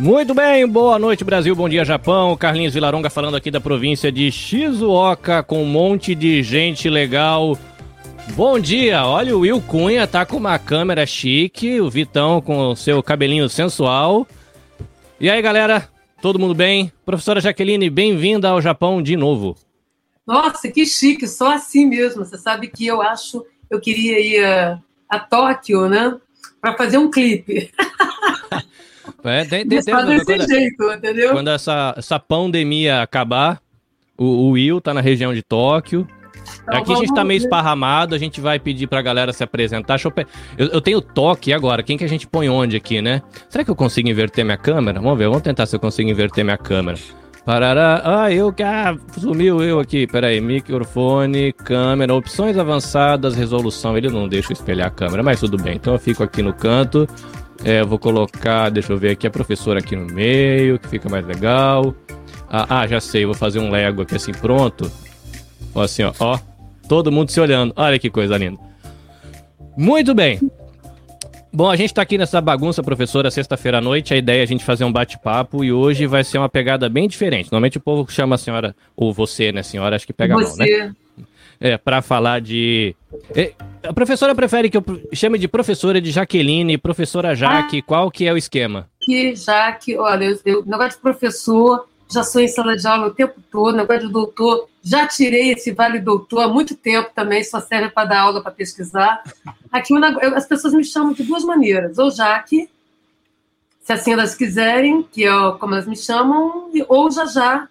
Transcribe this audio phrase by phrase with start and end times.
[0.00, 2.34] Muito bem, boa noite Brasil, bom dia Japão.
[2.34, 7.58] Carlinhos Vilaronga falando aqui da província de Shizuoka com um monte de gente legal.
[8.32, 12.74] Bom dia, olha o Will Cunha tá com uma câmera chique, o Vitão com o
[12.74, 14.26] seu cabelinho sensual.
[15.20, 15.86] E aí galera,
[16.22, 16.90] todo mundo bem?
[17.04, 19.54] Professora Jaqueline, bem-vinda ao Japão de novo.
[20.26, 22.24] Nossa, que chique, só assim mesmo.
[22.24, 24.80] Você sabe que eu acho, eu queria ir a,
[25.10, 26.16] a Tóquio, né,
[26.58, 27.70] para fazer um clipe.
[29.24, 31.32] É, tem, tem, tem, quando, desse jeito, entendeu?
[31.32, 33.60] Quando essa, essa pandemia acabar,
[34.16, 36.06] o, o Will tá na região de Tóquio.
[36.62, 40.00] Então, Aqui a gente tá meio esparramado, a gente vai pedir pra galera se apresentar.
[40.02, 40.26] Eu, pe...
[40.56, 43.22] eu, eu, tenho toque agora, quem que a gente põe onde aqui, né?
[43.48, 45.00] Será que eu consigo inverter minha câmera?
[45.00, 46.98] Vamos ver, vamos tentar se eu consigo inverter minha câmera.
[47.44, 48.62] Parará, ah, eu que.
[48.62, 50.06] Ah, sumiu eu aqui.
[50.06, 53.96] Peraí, microfone, câmera, opções avançadas, resolução.
[53.96, 55.76] Ele não deixa eu espelhar a câmera, mas tudo bem.
[55.76, 57.08] Então eu fico aqui no canto.
[57.64, 61.08] É, eu vou colocar, deixa eu ver aqui, a professora aqui no meio, que fica
[61.08, 61.94] mais legal.
[62.48, 64.90] Ah, ah, já sei, vou fazer um Lego aqui assim, pronto.
[65.74, 66.38] Ó, assim, ó, ó.
[66.88, 67.72] Todo mundo se olhando.
[67.76, 68.58] Olha que coisa linda.
[69.76, 70.40] Muito bem.
[71.52, 74.14] Bom, a gente tá aqui nessa bagunça, professora, sexta-feira à noite.
[74.14, 77.08] A ideia é a gente fazer um bate-papo e hoje vai ser uma pegada bem
[77.08, 77.46] diferente.
[77.50, 79.96] Normalmente o povo chama a senhora, ou você, né, senhora?
[79.96, 80.58] Acho que pega você.
[80.58, 80.94] mal, né?
[81.60, 82.96] É, para falar de.
[83.36, 88.10] É, a professora prefere que eu chame de professora de Jaqueline, professora Jaque, ah, qual
[88.10, 88.88] que é o esquema?
[89.00, 93.14] Que Jaque, olha, eu, eu, negócio de professor, já sou em sala de aula o
[93.14, 97.60] tempo todo, negócio de doutor, já tirei esse vale doutor há muito tempo também, só
[97.60, 99.22] serve para dar aula, para pesquisar.
[99.70, 99.94] Aqui
[100.34, 102.70] as pessoas me chamam de duas maneiras, ou Jaque,
[103.82, 107.68] se assim elas quiserem, que é como elas me chamam, ou já já,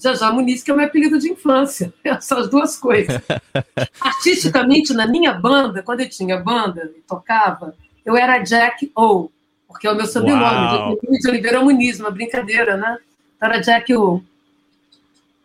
[0.00, 1.92] Jajá Muniz, que é o meu apelido de infância.
[2.20, 3.20] São as duas coisas.
[4.00, 9.28] Artisticamente, na minha banda, quando eu tinha banda e tocava, eu era Jack O,
[9.68, 10.96] porque é o meu sobrenome.
[11.02, 12.98] De Oliveira Muniz, uma brincadeira, né?
[13.36, 14.22] Então era Jack O.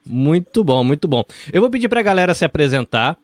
[0.06, 1.24] Muito bom, muito bom.
[1.52, 3.18] Eu vou pedir para a galera se apresentar,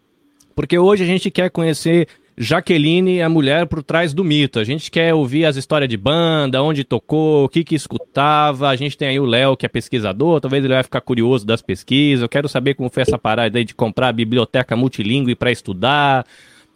[0.56, 4.60] porque hoje a gente quer conhecer Jaqueline, a mulher por trás do mito.
[4.60, 8.70] A gente quer ouvir as histórias de banda, onde tocou, o que que escutava.
[8.70, 11.62] A gente tem aí o Léo, que é pesquisador, talvez ele vai ficar curioso das
[11.62, 12.24] pesquisas.
[12.24, 16.26] Eu quero saber como foi essa parada aí de comprar a biblioteca multilingüe para estudar.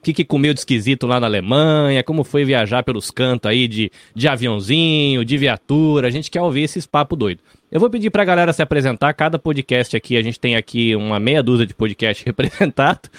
[0.05, 3.91] Que, que comeu de esquisito lá na Alemanha, como foi viajar pelos cantos aí de,
[4.13, 6.07] de aviãozinho, de viatura.
[6.07, 7.43] A gente quer ouvir esses papos doidos.
[7.71, 9.11] Eu vou pedir para a galera se apresentar.
[9.13, 13.09] Cada podcast aqui, a gente tem aqui uma meia dúzia de podcast representado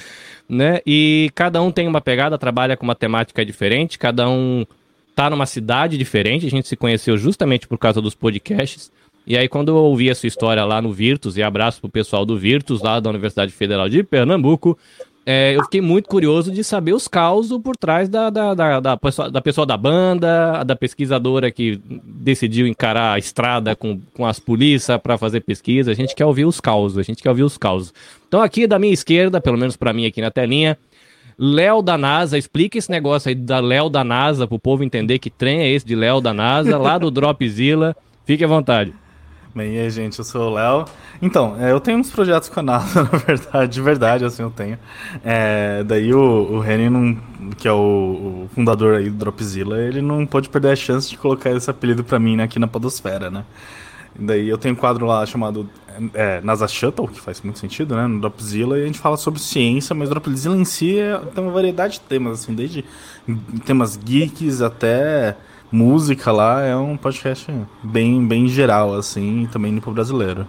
[0.48, 0.80] né?
[0.86, 4.64] E cada um tem uma pegada, trabalha com uma temática diferente, cada um
[5.14, 6.46] tá numa cidade diferente.
[6.46, 8.92] A gente se conheceu justamente por causa dos podcasts.
[9.26, 12.24] E aí, quando eu ouvi a sua história lá no Virtus, e abraço pro pessoal
[12.24, 14.78] do Virtus, lá da Universidade Federal de Pernambuco,
[15.28, 18.96] é, eu fiquei muito curioso de saber os causos por trás da, da, da, da,
[18.96, 24.38] pessoa, da pessoa da banda, da pesquisadora que decidiu encarar a estrada com, com as
[24.38, 25.90] polícias para fazer pesquisa.
[25.90, 27.92] A gente quer ouvir os causos, a gente quer ouvir os causos.
[28.28, 30.78] Então, aqui da minha esquerda, pelo menos para mim aqui na telinha,
[31.36, 35.28] Léo da NASA, explica esse negócio aí da Léo da NASA, pro povo entender que
[35.28, 37.96] trem é esse de Léo da NASA, lá do Dropzilla.
[38.24, 38.94] Fique à vontade.
[39.56, 40.84] Bem, e aí, gente, eu sou o Léo.
[41.22, 44.50] Então, é, eu tenho uns projetos com a NASA, na verdade, de verdade, assim, eu
[44.50, 44.78] tenho.
[45.24, 47.76] É, daí o, o que é o,
[48.44, 52.04] o, fundador aí do Dropzilla, ele não pode perder a chance de colocar esse apelido
[52.04, 53.46] pra mim né, aqui na podosfera, né?
[54.14, 55.66] Daí eu tenho um quadro lá chamado
[56.12, 59.40] é, NASA Shuttle, que faz muito sentido, né, no Dropzilla, e a gente fala sobre
[59.40, 62.84] ciência, mas o Dropzilla em si é, tem uma variedade de temas, assim, desde
[63.64, 65.34] temas geeks até
[65.70, 70.46] música lá é um podcast bem, bem geral, assim, também para o brasileiro.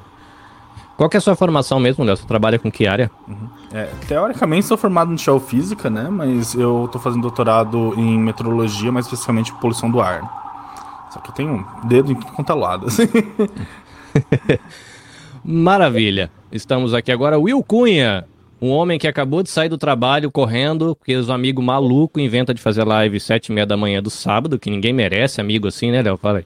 [0.98, 2.18] Qual que é a sua formação mesmo, Léo?
[2.18, 3.12] Você trabalha com que área?
[3.28, 3.48] Uhum.
[3.72, 6.08] É, teoricamente sou formado em geofísica, né?
[6.10, 11.08] Mas eu estou fazendo doutorado em meteorologia, mais especificamente poluição do ar.
[11.12, 13.08] Só que eu tenho um dedo em tudo quanto é lado, assim.
[15.46, 16.32] Maravilha.
[16.52, 17.40] Estamos aqui agora.
[17.40, 18.26] Will Cunha,
[18.62, 22.62] um homem que acabou de sair do trabalho correndo, porque os amigos maluco inventa de
[22.62, 26.02] fazer live sete e meia da manhã do sábado, que ninguém merece, amigo assim, né,
[26.02, 26.18] Léo?
[26.18, 26.46] Fala aí.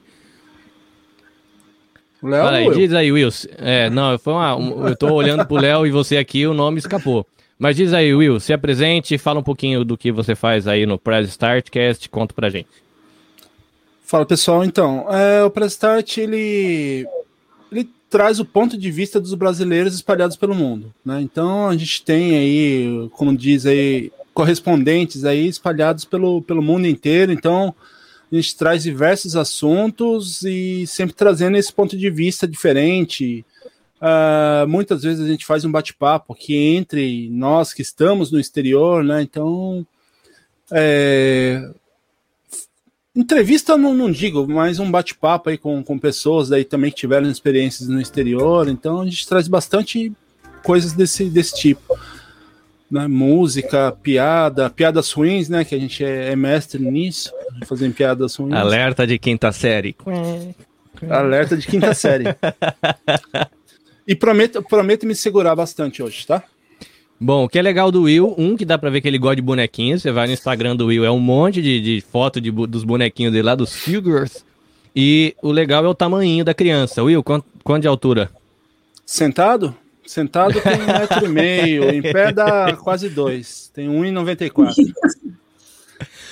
[2.22, 3.30] Léo Fala aí, diz aí, Will.
[3.58, 6.78] É, não, foi uma, um, eu tô olhando pro Léo e você aqui, o nome
[6.78, 7.26] escapou.
[7.58, 10.98] Mas diz aí, Will, se apresente, fala um pouquinho do que você faz aí no
[10.98, 12.68] Press Startcast, conta pra gente.
[14.04, 17.06] Fala pessoal, então, é, o Press Start ele
[18.12, 20.92] traz o ponto de vista dos brasileiros espalhados pelo mundo.
[21.02, 21.22] Né?
[21.22, 27.32] Então a gente tem aí, como diz aí, correspondentes aí espalhados pelo, pelo mundo inteiro.
[27.32, 27.74] Então
[28.30, 33.46] a gente traz diversos assuntos e sempre trazendo esse ponto de vista diferente.
[33.98, 39.02] Uh, muitas vezes a gente faz um bate-papo aqui entre nós que estamos no exterior,
[39.02, 39.22] né?
[39.22, 39.86] Então
[40.70, 41.66] é,
[43.14, 47.30] entrevista não, não digo, mas um bate-papo aí com, com pessoas daí também que tiveram
[47.30, 48.68] experiências no exterior.
[48.68, 50.12] Então a gente traz bastante
[50.62, 51.98] coisas desse, desse tipo.
[52.90, 53.06] Né?
[53.06, 55.64] Música, piada, piadas ruins, né?
[55.64, 57.32] Que a gente é, é mestre nisso,
[57.66, 58.54] fazendo piadas ruins.
[58.54, 59.96] Alerta de quinta série.
[61.08, 62.24] Alerta de quinta série.
[64.06, 66.42] e prometo, prometo me segurar bastante hoje, tá?
[67.22, 69.36] Bom, o que é legal do Will, um que dá pra ver que ele gosta
[69.36, 70.02] de bonequinhos.
[70.02, 73.32] Você vai no Instagram do Will, é um monte de, de foto de, dos bonequinhos
[73.32, 74.44] dele lá, dos figures.
[74.94, 77.00] E o legal é o tamanho da criança.
[77.00, 78.28] Will, quanto, quanto de altura?
[79.06, 79.72] Sentado?
[80.04, 83.70] Sentado tem um metro e meio, em pé dá quase dois.
[83.72, 84.74] Tem 1,94.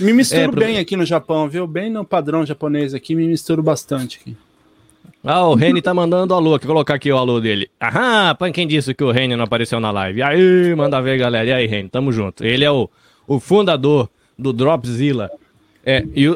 [0.01, 1.69] Me misturo é, bem aqui no Japão, viu?
[1.69, 4.37] Bem no padrão japonês aqui, me misturo bastante aqui.
[5.23, 6.51] Ah, o Reni tá mandando alô.
[6.51, 7.71] Vou colocar aqui o alô dele.
[7.81, 10.23] Aham, pra quem disse que o Reni não apareceu na live.
[10.23, 11.47] Aí, manda ver, galera.
[11.47, 12.45] E aí, Reni, tamo junto.
[12.45, 12.89] Ele é o,
[13.27, 14.09] o fundador
[14.39, 15.31] do Dropzilla.
[15.85, 16.27] É, e,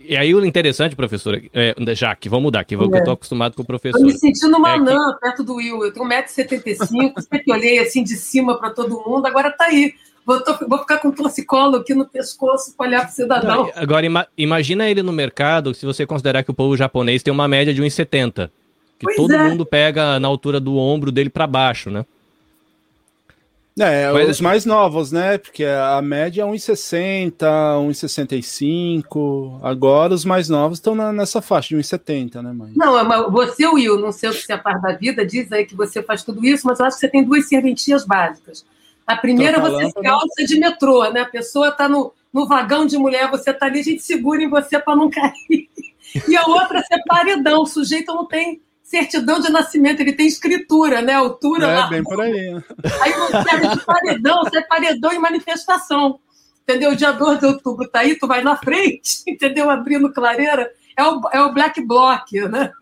[0.00, 2.78] e aí o interessante, professora, é, Jaque, vamos mudar aqui, é.
[2.78, 4.00] eu tô acostumado com o professor.
[4.00, 5.20] Eu me sentindo uma é anã que...
[5.20, 5.84] perto do Will.
[5.84, 9.94] Eu tenho 1,75m, sempre olhei assim de cima para todo mundo, agora tá aí.
[10.28, 13.72] Vou, vou ficar com um torcicolo aqui no pescoço para olhar para o cidadão.
[13.74, 17.48] Agora, ima, imagina ele no mercado, se você considerar que o povo japonês tem uma
[17.48, 18.50] média de 1,70.
[18.98, 19.48] Que pois todo é.
[19.48, 22.04] mundo pega na altura do ombro dele para baixo, né?
[23.78, 25.38] É, Mas, os mais novos, né?
[25.38, 27.38] Porque a média é 1,60,
[27.88, 29.60] 1,65.
[29.62, 32.72] Agora os mais novos estão nessa faixa de 1,70, né, mãe?
[32.76, 35.64] Não, mas você, Will, não sei o que você é par da vida, diz aí
[35.64, 38.62] que você faz tudo isso, mas eu acho que você tem duas serventias básicas.
[39.08, 41.22] A primeira você se calça de metrô, né?
[41.22, 44.50] A pessoa está no, no vagão de mulher, você está ali, a gente segura em
[44.50, 45.70] você para não cair.
[46.28, 51.00] E a outra é paredão, o sujeito não tem certidão de nascimento, ele tem escritura,
[51.00, 51.14] né?
[51.14, 51.66] Altura.
[51.66, 52.54] É, bem por aí.
[53.00, 56.20] Aí você serve de paredão, você é paredão em manifestação.
[56.62, 56.94] Entendeu?
[56.94, 59.70] Dia 2 de outubro tá aí, tu vai na frente, entendeu?
[59.70, 60.70] Abrindo clareira.
[60.94, 62.72] É o, é o black block, né?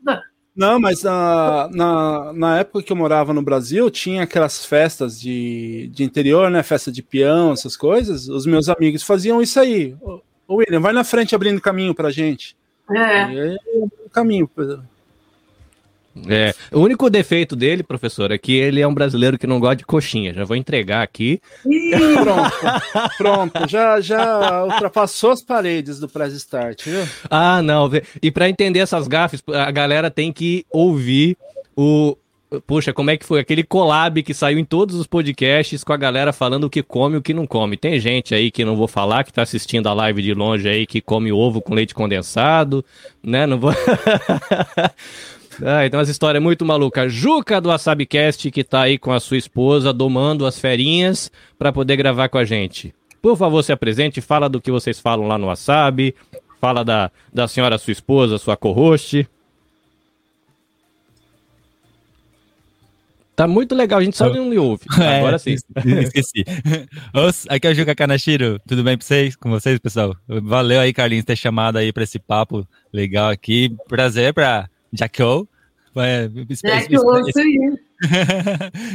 [0.56, 5.90] Não, mas na, na, na, época que eu morava no Brasil, tinha aquelas festas de,
[5.92, 6.62] de interior, né?
[6.62, 8.26] Festa de peão, essas coisas.
[8.28, 9.94] Os meus amigos faziam isso aí.
[10.00, 10.22] Ô,
[10.56, 12.56] William, vai na frente abrindo caminho pra gente.
[12.90, 13.54] É.
[13.54, 13.58] E
[14.10, 14.48] caminho.
[16.28, 19.76] É, o único defeito dele, professor, é que ele é um brasileiro que não gosta
[19.76, 20.32] de coxinha.
[20.32, 21.40] Já vou entregar aqui.
[22.22, 23.68] pronto, pronto.
[23.68, 27.06] Já, já ultrapassou as paredes do Press Start, viu?
[27.30, 27.90] Ah, não.
[28.22, 31.36] E para entender essas gafes, a galera tem que ouvir
[31.76, 32.16] o.
[32.64, 33.40] Puxa, como é que foi?
[33.40, 37.16] Aquele collab que saiu em todos os podcasts com a galera falando o que come
[37.16, 37.76] e o que não come.
[37.76, 40.86] Tem gente aí que não vou falar, que tá assistindo a live de longe aí,
[40.86, 42.84] que come ovo com leite condensado,
[43.22, 43.46] né?
[43.46, 43.72] Não vou.
[45.64, 47.08] Ah, então essa história é muito maluca.
[47.08, 51.96] Juca do WasabiCast, que tá aí com a sua esposa, domando as ferinhas para poder
[51.96, 52.94] gravar com a gente.
[53.22, 56.14] Por favor, se apresente, fala do que vocês falam lá no Wasabi,
[56.60, 59.28] fala da, da senhora sua esposa, sua co-host.
[63.34, 64.84] Tá muito legal, a gente só não lhe ouve.
[64.98, 65.56] É, Agora sim.
[65.84, 66.42] Esqueci.
[67.50, 68.58] aqui é o Juca Kanashiro.
[68.66, 69.36] Tudo bem pra vocês?
[69.36, 70.16] Com vocês, pessoal?
[70.26, 73.76] Valeu aí, Carlinhos, ter chamado aí pra esse papo legal aqui.
[73.88, 75.48] Prazer pra Jacko.
[75.98, 77.78] É, espero, espero,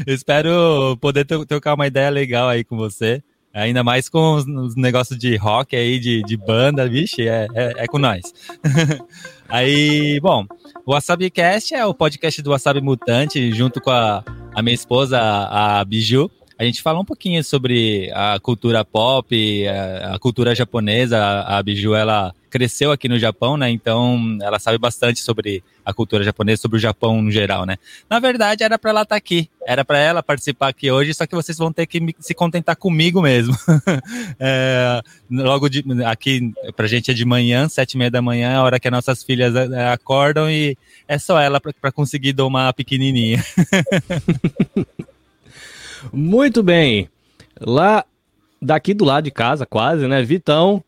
[0.05, 3.23] espero poder trocar uma ideia legal aí com você.
[3.53, 7.73] Ainda mais com os, os negócios de rock aí, de, de banda, vixe, é, é,
[7.77, 8.21] é com nós.
[9.49, 10.45] aí, bom,
[10.85, 15.83] o WasabiCast é o podcast do Wasabi Mutante, junto com a, a minha esposa, a
[15.83, 16.31] Biju
[16.61, 21.17] a gente fala um pouquinho sobre a cultura pop, a, a cultura japonesa.
[21.17, 23.71] A, a Biju, ela cresceu aqui no Japão, né?
[23.71, 27.77] Então, ela sabe bastante sobre a cultura japonesa, sobre o Japão no geral, né?
[28.09, 31.25] Na verdade, era para ela estar tá aqui, era para ela participar aqui hoje, só
[31.25, 33.55] que vocês vão ter que me, se contentar comigo mesmo.
[34.39, 38.55] é, logo de, aqui, pra gente é de manhã, sete e meia da manhã, é
[38.55, 42.73] a hora que as nossas filhas é, acordam e é só ela para conseguir domar
[42.73, 43.43] pequenininha.
[46.11, 47.09] Muito bem.
[47.59, 48.05] Lá,
[48.61, 50.21] daqui do lado de casa, quase, né?
[50.23, 50.83] Vitão.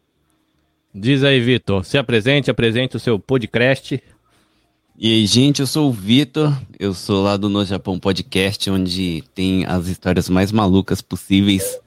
[0.93, 1.83] Diz aí, Vitor.
[1.83, 4.01] Se apresente, apresente o seu podcast.
[4.95, 9.23] E aí, gente, eu sou o Vitor, eu sou lá do No Japão Podcast, onde
[9.33, 11.79] tem as histórias mais malucas possíveis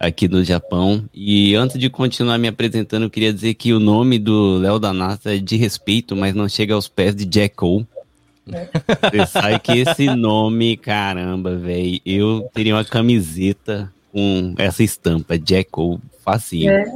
[0.00, 1.04] aqui do Japão.
[1.12, 4.90] E antes de continuar me apresentando, eu queria dizer que o nome do Léo da
[4.90, 7.86] NASA é de respeito, mas não chega aos pés de Jack Cole.
[8.46, 15.68] Você sabe que esse nome, caramba, velho, eu teria uma camiseta com essa estampa, Jack
[15.74, 16.70] ou facinho.
[16.70, 16.86] É.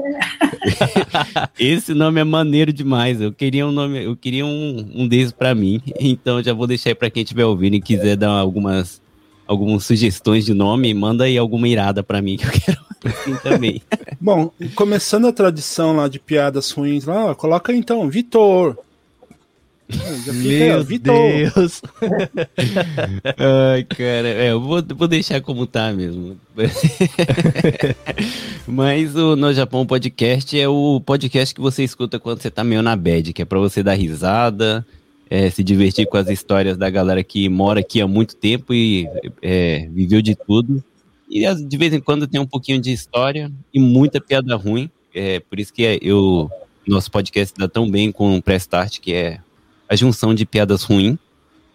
[1.60, 3.20] esse nome é maneiro demais.
[3.20, 5.82] Eu queria um nome, eu queria um, um desses para mim.
[6.00, 9.02] Então já vou deixar aí para quem estiver ouvindo e quiser dar algumas
[9.46, 13.82] algumas sugestões de nome, manda aí alguma irada para mim que eu quero assim também.
[14.18, 18.78] Bom, começando a tradição lá de piadas ruins lá, coloca então, Vitor.
[20.34, 21.82] Meu Deus.
[23.38, 26.38] Ai, cara, é, eu vou, vou deixar como tá mesmo.
[28.66, 32.82] Mas o No Japão Podcast é o podcast que você escuta quando você tá meio
[32.82, 34.86] na bad, que é pra você dar risada,
[35.28, 39.08] é, se divertir com as histórias da galera que mora aqui há muito tempo e
[39.42, 40.82] é, viveu de tudo.
[41.28, 44.90] E de vez em quando tem um pouquinho de história e muita piada ruim.
[45.14, 46.50] É por isso que eu,
[46.86, 49.38] nosso podcast dá tão bem com o Prestart, que é
[49.90, 51.18] a junção de piadas ruins.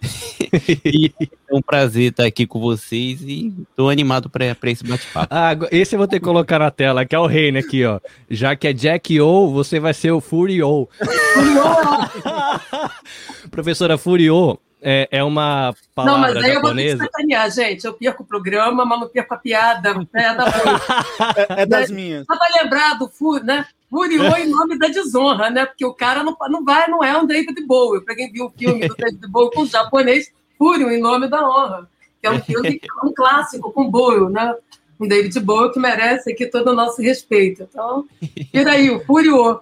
[0.85, 5.27] e é um prazer estar aqui com vocês e estou animado para esse bate-papo.
[5.29, 7.99] Ah, esse eu vou ter que colocar na tela, que é o reino aqui, ó.
[8.29, 10.87] Já que é Jack O, você vai ser o Furio.
[13.51, 16.57] Professora Furio é, é uma palavra Não, mas aí japonesa.
[16.57, 17.85] eu vou ter que sacanear, gente.
[17.85, 19.93] Eu perco o programa, mas não perco a piada.
[20.13, 20.21] É,
[21.59, 22.25] é, é das minhas.
[22.25, 23.65] Só para lembrar do Furio, né?
[23.95, 25.65] Furiou em nome da desonra, né?
[25.65, 28.03] Porque o cara não, não vai, não é um David Bowie.
[28.03, 31.47] Para quem viu o filme do David Bowie com o japonês, Fúrio em nome da
[31.47, 31.89] honra,
[32.21, 34.53] que é um filme um clássico com Bowie, né?
[34.99, 37.63] Um David Bowie que merece aqui todo o nosso respeito.
[37.63, 38.05] Então,
[38.51, 39.61] tira aí, o Furiou.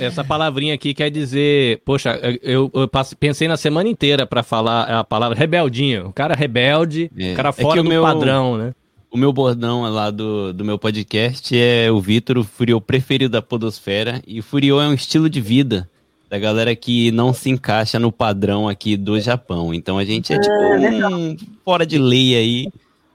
[0.00, 5.04] Essa palavrinha aqui quer dizer, poxa, eu, eu pensei na semana inteira para falar a
[5.04, 6.08] palavra rebeldinho.
[6.08, 7.32] O cara rebelde, é.
[7.32, 8.02] o cara fora é do meu...
[8.02, 8.74] padrão, né?
[9.14, 13.40] O meu bordão lá do, do meu podcast é o Vitor, o Furiô preferido da
[13.40, 14.20] podosfera.
[14.26, 15.88] E o Furiô é um estilo de vida
[16.28, 19.72] da galera que não se encaixa no padrão aqui do Japão.
[19.72, 22.68] Então a gente é tipo é, um fora de lei aí,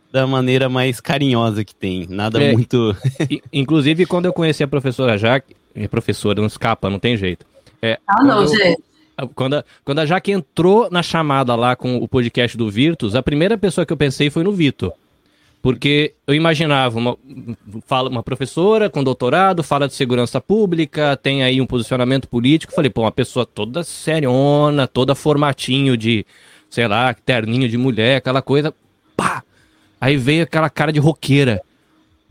[0.10, 2.08] da maneira mais carinhosa que tem.
[2.10, 2.96] Nada é, muito.
[3.52, 5.54] Inclusive, quando eu conheci a professora Jaque,
[5.92, 7.46] professora, não escapa, não tem jeito.
[7.82, 8.82] É, ah, não, eu, gente.
[9.36, 13.22] Quando a, quando a Jaque entrou na chamada lá com o podcast do Virtus, a
[13.22, 14.94] primeira pessoa que eu pensei foi no Vitor.
[15.62, 17.18] Porque eu imaginava uma,
[17.86, 22.74] fala, uma professora com doutorado, fala de segurança pública, tem aí um posicionamento político.
[22.74, 26.26] Falei, pô, uma pessoa toda seriona, toda formatinho de,
[26.70, 28.74] sei lá, terninho de mulher, aquela coisa.
[29.18, 29.44] Pá!
[30.00, 31.62] Aí veio aquela cara de roqueira.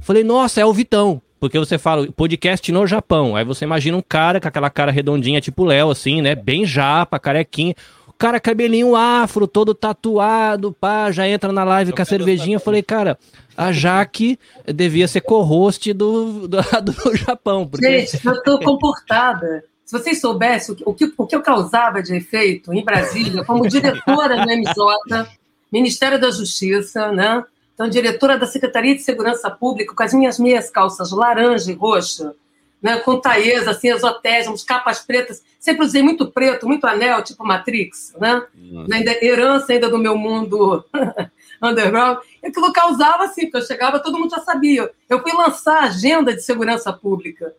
[0.01, 1.21] Falei, nossa, é o Vitão.
[1.39, 3.37] Porque você fala podcast no Japão.
[3.37, 6.35] Aí você imagina um cara com aquela cara redondinha, tipo Léo, assim, né?
[6.35, 7.75] Bem japa, carequinha
[8.19, 12.57] cara cabelinho afro, todo tatuado, pá, já entra na live com a cervejinha.
[12.57, 13.17] Eu falei, cara,
[13.57, 17.67] a Jaque devia ser co-host do, do, do, Japão.
[17.67, 18.07] Porque...
[18.07, 19.65] Gente, eu tô comportada.
[19.85, 24.45] Se vocês soubessem o que, o que eu causava de efeito em Brasília, como diretora
[24.45, 25.27] do MJ,
[25.73, 27.43] Ministério da Justiça, né?
[27.75, 32.35] Então, diretora da Secretaria de Segurança Pública, com as minhas meias calças laranja e roxa,
[32.81, 35.43] né, com taias, assim, exotésimos, capas pretas.
[35.59, 38.45] Sempre usei muito preto, muito anel, tipo Matrix, né?
[38.93, 40.85] Ainda, herança ainda do meu mundo
[41.63, 42.19] underground.
[42.43, 44.91] E aquilo causava, assim, porque eu chegava, todo mundo já sabia.
[45.09, 47.53] Eu fui lançar a agenda de segurança pública,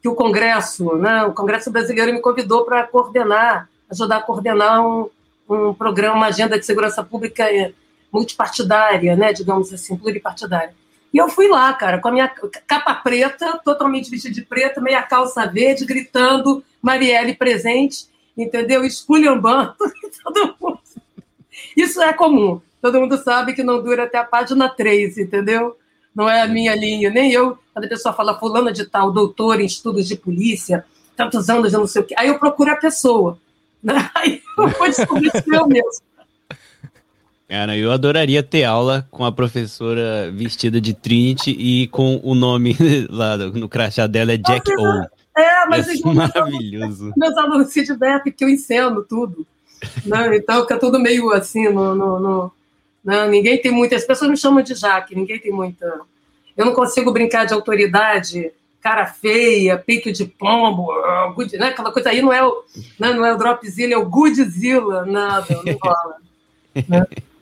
[0.00, 5.10] que o Congresso, né, o Congresso brasileiro me convidou para coordenar, ajudar a coordenar um,
[5.48, 7.46] um programa, uma agenda de segurança pública
[8.10, 10.74] multipartidária, né, digamos assim, pluripartidária.
[11.14, 12.28] E eu fui lá, cara, com a minha
[12.66, 18.84] capa preta, totalmente vestida de preto, meia calça verde, gritando Marielle presente, entendeu?
[18.84, 19.76] Esculhambando
[20.24, 20.80] todo mundo.
[21.76, 22.60] Isso é comum.
[22.82, 25.78] Todo mundo sabe que não dura até a página 3, entendeu?
[26.12, 27.56] Não é a minha linha, nem eu.
[27.72, 30.84] Quando a pessoa fala fulana de tal, doutor em estudos de polícia,
[31.16, 32.14] tantos anos, eu não sei o quê.
[32.18, 33.38] Aí eu procuro a pessoa.
[33.80, 34.10] Né?
[34.16, 36.02] Aí eu vou descobrir se eu mesmo.
[37.48, 42.76] Cara, eu adoraria ter aula com a professora vestida de Trinity e com o nome
[43.10, 45.14] lá no crachá dela é Jack O.
[45.36, 47.12] É, mas é maravilhoso.
[47.16, 49.46] Meus alunos se divertem que eu ensino tudo.
[50.06, 50.36] Né?
[50.36, 52.52] Então fica tudo meio assim, no, no, no
[53.04, 53.28] né?
[53.28, 53.96] ninguém tem muita.
[53.96, 56.00] As pessoas me chamam de Jaque, ninguém tem muita.
[56.56, 60.88] Eu não consigo brincar de autoridade, cara feia, peito de pombo,
[61.34, 61.68] good, né?
[61.68, 62.64] aquela coisa aí não é o,
[62.98, 63.12] né?
[63.12, 66.16] não é o Dropzilla, é o Godzilla, nada, não rola.
[66.88, 67.06] né?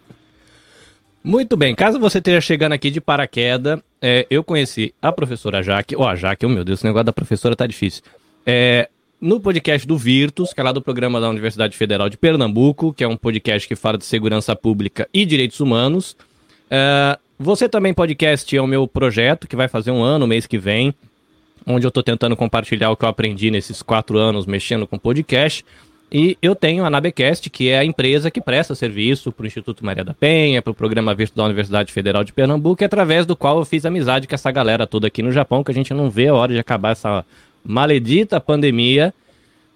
[1.24, 5.94] Muito bem, caso você esteja chegando aqui de paraquedas, é, eu conheci a professora Jaque,
[5.94, 8.02] ou oh, a Jaque, oh, meu Deus, esse negócio da professora tá difícil.
[8.44, 8.88] É,
[9.20, 13.04] no podcast do Virtus, que é lá do programa da Universidade Federal de Pernambuco, que
[13.04, 16.16] é um podcast que fala de segurança pública e direitos humanos.
[16.68, 20.58] É, você também podcast é o meu projeto, que vai fazer um ano, mês que
[20.58, 20.92] vem,
[21.64, 25.64] onde eu estou tentando compartilhar o que eu aprendi nesses quatro anos mexendo com podcast.
[26.14, 29.82] E eu tenho a Nabecast, que é a empresa que presta serviço para o Instituto
[29.82, 33.58] Maria da Penha, para o Programa Visto da Universidade Federal de Pernambuco, através do qual
[33.58, 36.28] eu fiz amizade com essa galera toda aqui no Japão, que a gente não vê
[36.28, 37.24] a hora de acabar essa
[37.64, 39.14] maledita pandemia,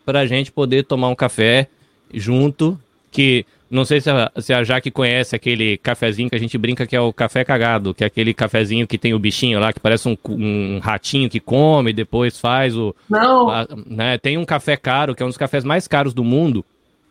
[0.05, 1.69] para a gente poder tomar um café
[2.13, 2.79] junto,
[3.11, 6.87] que Não sei se a, se a Jaque conhece aquele cafezinho que a gente brinca
[6.87, 9.81] que é o café cagado, que é aquele cafezinho que tem o bichinho lá, que
[9.81, 12.95] parece um, um ratinho que come e depois faz o.
[13.11, 13.51] Não.
[13.51, 16.65] a- né, tem um café caro, que é um dos cafés mais caros do mundo.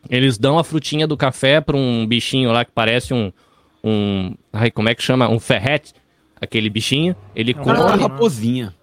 [0.09, 3.33] Eles dão a frutinha do café para um bichinho lá que parece um.
[3.83, 5.27] um ai, como é que chama?
[5.29, 5.93] Um ferrete.
[6.39, 7.15] Aquele bichinho.
[7.35, 7.77] Ele É come.
[7.79, 8.74] Uma raposinha.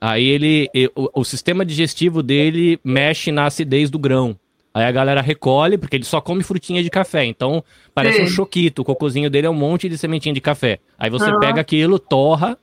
[0.00, 0.70] Aí ele.
[0.94, 4.36] O, o sistema digestivo dele mexe na acidez do grão.
[4.78, 7.24] Aí a galera recolhe, porque ele só come frutinha de café.
[7.24, 8.24] Então, parece Sei.
[8.26, 8.82] um choquito.
[8.82, 10.78] O cocôzinho dele é um monte de sementinha de café.
[10.96, 11.40] Aí você Aham.
[11.40, 12.56] pega aquilo, torra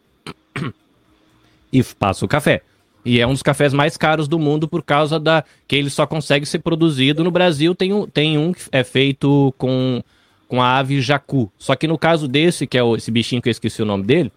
[1.71, 2.61] e passa o café.
[3.03, 6.07] E é um dos cafés mais caros do mundo por causa da que ele só
[6.07, 7.75] consegue ser produzido no Brasil.
[7.75, 10.01] Tem um, tem um que é feito com,
[10.47, 11.51] com a ave jacu.
[11.59, 14.03] Só que no caso desse, que é o- esse bichinho que eu esqueci o nome
[14.03, 14.31] dele,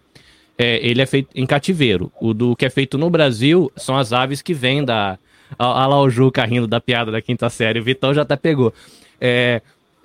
[0.57, 2.11] é, ele é feito em cativeiro.
[2.21, 5.17] O do que é feito no Brasil são as aves que vêm da.
[5.57, 7.79] Olha lá o Juca rindo da piada da quinta série.
[7.79, 8.73] O Vitão já até pegou.
[9.19, 9.61] É,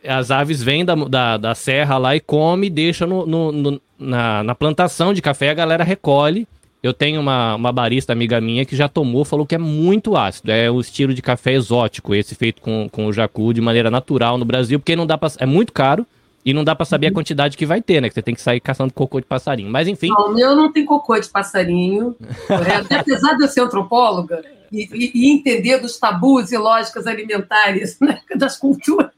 [0.06, 3.80] as aves vêm da, da, da serra lá e come e deixa no, no- no-
[3.98, 5.50] na, na plantação de café.
[5.50, 6.46] A galera recolhe.
[6.82, 10.50] Eu tenho uma, uma barista amiga minha que já tomou, falou que é muito ácido.
[10.52, 14.36] É o estilo de café exótico, esse feito com, com o jacu de maneira natural
[14.36, 16.06] no Brasil, porque não dá pra, é muito caro
[16.44, 18.08] e não dá pra saber a quantidade que vai ter, né?
[18.08, 19.70] Que você tem que sair caçando cocô de passarinho.
[19.70, 22.14] Mas enfim, Não, o meu não tem cocô de passarinho.
[22.48, 27.06] É, até apesar de eu ser antropóloga e, e- e entender dos tabus e lógicas
[27.06, 29.10] alimentares né, das culturas,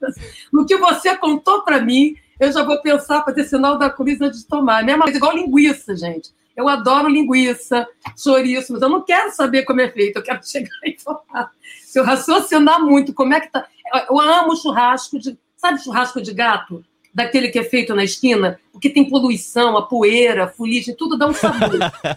[0.53, 4.41] no que você contou para mim, eu já vou pensar fazer sinal da cruz antes
[4.41, 4.85] de tomar.
[4.85, 6.31] Mesma coisa, igual linguiça, gente.
[6.57, 10.71] Eu adoro linguiça, chouriço, mas eu não quero saber como é feito, eu quero chegar
[10.85, 11.51] e falar.
[11.85, 13.67] Se eu raciocinar muito, como é que tá.
[14.09, 15.37] Eu amo churrasco de.
[15.57, 16.85] Sabe churrasco de gato?
[17.17, 21.27] Daquele que é feito na esquina, porque tem poluição, a poeira, a fuligem, tudo dá
[21.27, 21.71] um sabor.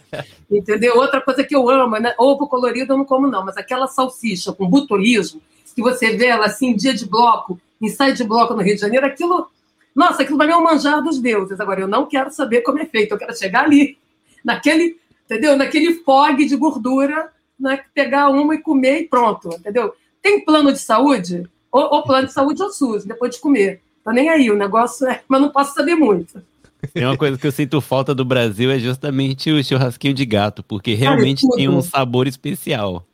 [0.52, 0.98] Entendeu?
[0.98, 2.14] Outra coisa que eu amo, né?
[2.20, 5.42] Ovo colorido eu não como, não, mas aquela salsicha com botulismo,
[5.74, 9.06] que você vê ela assim, dia de bloco, ensaio de bloco no Rio de Janeiro,
[9.06, 9.48] aquilo.
[9.96, 11.62] Nossa, aquilo vai mim é um manjar dos deuses.
[11.62, 13.98] Agora, eu não quero saber como é feito, eu quero chegar ali,
[14.44, 15.56] naquele, entendeu?
[15.56, 17.82] Naquele fog de gordura, né?
[17.94, 19.94] pegar uma e comer e pronto, entendeu?
[20.22, 21.50] Tem plano de saúde?
[21.72, 23.82] Ou, ou plano de saúde ou SUS, depois de comer.
[24.14, 25.22] Nem aí, o negócio é.
[25.28, 26.42] Mas não posso saber muito.
[26.94, 30.64] Tem uma coisa que eu sinto falta do Brasil é justamente o churrasquinho de gato,
[30.64, 31.56] porque Cara, realmente tudo.
[31.56, 33.06] tem um sabor especial.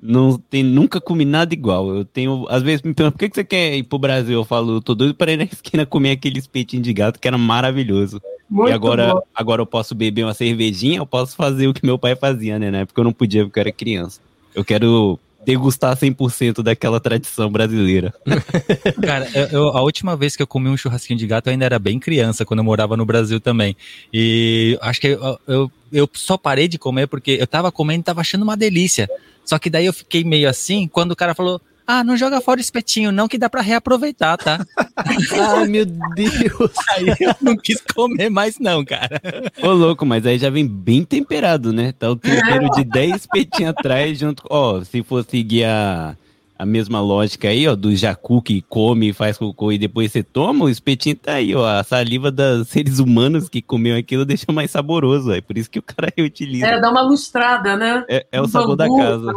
[0.00, 1.94] Não tem, nunca comi nada igual.
[1.94, 4.34] Eu tenho, às vezes me perguntam, por que, que você quer ir pro Brasil?
[4.34, 7.38] Eu falo, tô doido para ir na esquina comer aquele espetinho de gato que era
[7.38, 8.20] maravilhoso.
[8.50, 9.22] Muito e agora, bom.
[9.32, 12.70] agora eu posso beber uma cervejinha, eu posso fazer o que meu pai fazia, né?
[12.70, 14.20] Na época eu não podia porque eu era criança.
[14.54, 18.14] Eu quero degustar 100% daquela tradição brasileira.
[19.04, 21.64] Cara, eu, eu- a última vez que eu comi um churrasquinho de gato eu ainda
[21.64, 23.76] era bem criança, quando eu morava no Brasil também.
[24.12, 28.04] E acho que eu, eu, eu só parei de comer porque eu tava comendo e
[28.04, 29.08] tava achando uma delícia.
[29.44, 31.60] Só que daí eu fiquei meio assim quando o cara falou:
[31.94, 34.66] Ah, não joga fora o espetinho, não, que dá pra reaproveitar, tá?
[34.96, 36.72] Ai, meu Deus.
[36.88, 39.20] Aí eu não quis comer mais, não, cara.
[39.62, 41.92] Ô, louco, mas aí já vem bem temperado, né?
[41.92, 44.54] Tá o tempero de 10 espetinhos atrás, junto com.
[44.54, 46.16] Ó, se for seguir a,
[46.58, 50.64] a mesma lógica aí, ó, do jacu que come, faz cocô e depois você toma,
[50.64, 51.66] o espetinho tá aí, ó.
[51.66, 55.78] A saliva dos seres humanos que comeu aquilo deixa mais saboroso, é por isso que
[55.78, 56.68] o cara reutiliza.
[56.68, 58.02] É, dá uma lustrada, né?
[58.08, 59.34] É, é o sabor da casa.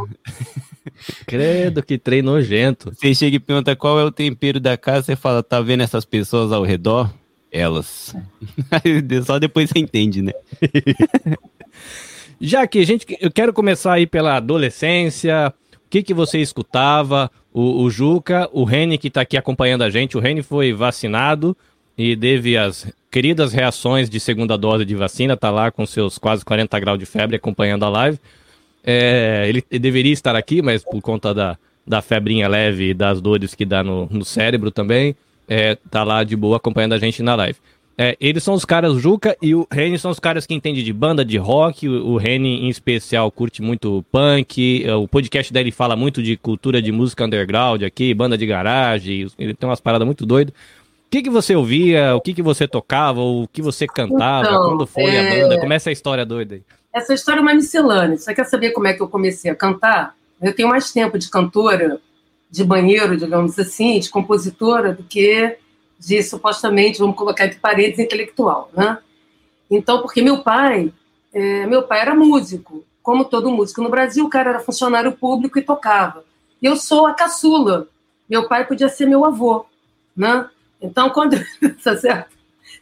[1.26, 2.92] Credo, que trem nojento.
[2.94, 6.06] Você chega e pergunta qual é o tempero da casa, você fala, tá vendo essas
[6.06, 7.14] pessoas ao redor?
[7.52, 8.16] Elas.
[9.26, 10.34] Só depois você entende, né?
[12.40, 15.54] Já que a gente, eu quero começar aí pela adolescência.
[15.74, 17.32] O que, que você escutava?
[17.54, 20.18] O, o Juca, o Reni que está aqui acompanhando a gente.
[20.18, 21.56] O Reni foi vacinado
[21.98, 25.38] e teve as queridas reações de segunda dose de vacina.
[25.38, 28.20] Tá lá com seus quase 40 graus de febre acompanhando a live.
[28.86, 33.56] É, ele deveria estar aqui, mas por conta da, da febrinha leve e das dores
[33.56, 35.16] que dá no, no cérebro também,
[35.48, 37.58] é, tá lá de boa acompanhando a gente na live.
[37.98, 40.84] É, eles são os caras, o Juca e o Reni são os caras que entendem
[40.84, 41.88] de banda, de rock.
[41.88, 44.84] O, o Reni, em especial, curte muito punk.
[44.86, 49.28] é, O podcast dele fala muito de cultura de música underground aqui, banda de garagem.
[49.40, 50.54] Ele tem umas paradas muito doidas.
[50.54, 52.14] O que, que você ouvia?
[52.16, 53.22] O que, que você tocava?
[53.22, 54.46] O que você cantava?
[54.48, 55.62] Então, Quando foi é- a banda?
[55.62, 56.62] Começa a história doida aí.
[56.96, 58.18] Essa história é uma miscelânea.
[58.18, 60.16] Você quer saber como é que eu comecei a cantar?
[60.42, 62.00] Eu tenho mais tempo de cantora,
[62.50, 65.58] de banheiro, digamos assim, de compositora, do que
[66.00, 68.98] de supostamente, vamos colocar entre paredes, intelectual, né?
[69.70, 70.94] Então, porque meu pai,
[71.34, 73.82] é, meu pai era músico, como todo músico.
[73.82, 76.24] No Brasil, o cara era funcionário público e tocava.
[76.62, 77.90] E eu sou a caçula.
[78.30, 79.66] Meu pai podia ser meu avô,
[80.16, 80.50] né?
[80.82, 81.38] Então, quando...
[81.84, 81.98] tá?
[81.98, 82.26] Se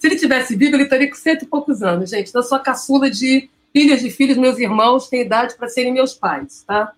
[0.04, 2.30] ele tivesse vivo, ele estaria com cento e poucos anos, gente.
[2.30, 5.92] Então, eu sou a caçula de filhas de filhos, meus irmãos têm idade para serem
[5.92, 6.94] meus pais, tá?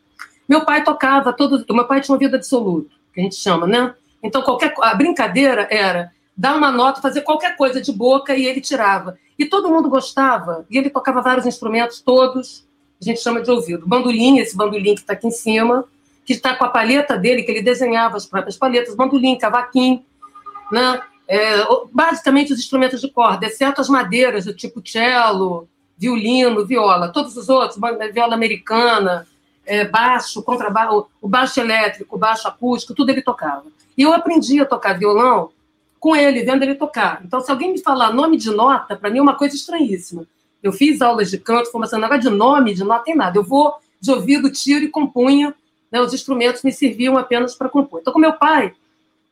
[0.48, 1.66] Meu pai tocava todo.
[1.74, 3.96] Meu pai tinha uma vida absoluta, que a gente chama, né?
[4.22, 8.60] Então, qualquer a brincadeira era dar uma nota, fazer qualquer coisa de boca e ele
[8.60, 9.18] tirava.
[9.40, 10.66] E todo mundo gostava.
[10.70, 12.66] E ele tocava vários instrumentos, todos,
[13.02, 13.88] a gente chama de ouvido.
[13.88, 15.86] Bandolim, esse bandolim que está aqui em cima,
[16.26, 20.04] que está com a palheta dele, que ele desenhava as próprias palhetas, bandolim, cavaquinho,
[20.72, 21.02] né?
[21.28, 21.58] É,
[21.92, 27.10] basicamente os instrumentos de corda, exceto as madeiras do tipo cello, violino, viola.
[27.10, 27.80] Todos os outros,
[28.14, 29.28] viola americana,
[29.66, 33.66] é, baixo, contrabaixo, o baixo elétrico, o baixo acústico, tudo ele tocava.
[33.98, 35.50] E eu aprendi a tocar violão
[36.00, 37.22] com ele, vendo ele tocar.
[37.26, 40.28] Então, se alguém me falar nome de nota, para mim é uma coisa estranhíssima.
[40.62, 43.38] Eu fiz aulas de canto, formação, negócio de nome, de nota, tem nada.
[43.38, 45.56] Eu vou de ouvido, tiro e compunha.
[45.92, 48.02] Né, os instrumentos me serviam apenas para compor.
[48.02, 48.74] Então, com meu pai,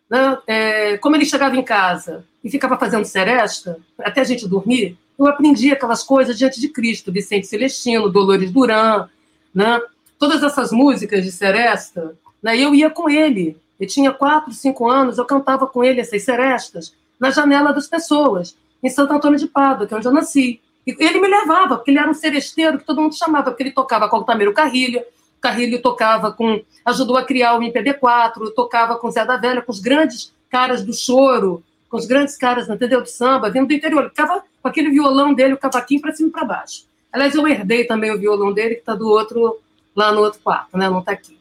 [0.10, 4.97] né, é, como ele chegava em casa e ficava fazendo seresta, até a gente dormir,
[5.17, 9.08] eu aprendi aquelas coisas diante de Cristo, Vicente Celestino, Dolores Duran,
[9.54, 9.82] né,
[10.19, 13.58] todas essas músicas de seresta, né, eu ia com ele.
[13.80, 18.56] Eu tinha quatro, cinco anos, eu cantava com ele essas serestas na janela das pessoas,
[18.82, 20.60] em Santo Antônio de Pádua, que é onde eu nasci.
[20.86, 23.71] E ele me levava, porque ele era um seresteiro que todo mundo chamava, porque ele
[23.71, 25.02] tocava com o Altamiro Carrilho,
[25.43, 26.62] Carrilho tocava com.
[26.86, 30.93] ajudou a criar o MPB4, tocava com Zé da Velha, com os grandes caras do
[30.93, 33.02] choro, com os grandes caras, entendeu?
[33.02, 34.02] Do samba, vindo do interior.
[34.02, 36.86] Ele ficava com aquele violão dele, o cavaquinho para cima e para baixo.
[37.12, 39.60] Aliás, eu herdei também o violão dele, que está do outro,
[39.93, 40.89] lá no outro quarto, né?
[40.89, 41.38] Não está aqui.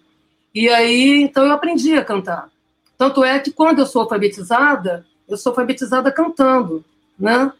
[0.52, 2.50] E aí, então eu aprendi a cantar.
[2.98, 6.84] Tanto é que quando eu sou alfabetizada, eu sou alfabetizada cantando,
[7.16, 7.52] né?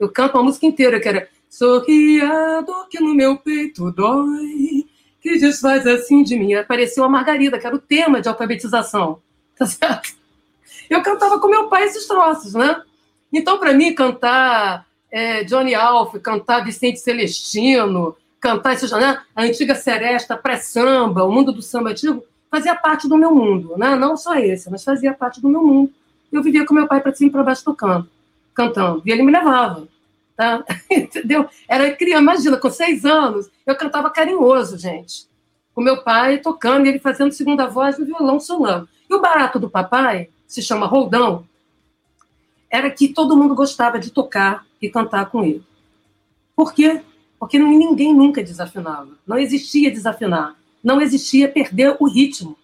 [0.00, 4.86] Eu canto a música inteira, que era Sorria, dor que no meu peito dói,
[5.20, 6.54] que desfaz assim de mim.
[6.54, 9.20] Apareceu a Margarida, que era o tema de alfabetização,
[9.56, 10.14] tá certo?
[10.88, 12.82] Eu cantava com meu pai esses troços, né?
[13.30, 19.20] Então, para mim, cantar é, Johnny Alf, cantar Vicente Celestino, cantar esses, né?
[19.36, 23.94] a antiga seresta, pré-samba, o mundo do samba antigo, fazia parte do meu mundo, né?
[23.94, 25.92] Não só esse, mas fazia parte do meu mundo.
[26.32, 28.08] Eu vivia com meu pai para cima e para baixo tocando,
[28.54, 29.02] cantando.
[29.04, 29.86] E ele me levava,
[30.34, 30.64] tá?
[30.90, 31.46] Entendeu?
[31.68, 35.28] Era criança, imagina, com seis anos, eu cantava carinhoso, gente.
[35.74, 38.88] Com meu pai tocando e ele fazendo segunda voz no violão solano.
[39.08, 41.46] E o barato do papai, se chama Roldão,
[42.70, 45.62] era que todo mundo gostava de tocar e cantar com ele.
[46.54, 47.00] Por quê?
[47.38, 49.16] Porque ninguém nunca desafinava.
[49.26, 52.56] Não existia desafinar não existia perder o ritmo.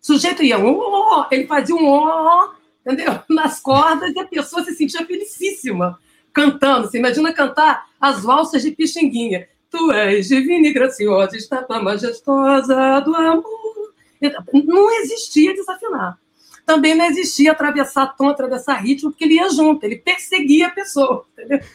[0.00, 2.50] O sujeito ia um, ele fazia um ó,
[2.86, 3.20] entendeu?
[3.28, 5.98] Nas cordas e a pessoa se sentia felicíssima
[6.32, 6.88] cantando.
[6.88, 9.48] Você imagina cantar as valsas de Pixinguinha.
[9.68, 13.92] Tu és divina e graciosa, estátua majestosa do amor.
[14.52, 16.18] Não existia desafinar.
[16.70, 21.24] Também não existia atravessar tom, atravessar ritmo, porque ele ia junto, ele perseguia a pessoa,
[21.32, 21.60] entendeu?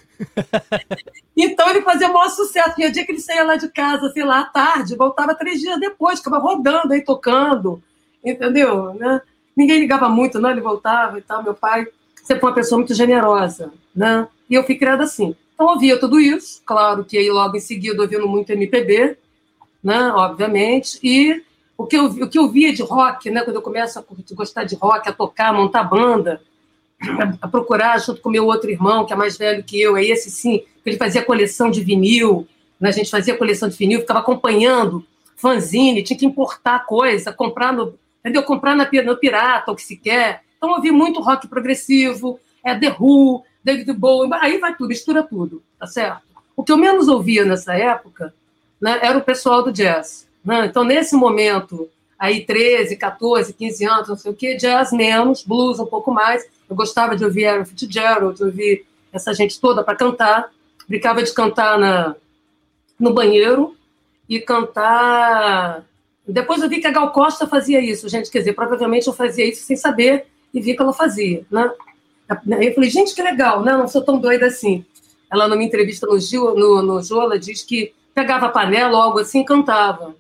[1.38, 2.76] Então ele fazia o maior sucesso.
[2.76, 5.78] Tinha dia que ele saía lá de casa, sei lá, à tarde, voltava três dias
[5.78, 7.84] depois, ficava rodando aí, tocando,
[8.24, 8.94] entendeu?
[8.94, 9.22] Né?
[9.54, 11.44] Ninguém ligava muito, não, ele voltava e tal.
[11.44, 11.86] Meu pai
[12.24, 14.30] sempre foi uma pessoa muito generosa, né?
[14.50, 15.36] E eu fui criada assim.
[15.54, 19.18] Então ouvia tudo isso, claro que aí logo em seguida ouvindo muito MPB,
[19.84, 20.08] né?
[20.14, 21.44] Obviamente, e
[21.78, 23.42] o que eu, o que eu via de rock, né?
[23.42, 26.42] Quando eu começo a gostar de rock, a tocar, a montar banda,
[27.42, 30.32] a procurar junto com meu outro irmão, que é mais velho que eu, é esse
[30.32, 32.48] sim, ele fazia coleção de vinil,
[32.80, 32.90] né?
[32.90, 37.94] a gente fazia coleção de vinil, ficava acompanhando fanzine, tinha que importar coisa, comprar no,
[38.20, 38.44] entendeu?
[38.44, 40.42] Comprar na, no pirata, o que se quer.
[40.58, 45.24] Então eu ouvi muito rock progressivo, é The Who, David Bowie, aí vai tudo, mistura
[45.24, 46.24] tudo, tá certo?
[46.56, 48.34] O que eu menos ouvia nessa época
[48.80, 50.28] né, era o pessoal do jazz.
[50.46, 50.68] Né?
[50.68, 55.80] Então, nesse momento, aí 13, 14, 15 anos, não sei o quê, jazz menos, blues
[55.80, 59.96] um pouco mais, eu gostava de ouvir Aaron Fitzgerald, de ouvir essa gente toda para
[59.96, 60.52] cantar.
[60.88, 62.16] Brincava de cantar na,
[63.00, 63.76] no banheiro
[64.30, 65.84] e cantar.
[66.28, 68.30] Depois eu vi que a Gal Costa fazia isso, gente.
[68.30, 71.72] Quer dizer, provavelmente eu fazia isso sem saber e vi que ela fazia, né?
[72.60, 73.74] Eu falei, gente, que legal, né?
[73.74, 74.84] Não sou tão doida assim.
[75.32, 79.20] Ela, numa entrevista no, Gil, no, no Jola, diz que pegava a panela ou algo
[79.20, 80.16] assim e cantava.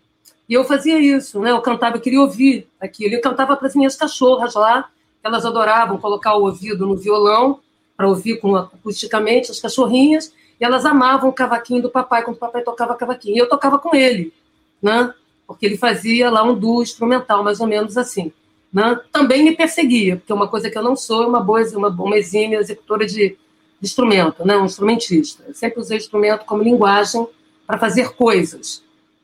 [0.47, 1.51] E eu fazia isso, né?
[1.51, 3.15] Eu cantava, eu queria ouvir aquilo.
[3.15, 4.89] Eu cantava para as minhas cachorras lá,
[5.23, 7.59] elas adoravam colocar o ouvido no violão
[7.97, 12.39] para ouvir com acusticamente as cachorrinhas, e elas amavam o cavaquinho do papai quando o
[12.39, 13.35] papai tocava cavaquinho.
[13.35, 14.33] E eu tocava com ele,
[14.81, 15.13] né?
[15.47, 18.31] Porque ele fazia lá um duo instrumental, mais ou menos assim.
[18.71, 18.99] Né?
[19.11, 22.17] Também me perseguia, porque uma coisa que eu não sou é uma boa, uma, uma
[22.17, 23.37] exímia executora de, de
[23.81, 24.57] instrumento, né?
[24.57, 25.43] um instrumentista.
[25.47, 27.25] Eu sempre usei instrumento como linguagem
[27.65, 28.83] para fazer coisas,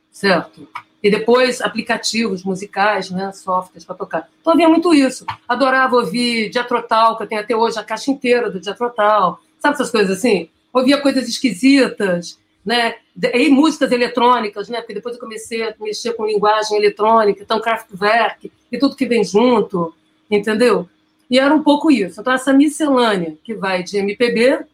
[0.09, 0.67] certo?
[1.03, 4.29] E depois aplicativos musicais, né, softwares para tocar.
[4.39, 5.25] Então havia muito isso.
[5.47, 9.39] Adorava ouvir Diatrotal, que eu tenho até hoje a caixa inteira do Diatrotal.
[9.59, 10.49] Sabe essas coisas assim?
[10.71, 12.95] Ouvia coisas esquisitas, né?
[13.33, 14.79] E músicas eletrônicas, né?
[14.79, 19.23] Porque depois eu comecei a mexer com linguagem eletrônica, então Kraftwerk e tudo que vem
[19.23, 19.93] junto.
[20.29, 20.87] entendeu?
[21.29, 22.19] E era um pouco isso.
[22.19, 24.65] Então, essa miscelânea que vai de MPB,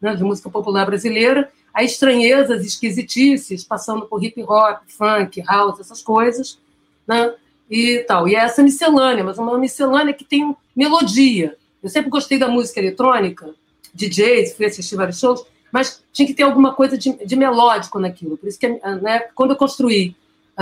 [0.00, 6.00] né, de música popular brasileira, a estranhezas, esquisitices, passando por hip hop, funk, house, essas
[6.00, 6.58] coisas,
[7.06, 7.34] né?
[7.68, 8.28] E tal.
[8.28, 11.56] E é essa miscelânea, mas uma miscelânea que tem melodia.
[11.82, 13.52] Eu sempre gostei da música eletrônica,
[13.92, 18.36] DJs, fui assistir vários shows, mas tinha que ter alguma coisa de, de melódico naquilo.
[18.36, 20.14] Por isso que, né, quando eu construí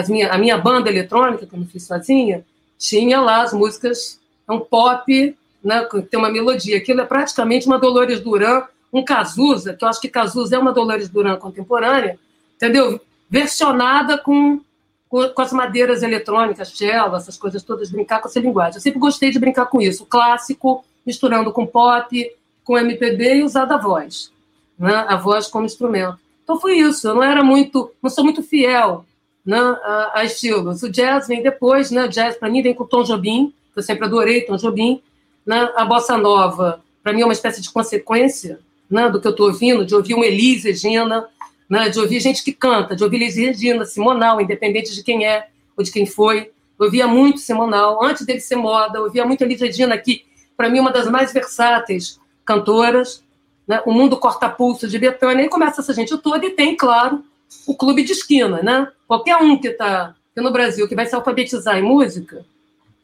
[0.08, 2.44] minha, a minha banda eletrônica, que eu não fiz sozinha,
[2.78, 6.78] tinha lá as músicas, é um pop, né, tem uma melodia.
[6.78, 8.62] Aquilo é praticamente uma Dolores Duran
[8.92, 12.18] um Cazuza, que eu acho que Cazuza é uma Dolores Duran contemporânea,
[12.56, 13.00] entendeu?
[13.30, 14.60] Versionada com,
[15.08, 18.76] com, com as madeiras eletrônicas, cello, essas coisas todas, brincar com essa linguagem.
[18.76, 22.30] Eu sempre gostei de brincar com isso, clássico, misturando com pop,
[22.62, 24.30] com MPB e usar a voz,
[24.78, 25.06] né?
[25.08, 26.18] a voz como instrumento.
[26.44, 29.06] Então foi isso, eu não era muito, não sou muito fiel
[29.44, 30.82] né, a, a estilos.
[30.82, 32.04] O jazz vem depois, né?
[32.04, 35.00] O jazz para mim vem com Tom Jobim, que eu sempre adorei Tom Jobim,
[35.46, 35.72] né?
[35.76, 38.60] A bossa nova para mim é uma espécie de consequência
[38.92, 41.26] né, do que eu estou ouvindo, de ouvir uma Elise Regina,
[41.68, 45.48] né, de ouvir gente que canta, de ouvir Elise Regina, Simonal, independente de quem é
[45.74, 46.50] ou de quem foi.
[46.78, 50.68] Eu ouvia muito Simonal, antes dele ser moda, eu ouvia muito Elise Regina, que para
[50.68, 53.24] mim é uma das mais versáteis cantoras.
[53.66, 57.24] Né, o Mundo Corta Pulso de Betânia, e começa essa gente toda, e tem, claro,
[57.66, 58.88] o clube de esquina, né?
[59.06, 62.44] Qualquer um que está no Brasil que vai se alfabetizar em música,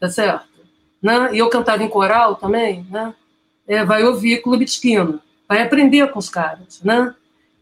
[0.00, 0.48] tá certo?
[1.00, 1.30] Né?
[1.32, 3.14] E eu cantava em coral também, né?
[3.68, 7.14] É, vai ouvir clube de esquina vai aprender com os caras, né?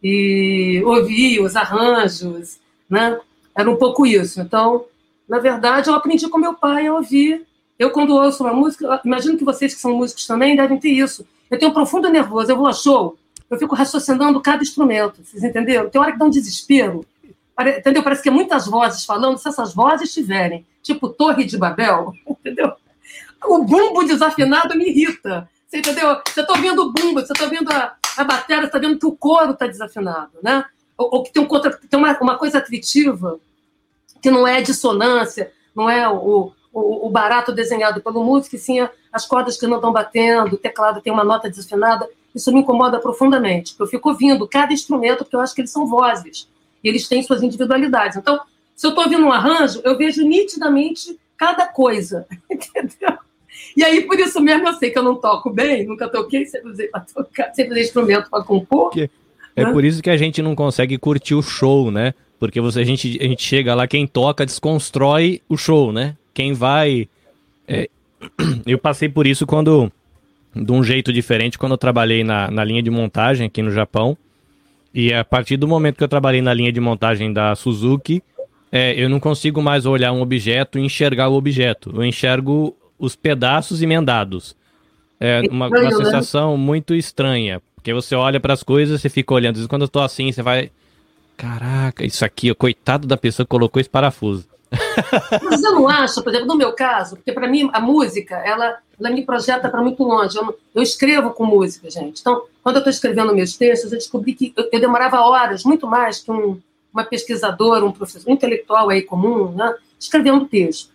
[0.02, 2.58] E ouvir os arranjos,
[2.90, 3.18] né?
[3.54, 4.40] Era um pouco isso.
[4.40, 4.84] Então,
[5.28, 7.46] na verdade, eu aprendi com meu pai a ouvir.
[7.78, 11.26] Eu, quando ouço uma música, imagino que vocês que são músicos também devem ter isso.
[11.50, 13.16] Eu tenho um profundo nervoso, eu vou a show,
[13.48, 15.88] eu fico raciocinando cada instrumento, vocês entenderam?
[15.88, 17.06] Tem hora que dá um desespero,
[17.78, 18.02] entendeu?
[18.02, 22.72] Parece que é muitas vozes falando, se essas vozes estiverem, tipo Torre de Babel, entendeu?
[23.44, 25.48] O bumbo desafinado me irrita.
[25.66, 26.20] Você entendeu?
[26.26, 29.06] Você está ouvindo o bumbo, você está ouvindo a, a bateria, você está vendo que
[29.06, 30.64] o couro está desafinado, né?
[30.96, 33.38] Ou, ou, que tem, um contra, tem uma, uma coisa atritiva
[34.22, 38.88] que não é dissonância, não é o, o, o barato desenhado pelo músico, e sim
[39.12, 42.08] as cordas que não estão batendo, o teclado tem uma nota desafinada.
[42.34, 45.86] Isso me incomoda profundamente, eu fico ouvindo cada instrumento, porque eu acho que eles são
[45.86, 46.48] vozes,
[46.84, 48.16] e eles têm suas individualidades.
[48.16, 48.40] Então,
[48.74, 53.18] se eu estou ouvindo um arranjo, eu vejo nitidamente cada coisa, entendeu?
[53.76, 56.70] E aí, por isso mesmo, eu sei que eu não toco bem, nunca toquei, sempre
[56.70, 58.90] usei para tocar, sempre usei instrumento para compor.
[59.54, 62.14] É por isso que a gente não consegue curtir o show, né?
[62.38, 66.16] Porque você, a, gente, a gente chega lá, quem toca desconstrói o show, né?
[66.32, 67.08] Quem vai.
[67.68, 67.88] É...
[68.66, 69.90] Eu passei por isso quando.
[70.54, 74.16] De um jeito diferente, quando eu trabalhei na, na linha de montagem aqui no Japão.
[74.94, 78.22] E a partir do momento que eu trabalhei na linha de montagem da Suzuki,
[78.72, 81.92] é, eu não consigo mais olhar um objeto e enxergar o objeto.
[81.94, 84.56] Eu enxergo os pedaços emendados.
[85.18, 85.90] É uma, uma né?
[85.90, 87.60] sensação muito estranha.
[87.74, 89.52] Porque você olha para as coisas, você fica olhando.
[89.52, 90.70] Às vezes, quando eu tô assim, você vai.
[91.36, 94.46] Caraca, isso aqui, coitado da pessoa que colocou esse parafuso.
[95.42, 98.78] Mas eu não acho, por exemplo, no meu caso, porque para mim a música, ela,
[98.98, 100.36] ela me projeta para muito longe.
[100.36, 102.20] Eu, eu, escrevo com música, gente.
[102.20, 105.86] Então, quando eu estou escrevendo meus textos, eu descobri que eu, eu demorava horas, muito
[105.86, 106.60] mais que um,
[106.92, 110.90] uma pesquisadora, um professor, um intelectual aí comum, né, escrevendo texto.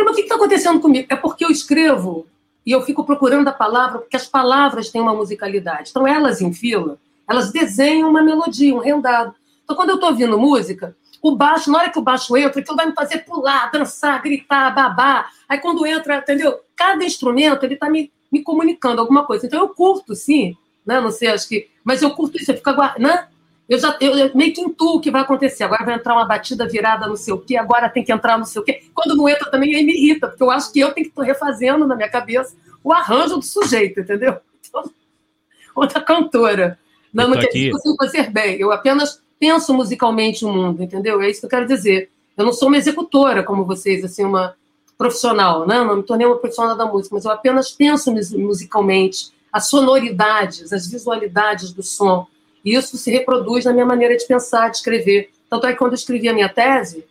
[0.00, 1.06] Falei, mas o que está acontecendo comigo?
[1.10, 2.26] É porque eu escrevo
[2.64, 5.90] e eu fico procurando a palavra, porque as palavras têm uma musicalidade.
[5.90, 9.34] Então, elas em fila, elas desenham uma melodia, um rendado.
[9.64, 12.76] Então, quando eu estou ouvindo música, o baixo, na hora que o baixo entra, aquilo
[12.76, 15.30] vai me fazer pular, dançar, gritar, babar.
[15.48, 16.60] Aí, quando entra, entendeu?
[16.74, 19.46] Cada instrumento, ele está me, me comunicando alguma coisa.
[19.46, 21.00] Então, eu curto, sim, né?
[21.00, 21.68] Não sei, acho que...
[21.84, 23.28] Mas eu curto isso, eu fico aguardando, né?
[23.70, 25.62] Eu já eu, eu meio que intuo o que vai acontecer.
[25.62, 28.44] Agora vai entrar uma batida virada não sei o quê, agora tem que entrar não
[28.44, 28.82] sei o quê.
[28.92, 31.22] Quando não entra também, aí me irrita, porque eu acho que eu tenho que estar
[31.22, 34.38] refazendo na minha cabeça o arranjo do sujeito, entendeu?
[34.68, 34.90] Então,
[35.72, 36.80] outra cantora.
[37.14, 38.56] Não, não quer dizer que fazer bem.
[38.58, 41.22] Eu apenas penso musicalmente o mundo, entendeu?
[41.22, 42.10] É isso que eu quero dizer.
[42.36, 44.56] Eu não sou uma executora como vocês, assim, uma
[44.98, 45.78] profissional, né?
[45.84, 50.88] Não me tornei uma profissional da música, mas eu apenas penso musicalmente as sonoridades, as
[50.88, 52.26] visualidades do som
[52.64, 55.30] isso se reproduz na minha maneira de pensar, de escrever.
[55.48, 57.04] Tanto é que quando eu escrevi a minha tese,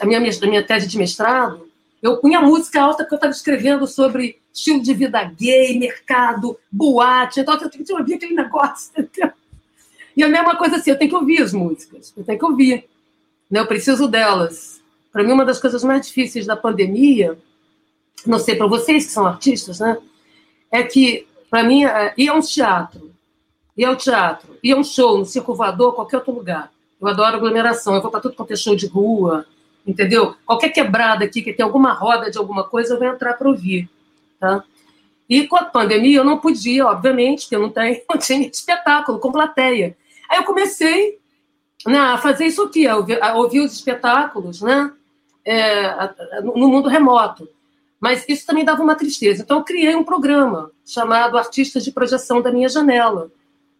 [0.00, 1.68] a minha, a minha tese de mestrado,
[2.02, 7.40] eu punha música alta porque eu estava escrevendo sobre estilo de vida gay, mercado, boate.
[7.40, 9.32] Então eu tenho que ouvir aquele negócio, entendeu?
[10.16, 12.84] E a mesma coisa assim, eu tenho que ouvir as músicas, eu tenho que ouvir.
[13.50, 13.60] Né?
[13.60, 14.80] Eu preciso delas.
[15.12, 17.38] Para mim, uma das coisas mais difíceis da pandemia,
[18.26, 19.98] não sei para vocês que são artistas, né?
[20.70, 23.09] É que, para mim, é, ir a um teatro
[23.80, 26.70] ir ao teatro, ir a um show no Circo Voador, qualquer outro lugar.
[27.00, 29.46] Eu adoro aglomeração, eu vou para tudo quanto é show de rua,
[29.86, 30.36] entendeu?
[30.44, 33.88] Qualquer quebrada aqui que tem alguma roda de alguma coisa, eu vou entrar para ouvir.
[34.38, 34.62] Tá?
[35.26, 39.18] E com a pandemia eu não podia, obviamente, porque eu não, tenho, não tinha espetáculo
[39.18, 39.96] com plateia.
[40.28, 41.18] Aí eu comecei
[41.86, 44.92] né, a fazer isso aqui, a ouvir, a ouvir os espetáculos né,
[45.42, 45.90] é,
[46.42, 47.48] no mundo remoto.
[47.98, 49.42] Mas isso também dava uma tristeza.
[49.42, 53.30] Então eu criei um programa chamado Artistas de Projeção da Minha Janela.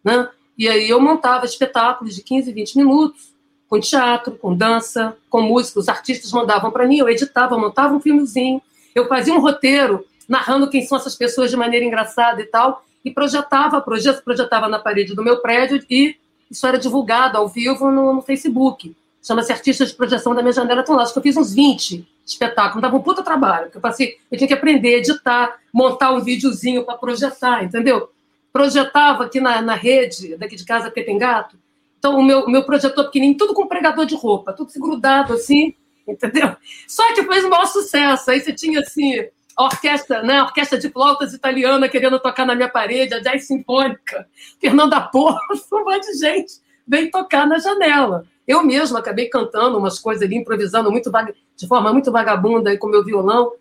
[0.03, 0.27] Né?
[0.57, 3.31] E aí eu montava espetáculos de 15, 20 minutos,
[3.67, 5.79] com teatro, com dança, com música.
[5.79, 8.61] Os artistas mandavam para mim, eu editava, montava um filmezinho,
[8.93, 13.11] eu fazia um roteiro narrando quem são essas pessoas de maneira engraçada e tal, e
[13.11, 16.15] projetava, projetava na parede do meu prédio e
[16.49, 18.95] isso era divulgado ao vivo no, no Facebook.
[19.23, 20.81] Chama-se Artistas de Projeção da Minha Janela.
[20.81, 22.81] Então, acho que eu fiz uns 20 espetáculos.
[22.81, 23.69] Dava um puta trabalho.
[23.73, 28.09] Eu, passei, eu tinha que aprender, editar, montar um videozinho para projetar, entendeu?
[28.51, 31.57] Projetava aqui na, na rede, daqui de casa, Pepe Gato.
[31.97, 35.75] Então, o meu, meu projetor pequenininho, tudo com pregador de roupa, tudo grudado assim,
[36.07, 36.55] entendeu?
[36.87, 38.31] Só que fez o maior sucesso.
[38.31, 39.13] Aí você tinha, assim,
[39.55, 40.39] a orquestra, né?
[40.39, 44.27] A orquestra de flautas italiana querendo tocar na minha parede, a jazz sinfônica,
[44.59, 45.39] Fernanda Porra,
[45.71, 46.53] um monte de gente
[46.87, 48.25] veio tocar na janela.
[48.47, 51.11] Eu mesma acabei cantando umas coisas ali, improvisando muito
[51.55, 53.53] de forma muito vagabunda aí com meu violão,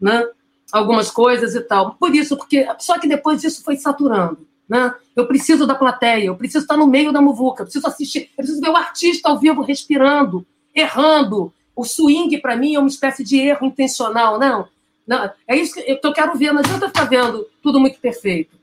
[0.00, 0.24] né?
[0.72, 1.94] Algumas coisas e tal.
[1.94, 4.92] Por isso, porque só que depois isso foi saturando, né?
[5.14, 8.36] Eu preciso da plateia, eu preciso estar no meio da muvuca, eu preciso assistir, eu
[8.36, 11.52] preciso ver o artista ao vivo respirando, errando.
[11.74, 14.68] O swing para mim é uma espécie de erro intencional, não?
[15.06, 18.56] Não, é isso que eu quero ver, não adianta ficar vendo tudo muito perfeito.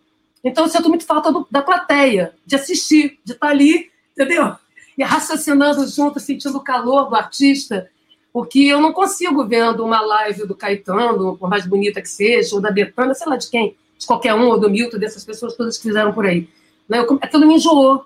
[0.43, 4.55] Então eu sinto muito falta do, da plateia, de assistir, de estar ali, entendeu?
[4.97, 7.89] E raciocinando junto, sentindo o calor do artista,
[8.33, 12.61] porque eu não consigo vendo uma live do Caetano, por mais bonita que seja, ou
[12.61, 15.77] da Betânia, sei lá de quem, de qualquer um, ou do Milton, dessas pessoas todas
[15.77, 16.49] que fizeram por aí.
[16.89, 16.97] Né?
[16.97, 18.03] Eu, aquilo me enjoou.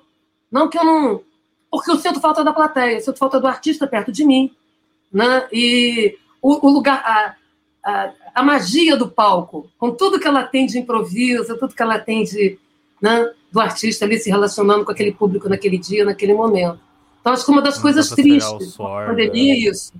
[0.51, 1.21] Não que eu não.
[1.71, 4.51] Porque eu sinto falta da plateia, eu sinto falta do artista perto de mim.
[5.11, 5.47] Né?
[5.51, 7.01] E o, o lugar.
[7.05, 7.35] A,
[7.89, 11.97] a, a magia do palco, com tudo que ela tem de improviso, tudo que ela
[11.97, 12.59] tem de,
[13.01, 16.79] né, do artista ali se relacionando com aquele público naquele dia, naquele momento.
[17.19, 19.93] Então, acho que uma das coisas tristes da pandemia é isso.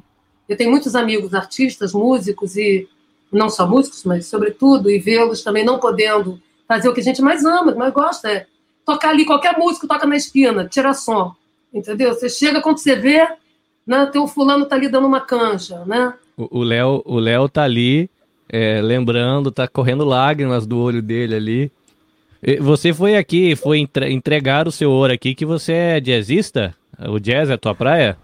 [0.48, 2.88] Eu tenho muitos amigos artistas, músicos, e
[3.32, 7.22] não só músicos, mas sobretudo, e vê-los também não podendo fazer o que a gente
[7.22, 8.46] mais ama, mais gosta, é
[8.86, 11.34] tocar ali, qualquer músico toca na esquina, tira som,
[11.74, 12.14] entendeu?
[12.14, 13.28] Você chega, quando você vê,
[13.86, 16.14] né, teu fulano tá ali dando uma canja, né?
[16.38, 18.10] O Léo o Léo tá ali
[18.48, 21.72] é, lembrando, tá correndo lágrimas do olho dele ali.
[22.62, 26.76] Você foi aqui, foi entregar o seu ouro aqui, que você é jazzista?
[27.10, 28.18] O jazz é a tua praia?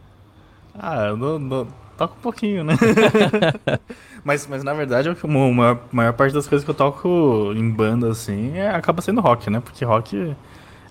[0.77, 2.75] Ah, eu não, não, toco um pouquinho, né?
[4.23, 8.09] mas, mas na verdade, a maior, maior parte das coisas que eu toco em banda,
[8.09, 9.59] assim, é, acaba sendo rock, né?
[9.59, 10.35] Porque rock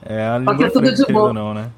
[0.04, 1.32] é a língua rock é tudo de bom.
[1.32, 1.70] não, né?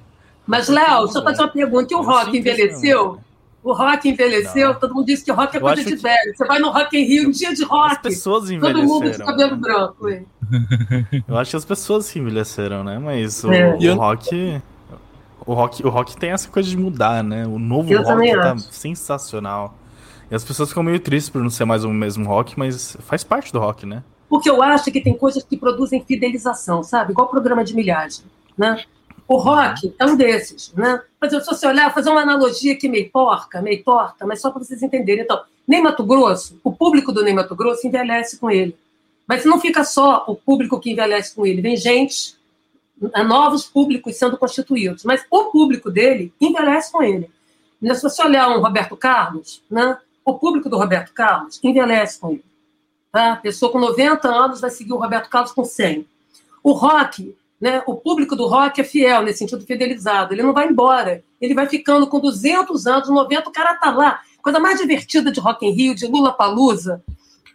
[0.47, 1.93] Mas, Léo, deixa eu fazer uma pergunta.
[1.93, 3.19] E o rock envelheceu?
[3.63, 4.75] O rock envelheceu, não.
[4.75, 5.97] todo mundo diz que rock é coisa de que...
[5.97, 6.37] velho.
[6.37, 7.93] Você vai no Rock in Rio, um dia de rock.
[7.93, 8.87] As pessoas envelheceram.
[8.87, 10.09] Todo mundo de cabelo branco.
[10.11, 10.27] Hein?
[11.27, 12.99] Eu acho que as pessoas se envelheceram, né?
[12.99, 13.75] Mas o, é.
[13.75, 14.61] o rock.
[15.47, 17.47] O rock, o rock tem essa coisa de mudar, né?
[17.47, 18.73] O novo Eu rock tá acho.
[18.73, 19.77] sensacional.
[20.31, 23.23] E as pessoas ficam meio tristes por não ser mais o mesmo rock, mas faz
[23.23, 24.03] parte do rock, né?
[24.29, 27.13] Porque eu acho que tem coisas que produzem fidelização, sabe?
[27.13, 28.25] Igual programa de milhagem,
[28.57, 28.83] né?
[29.29, 31.01] O rock é um desses, né?
[31.21, 34.63] Mas se você olhar, fazer uma analogia aqui meio porca, meio torta, mas só para
[34.63, 35.25] vocês entenderem.
[35.25, 38.77] Então, Ney Mato Grosso, o público do Ney Mato Grosso envelhece com ele.
[39.27, 42.34] Mas não fica só o público que envelhece com ele, vem gente,
[43.27, 45.05] novos públicos sendo constituídos.
[45.05, 47.31] Mas o público dele envelhece com ele.
[47.83, 49.99] Se você olhar um Roberto Carlos, né?
[50.25, 52.45] o público do Roberto Carlos envelhece com ele.
[53.13, 53.33] Tá?
[53.33, 56.07] A pessoa com 90 anos vai seguir o Roberto Carlos com 100.
[56.63, 57.83] O rock né?
[57.87, 60.35] O público do rock é fiel, nesse sentido fidelizado.
[60.35, 61.25] Ele não vai embora.
[61.41, 64.21] Ele vai ficando com 200 anos, 90, o cara tá lá.
[64.43, 67.03] Coisa mais divertida de Rock in Rio, de Lula Palusa,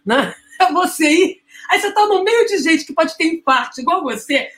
[0.04, 0.34] né?
[0.60, 1.40] É você ir.
[1.70, 4.48] Aí você tá no meio de gente que pode ter infarto, igual você.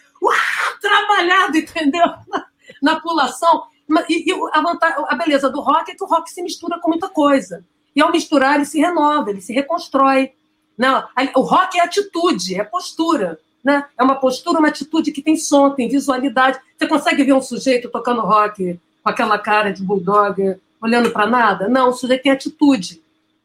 [0.81, 2.07] Trabalhado, entendeu?
[2.29, 2.47] Na,
[2.81, 3.65] na pulação.
[4.09, 6.89] E, e a, vantagem, a beleza do rock é que o rock se mistura com
[6.89, 7.65] muita coisa.
[7.95, 10.33] E ao misturar, ele se renova, ele se reconstrói.
[10.77, 11.05] Não,
[11.37, 13.39] o rock é atitude, é postura.
[13.63, 13.85] Né?
[13.97, 16.59] É uma postura, uma atitude que tem som, tem visualidade.
[16.77, 21.69] Você consegue ver um sujeito tocando rock com aquela cara de bulldog, olhando para nada?
[21.69, 23.01] Não, o sujeito tem atitude.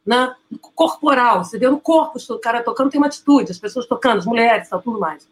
[0.05, 0.34] Né?
[0.73, 4.25] Corporal, você vê no corpo o cara tocando, tem uma atitude, as pessoas tocando, as
[4.25, 5.28] mulheres, tal, tudo mais.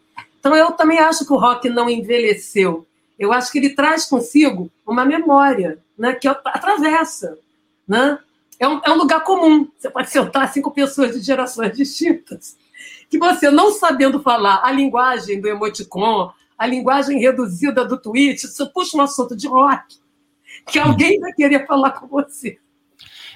[0.46, 2.86] Então eu também acho que o rock não envelheceu.
[3.18, 7.36] Eu acho que ele traz consigo uma memória, né, que atravessa,
[7.88, 8.20] né?
[8.60, 9.68] É um, é um lugar comum.
[9.76, 12.56] Você pode sentar cinco pessoas de gerações distintas
[13.10, 18.68] que você, não sabendo falar a linguagem do emoticon, a linguagem reduzida do tweet, você
[18.68, 19.98] puxa um assunto de rock,
[20.68, 22.60] que alguém vai querer falar com você.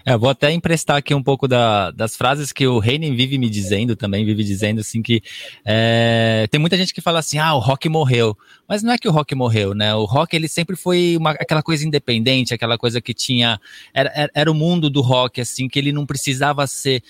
[0.06, 3.50] É, vou até emprestar aqui um pouco da, das frases que o Reinen vive me
[3.50, 5.22] dizendo também, vive dizendo assim que
[5.66, 8.38] é, tem muita gente que fala assim, ah, o rock morreu.
[8.68, 9.94] Mas não é que o rock morreu, né?
[9.96, 13.60] O rock ele sempre foi uma, aquela coisa independente, aquela coisa que tinha.
[13.94, 17.04] Era, era, era o mundo do rock, assim, que ele não precisava ser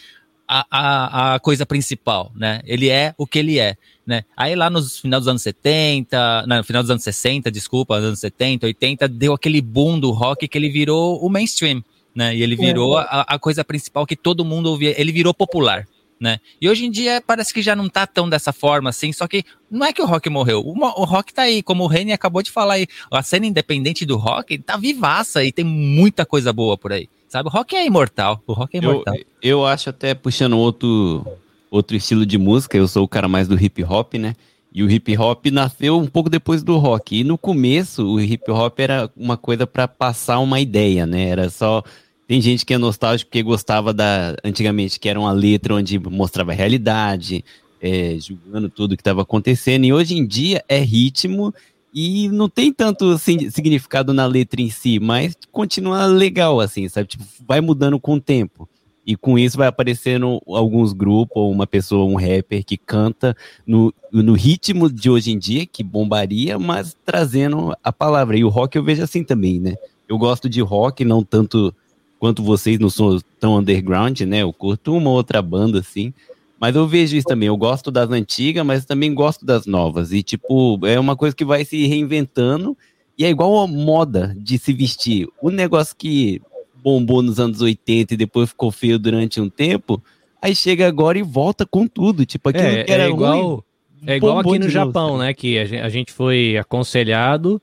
[0.51, 2.59] a, a, a, coisa principal, né?
[2.65, 4.23] Ele é o que ele é, né?
[4.35, 8.65] Aí lá nos final dos anos 70, no final dos anos 60, desculpa, anos 70,
[8.65, 11.83] 80, deu aquele boom do rock que ele virou o mainstream,
[12.19, 12.35] né?
[12.35, 13.03] E ele virou é.
[13.03, 15.87] a, a coisa principal que todo mundo ouvia, ele virou popular,
[16.19, 16.39] né?
[16.59, 19.45] E hoje em dia parece que já não tá tão dessa forma assim, só que
[19.71, 22.43] não é que o rock morreu, o, o rock tá aí, como o Reni acabou
[22.43, 26.77] de falar aí, a cena independente do rock tá vivaça e tem muita coisa boa
[26.77, 27.07] por aí.
[27.29, 28.43] Sabe, o rock é imortal.
[28.45, 29.15] O rock é imortal.
[29.15, 31.25] Eu, eu acho até puxando outro,
[31.71, 34.35] outro estilo de música, eu sou o cara mais do hip hop, né?
[34.73, 37.19] E o hip hop nasceu um pouco depois do rock.
[37.19, 41.29] E no começo, o hip hop era uma coisa para passar uma ideia, né?
[41.29, 41.83] Era só.
[42.29, 44.35] Tem gente que é nostálgico porque gostava da.
[44.43, 47.43] Antigamente, que era uma letra onde mostrava a realidade,
[47.81, 49.83] é, julgando tudo que estava acontecendo.
[49.85, 51.51] E hoje em dia é ritmo
[51.91, 57.07] e não tem tanto assim, significado na letra em si, mas continua legal, assim, sabe?
[57.07, 58.69] Tipo, vai mudando com o tempo.
[59.07, 63.91] E com isso vai aparecendo alguns grupos, ou uma pessoa, um rapper que canta no,
[64.11, 68.37] no ritmo de hoje em dia, que bombaria, mas trazendo a palavra.
[68.37, 69.73] E o rock eu vejo assim também, né?
[70.07, 71.73] Eu gosto de rock, não tanto
[72.19, 74.43] quanto vocês, não são tão underground, né?
[74.43, 76.13] Eu curto uma outra banda, assim,
[76.59, 77.47] mas eu vejo isso também.
[77.47, 80.11] Eu gosto das antigas, mas também gosto das novas.
[80.11, 82.77] E, tipo, é uma coisa que vai se reinventando.
[83.17, 85.27] E é igual a moda de se vestir.
[85.41, 86.41] O negócio que
[86.83, 90.01] bombou nos anos 80 e depois ficou feio durante um tempo,
[90.41, 92.25] aí chega agora e volta com tudo.
[92.25, 93.63] Tipo, aquilo é, que era é igual, ruim,
[94.05, 95.33] É igual aqui no Japão, né?
[95.33, 97.61] Que a gente, a gente foi aconselhado.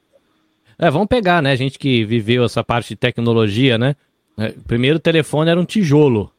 [0.79, 1.53] É, vamos pegar, né?
[1.53, 3.95] A gente que viveu essa parte de tecnologia, né?
[4.39, 6.31] É, Primeiro o telefone era um tijolo.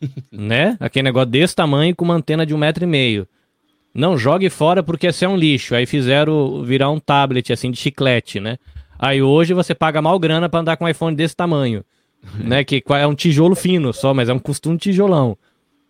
[0.30, 0.76] né?
[0.80, 3.26] Aquele negócio desse tamanho com uma antena de um metro e meio.
[3.94, 5.74] Não jogue fora porque esse é um lixo.
[5.74, 8.56] Aí fizeram virar um tablet assim de chiclete, né?
[8.98, 11.84] Aí hoje você paga mal grana pra andar com um iPhone desse tamanho,
[12.38, 12.64] né?
[12.64, 15.36] Que é um tijolo fino só, mas é um costume tijolão,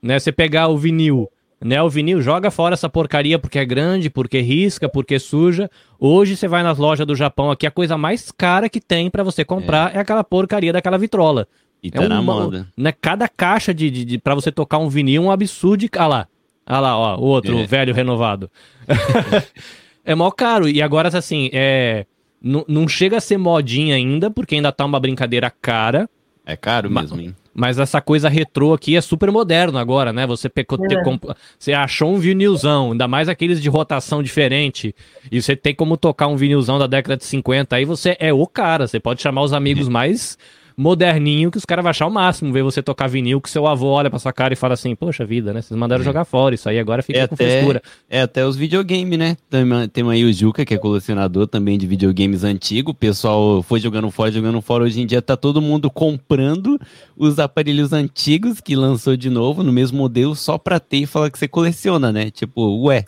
[0.03, 0.18] né?
[0.18, 1.28] Você pegar o vinil,
[1.65, 1.83] né?
[1.83, 5.71] O vinil joga fora essa porcaria porque é grande, porque risca, porque suja.
[5.99, 9.23] Hoje você vai nas lojas do Japão aqui, a coisa mais cara que tem pra
[9.23, 11.47] você comprar é, aquela porcaria daquela vitrola.
[11.83, 12.69] E É tá na uma- moda.
[12.77, 12.93] Né?
[13.01, 15.87] Cada caixa de, de, de para você tocar um vinil é um absurdo.
[15.97, 16.29] Ah lá,
[16.67, 17.63] ah lá, ó, o outro, É.
[17.63, 18.51] o velho renovado.
[20.05, 20.69] é mó caro.
[20.69, 22.07] E agora, assim, é,
[22.41, 26.09] não- não chega a ser modinha ainda, porque ainda tá uma brincadeira cara.
[26.45, 27.35] É caro mesmo, hein?
[27.55, 30.26] Mas essa coisa retrô aqui é super moderno agora, né?
[30.26, 30.88] Você, pecou, É.
[30.88, 31.24] te- comp-
[31.59, 34.94] você achou um vinilzão, ainda mais aqueles de rotação diferente,
[35.30, 38.46] e você tem como tocar um vinilzão da década de 50, aí você é o
[38.46, 38.86] cara.
[38.86, 40.38] Você pode chamar os amigos mais
[40.77, 43.89] moderninho que os caras vão achar o máximo ver você tocar vinil, que seu avô
[43.89, 45.61] olha pra sua cara e fala assim, poxa vida, né?
[45.62, 47.83] Vocês mandaram jogar fora, isso aí agora fica É com até- frescura.
[48.09, 49.37] É até os videogames, né?
[49.51, 52.93] Tem, tem aí o Juca, que é colecionador também de videogames antigos.
[52.93, 54.85] O pessoal foi jogando fora, jogando fora.
[54.85, 56.79] Hoje em dia tá todo mundo comprando
[57.16, 61.31] os aparelhos antigos que lançou de novo no mesmo modelo só pra ter e falar
[61.31, 62.31] que você coleciona, né?
[62.31, 63.05] Tipo, ué.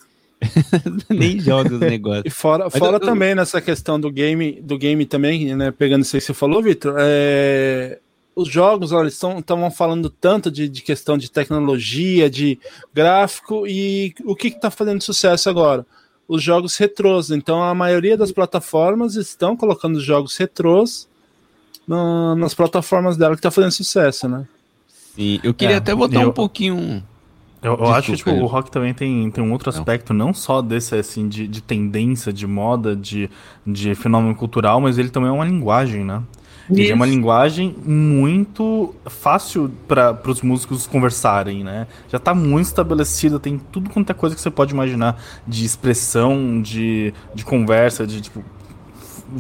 [1.11, 2.25] Nem joga os negócios.
[2.27, 5.71] E fora, Mas fora eu- também nessa questão do game, do game também, né?
[5.71, 7.99] Pegando isso aí que você falou, Vitor, é,
[8.37, 12.59] os jogos, olha, estavam falando tanto de, de questão de tecnologia, de
[12.93, 15.87] gráfico, e o que está fazendo sucesso agora?
[16.27, 17.31] Os jogos retrôs.
[17.31, 21.07] Então a maioria das plataformas estão colocando os jogos retrôs
[21.87, 24.47] na- nas plataformas dela que está fazendo sucesso, né?
[25.15, 27.05] Sim, eu queria É, até botar eu- um pouquinho.
[27.65, 29.79] Eu, eu acho que tipo, o rock também tem, tem um outro Não.
[29.79, 33.31] aspecto, não só desse assim, de, de tendência, de moda, de,
[33.67, 36.23] de fenômeno cultural, mas ele também é uma linguagem, né?
[36.71, 37.15] Ele é uma Isso.
[37.15, 41.87] linguagem muito fácil para os músicos conversarem, né?
[42.09, 46.61] Já tá muito estabelecida, tem tudo quanto é coisa que você pode imaginar de expressão,
[46.63, 48.43] de, de conversa, de tipo.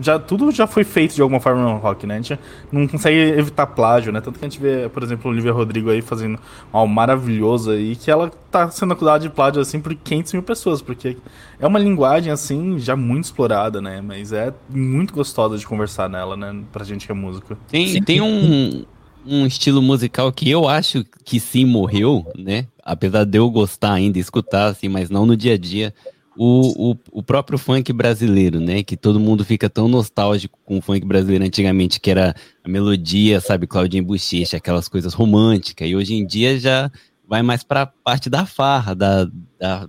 [0.01, 2.15] Já, tudo já foi feito de alguma forma no rock, né?
[2.15, 2.39] A gente
[2.71, 4.21] não consegue evitar plágio, né?
[4.21, 6.39] Tanto que a gente vê, por exemplo, Olivia Rodrigo aí fazendo
[6.73, 10.81] algo maravilhoso aí, que ela tá sendo acusada de plágio assim por 500 mil pessoas,
[10.81, 11.17] porque
[11.59, 14.01] é uma linguagem assim já muito explorada, né?
[14.01, 16.63] Mas é muito gostosa de conversar nela, né?
[16.73, 17.57] Pra gente que é músico.
[17.69, 18.85] Tem, tem um,
[19.27, 22.67] um estilo musical que eu acho que sim morreu, né?
[22.85, 25.95] Apesar de eu gostar ainda, escutar, assim, mas não no dia a dia.
[26.37, 28.83] O, o, o próprio funk brasileiro, né?
[28.83, 33.41] Que todo mundo fica tão nostálgico com o funk brasileiro antigamente, que era a melodia,
[33.41, 35.89] sabe, Claudinho Bochecha, aquelas coisas românticas.
[35.89, 36.91] E hoje em dia já
[37.27, 39.29] vai mais pra parte da farra, da,
[39.59, 39.89] da,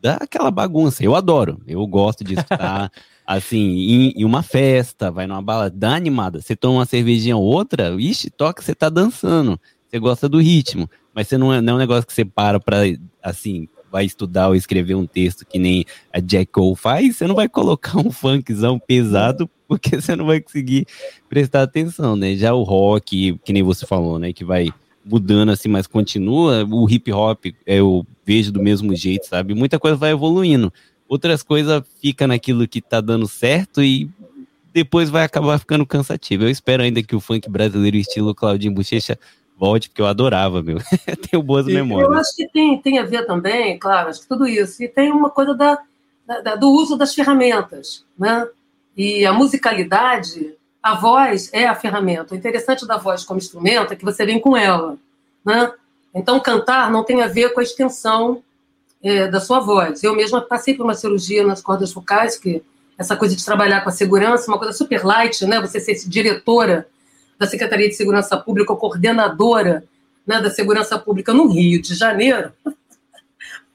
[0.00, 1.04] daquela bagunça.
[1.04, 2.90] Eu adoro, eu gosto de escutar.
[3.26, 6.40] Assim, em, em, uma festa, vai numa balada, dá animada.
[6.40, 9.60] Você toma uma cervejinha ou outra, ixi, toca, você tá dançando.
[9.86, 10.90] Você gosta do ritmo.
[11.14, 12.78] Mas você não é, não é um negócio que você para pra,
[13.22, 17.34] assim, vai estudar ou escrever um texto que nem a Jack Cole faz, você não
[17.34, 20.86] vai colocar um funkzão pesado porque você não vai conseguir
[21.28, 22.34] prestar atenção, né?
[22.34, 24.68] Já o rock, que nem você falou, né, que vai
[25.04, 29.54] mudando assim, mas continua, o hip hop eu vejo do mesmo jeito, sabe?
[29.54, 30.72] Muita coisa vai evoluindo.
[31.08, 34.08] Outras coisas fica naquilo que tá dando certo e
[34.72, 36.44] depois vai acabar ficando cansativo.
[36.44, 39.18] Eu espero ainda que o funk brasileiro estilo Claudinho Bochecha
[39.60, 40.78] volte, porque eu adorava, meu.
[41.30, 42.10] Tenho boas e, memórias.
[42.10, 44.82] Eu acho que tem, tem a ver também, claro, acho que tudo isso.
[44.82, 45.78] E tem uma coisa da,
[46.42, 48.48] da, do uso das ferramentas, né?
[48.96, 52.34] E a musicalidade, a voz é a ferramenta.
[52.34, 54.96] O interessante da voz como instrumento é que você vem com ela,
[55.44, 55.70] né?
[56.14, 58.42] Então, cantar não tem a ver com a extensão
[59.02, 60.02] é, da sua voz.
[60.02, 62.62] Eu mesma passei por uma cirurgia nas cordas vocais, que
[62.98, 65.60] essa coisa de trabalhar com a segurança, uma coisa super light, né?
[65.60, 66.88] Você ser diretora
[67.40, 69.82] da Secretaria de Segurança Pública, coordenadora
[70.26, 72.52] né, da Segurança Pública no Rio de Janeiro.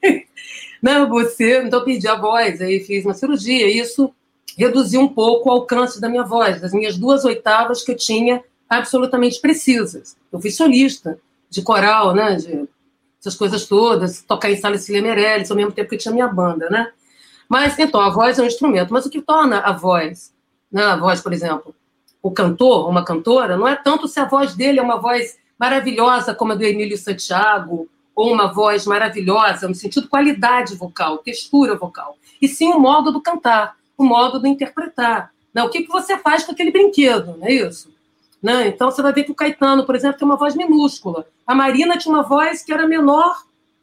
[0.80, 4.14] né, você, então perdi a voz, aí fiz uma cirurgia, isso
[4.56, 8.40] reduziu um pouco o alcance da minha voz, das minhas duas oitavas que eu tinha
[8.68, 10.16] absolutamente precisas.
[10.32, 11.18] Eu fui solista
[11.50, 12.68] de coral, né, de
[13.18, 16.28] essas coisas todas, tocar em sala Cília Meirelles, ao mesmo tempo que eu tinha minha
[16.28, 16.92] banda, né?
[17.48, 18.92] Mas, então, a voz é um instrumento.
[18.92, 20.32] Mas o que torna a voz,
[20.70, 21.74] né, a voz, por exemplo,
[22.26, 26.34] o cantor, uma cantora, não é tanto se a voz dele é uma voz maravilhosa
[26.34, 32.16] como a do Emílio Santiago, ou uma voz maravilhosa no sentido qualidade vocal, textura vocal,
[32.42, 35.30] e sim o modo do cantar, o modo do interpretar.
[35.54, 35.62] Né?
[35.62, 37.94] O que, que você faz com aquele brinquedo, não é isso?
[38.42, 38.66] Né?
[38.66, 41.28] Então você vai ver que o Caetano, por exemplo, tem uma voz minúscula.
[41.46, 43.36] A Marina tinha uma voz que era menor,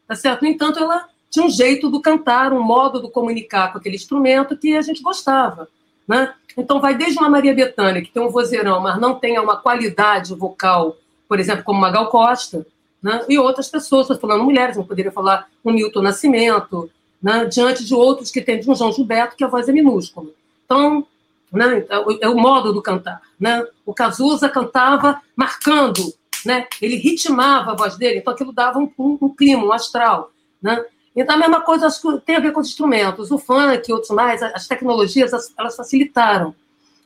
[0.06, 0.42] tá certo?
[0.42, 4.58] No entanto, ela tinha um jeito do cantar, um modo do comunicar com aquele instrumento
[4.58, 5.70] que a gente gostava.
[6.06, 6.34] Né?
[6.58, 10.34] Então, vai desde uma Maria Bethânia, que tem um vozeirão, mas não tem uma qualidade
[10.36, 10.98] vocal,
[11.28, 12.66] por exemplo, como Magal Costa,
[13.02, 13.26] né?
[13.28, 16.90] e outras pessoas, estou falando mulheres, não poderia falar um Milton Nascimento,
[17.22, 17.46] né?
[17.46, 20.30] diante de outros que tem de um João Gilberto, que a voz é minúscula.
[20.66, 21.06] Então,
[21.54, 21.78] né?
[21.80, 23.22] Então, é o modo do cantar.
[23.40, 23.64] Né?
[23.86, 26.68] O Cazuza cantava marcando, né?
[26.82, 30.32] ele ritmava a voz dele, então aquilo dava um, um, um clima, um astral.
[30.62, 30.84] Né?
[31.16, 33.32] Então, a mesma coisa acho que tem a ver com os instrumentos.
[33.32, 36.56] O funk e outros mais, as tecnologias, elas facilitaram.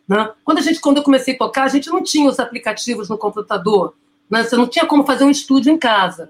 [0.08, 0.32] Né?
[0.44, 3.18] Quando, a gente, quando eu comecei a tocar, a gente não tinha os aplicativos no
[3.18, 3.94] computador.
[4.30, 4.44] Né?
[4.44, 6.30] Você não tinha como fazer um estúdio em casa.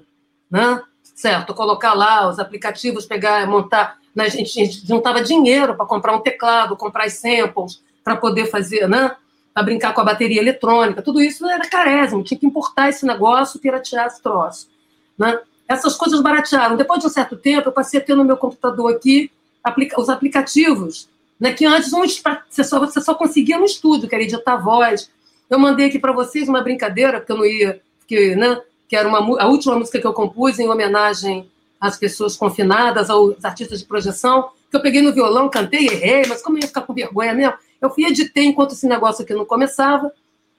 [0.49, 0.81] Né?
[1.03, 3.97] Certo, colocar lá os aplicativos, pegar, montar.
[4.15, 4.25] Né?
[4.25, 8.47] A, gente, a gente juntava dinheiro para comprar um teclado, comprar as samples, para poder
[8.47, 9.15] fazer, né?
[9.53, 11.01] para brincar com a bateria eletrônica.
[11.01, 14.67] Tudo isso era carésimo, tinha que importar esse negócio, piratear esse troço.
[15.17, 15.39] Né?
[15.67, 16.77] Essas coisas baratearam.
[16.77, 19.29] Depois de um certo tempo, eu passei a ter no meu computador aqui
[19.63, 21.09] aplica os aplicativos,
[21.39, 25.09] né, que antes um, você, só, você só conseguia no estúdio, que era editar voz.
[25.49, 29.07] Eu mandei aqui para vocês uma brincadeira, porque eu não ia, porque, né, que era
[29.07, 31.49] uma, a última música que eu compus em homenagem
[31.79, 36.41] às pessoas confinadas, aos artistas de projeção, que eu peguei no violão, cantei, errei, mas
[36.41, 39.45] como eu ia ficar com vergonha mesmo, eu fui editei enquanto esse negócio aqui não
[39.45, 40.11] começava,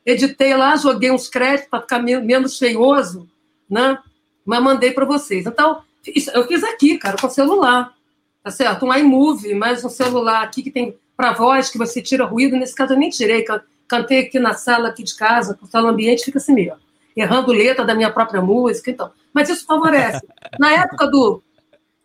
[0.06, 3.28] editei lá, joguei uns créditos para ficar menos feioso,
[3.68, 3.98] né?
[4.48, 5.44] Mas mandei para vocês.
[5.44, 5.82] Então,
[6.32, 7.92] eu fiz aqui, cara, com celular,
[8.42, 8.86] tá certo?
[8.86, 12.56] Um iMovie, mais um celular aqui que tem para voz, que você tira ruído.
[12.56, 13.44] Nesse caso, eu nem tirei,
[13.86, 16.78] cantei aqui na sala aqui de casa, o sala ambiente fica assim mesmo,
[17.14, 19.10] errando letra da minha própria música, então.
[19.34, 20.26] Mas isso favorece.
[20.58, 21.42] Na época do,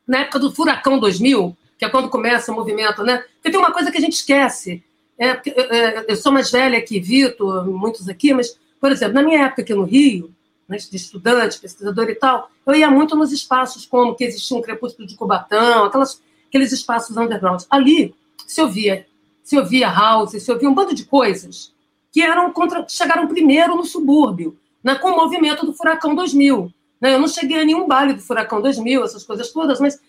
[0.05, 3.23] na época do Furacão 2000, que é quando começa o movimento, né?
[3.35, 4.83] Porque tem uma coisa que a gente esquece.
[5.17, 9.45] É, é, eu sou mais velha que Vitor, muitos aqui, mas, por exemplo, na minha
[9.45, 10.29] época aqui no Rio,
[10.67, 14.61] né, de estudante, pesquisador e tal, eu ia muito nos espaços como que existia um
[14.61, 17.63] Crepúsculo de Cubatão, aquelas, aqueles espaços underground.
[17.69, 18.15] Ali
[18.47, 19.05] se ouvia,
[19.43, 21.73] se ouvia house, se ouvia um bando de coisas
[22.11, 26.71] que eram contra, chegaram primeiro no subúrbio, né, com o movimento do Furacão 2000.
[27.01, 27.15] Né?
[27.15, 29.99] Eu não cheguei a nenhum baile do Furacão 2000, essas coisas todas, mas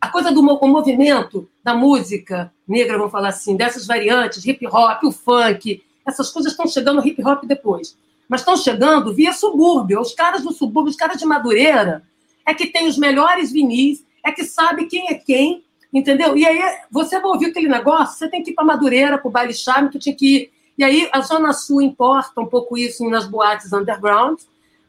[0.00, 5.12] a coisa do movimento da música negra, vamos falar assim, dessas variantes, hip hop, o
[5.12, 7.96] funk, essas coisas estão chegando hip hop depois
[8.34, 10.00] mas estão chegando via subúrbio.
[10.00, 12.02] Os caras do subúrbio, os caras de Madureira,
[12.44, 15.62] é que tem os melhores vinis, é que sabe quem é quem,
[15.92, 16.36] entendeu?
[16.36, 16.60] E aí
[16.90, 19.88] você vai ouvir aquele negócio, você tem que ir para Madureira, para o baile charme,
[19.88, 20.50] tu tinha que ir.
[20.76, 24.40] E aí a Zona Sul importa um pouco isso nas boates underground,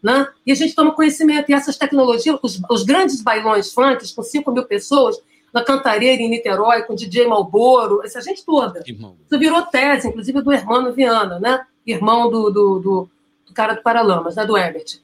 [0.02, 0.28] né?
[0.43, 1.52] E a gente toma conhecimento.
[1.52, 5.22] E essas tecnologias, os, os grandes bailões funk, com 5 mil pessoas,
[5.54, 8.82] na Cantareira, em Niterói, com DJ Malboro, essa gente toda.
[9.24, 11.64] Isso virou tese, inclusive, do Hermano Viana, né?
[11.86, 13.10] Irmão do, do, do
[13.54, 15.00] cara do Paralamas, né, do Herbert.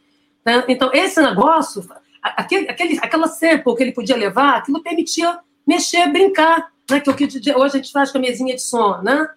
[0.46, 0.64] Né?
[0.68, 1.88] Então, esse negócio,
[2.22, 6.72] aquele, aquele, aquela sample que ele podia levar, aquilo permitia mexer, brincar.
[6.90, 7.00] né?
[7.00, 9.30] Que é que hoje a gente faz com a mesinha de som, né?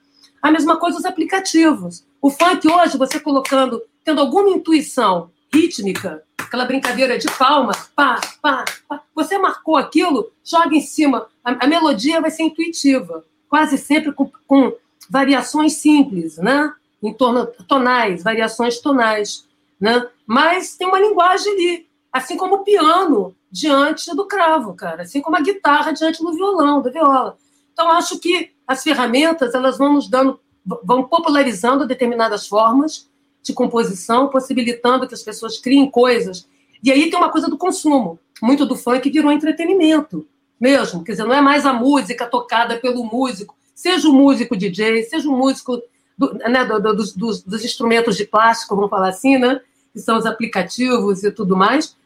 [0.42, 2.04] A mesma coisa os aplicativos.
[2.20, 8.64] O funk hoje, você colocando, tendo alguma intuição rítmica, aquela brincadeira de palmas, pá, pá,
[8.88, 11.26] pá, você marcou aquilo, joga em cima.
[11.44, 14.72] A, a melodia vai ser intuitiva, quase sempre com, com
[15.08, 16.72] variações simples, né?
[17.04, 19.46] Em torno tonais, variações tonais,
[19.78, 20.08] né?
[20.26, 25.36] Mas tem uma linguagem ali, assim como o piano diante do cravo, cara, assim como
[25.36, 27.36] a guitarra diante do violão, da viola.
[27.72, 30.40] Então acho que as ferramentas elas vão nos dando,
[30.82, 33.08] vão popularizando determinadas formas
[33.42, 36.48] de composição, possibilitando que as pessoas criem coisas.
[36.82, 38.18] E aí tem uma coisa do consumo.
[38.42, 40.26] Muito do funk virou entretenimento
[40.58, 41.04] mesmo.
[41.04, 45.28] Quer dizer, não é mais a música tocada pelo músico, seja o músico DJ, seja
[45.28, 45.82] o músico
[46.16, 49.60] do, né, do, do, dos, dos, instrumentos de plástico, vamos falar assim, né?
[49.92, 51.96] Que são os aplicativos e tudo mais,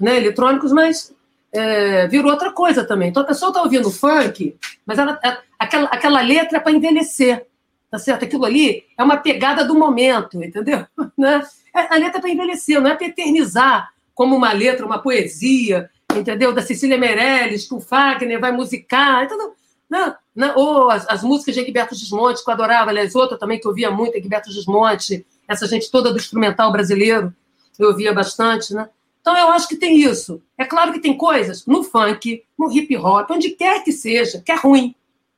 [0.00, 0.16] né?
[0.16, 1.14] Eletrônicos, mas
[1.52, 3.08] é, virou outra coisa também.
[3.08, 5.18] Então a pessoa está ouvindo funk, mas ela,
[5.58, 7.46] aquela, aquela letra é para envelhecer,
[7.90, 8.24] tá certo?
[8.24, 10.86] Aquilo ali é uma pegada do momento, entendeu?
[11.16, 11.40] Né?
[11.74, 15.90] É, a letra é para envelhecer, não é para eternizar como uma letra, uma poesia,
[16.14, 16.52] entendeu?
[16.52, 19.54] Da Cecília Meirelles, que o Fagner vai musicar, entendeu?
[19.88, 23.60] Não, não, ou as, as, músicas de Egberto Gismonte, que eu adorava, aliás, outra também
[23.60, 27.32] que eu ouvia muito, Egberto Gismonte, essa gente toda do instrumental brasileiro,
[27.78, 28.88] eu ouvia bastante, né?
[29.20, 30.42] Então eu acho que tem isso.
[30.58, 34.52] É claro que tem coisas no funk, no hip hop, onde quer que seja, que
[34.52, 34.94] é ruim.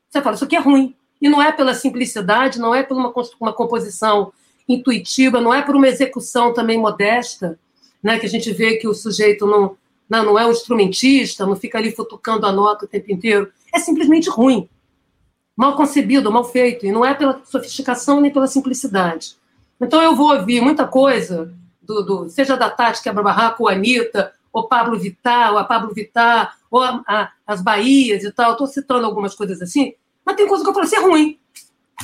[0.09, 0.95] Você fala, isso aqui é ruim.
[1.21, 4.33] E não é pela simplicidade, não é por uma, uma composição
[4.69, 7.59] intuitiva, não é por uma execução também modesta,
[8.03, 8.19] né?
[8.19, 9.77] Que a gente vê que o sujeito não,
[10.09, 13.53] não, não é um instrumentista, não fica ali futucando a nota o tempo inteiro.
[13.73, 14.69] É simplesmente ruim.
[15.57, 16.85] Mal concebido, mal feito.
[16.85, 19.37] E não é pela sofisticação nem pela simplicidade.
[19.81, 21.53] Então eu vou ouvir muita coisa,
[21.83, 26.57] do, do seja da Tati Quebra-Barraco, ou Anitta, ou Pablo Vittar, ou a Pablo Vittar,
[26.71, 28.53] ou a, a, as Bahias e tal.
[28.53, 29.95] Estou citando algumas coisas assim,
[30.25, 31.39] mas tem coisa que eu falo assim, é ruim.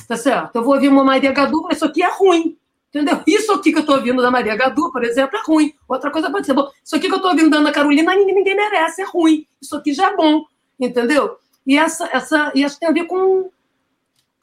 [0.09, 0.57] Tá certo?
[0.57, 2.57] Eu vou ouvir uma Maria Gadu, mas isso aqui é ruim.
[2.89, 3.23] Entendeu?
[3.27, 5.73] Isso aqui que eu estou ouvindo da Maria Gadu, por exemplo, é ruim.
[5.89, 6.71] Outra coisa pode ser bom.
[6.85, 9.47] Isso aqui que eu estou ouvindo da Ana Carolina, ninguém merece, é ruim.
[9.61, 10.45] Isso aqui já é bom.
[10.79, 11.39] Entendeu?
[11.67, 13.51] E essa, essa, e isso tem a ver com,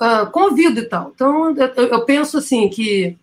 [0.01, 1.11] uh, com ouvido e tal.
[1.13, 3.17] Então, eu, eu, penso assim que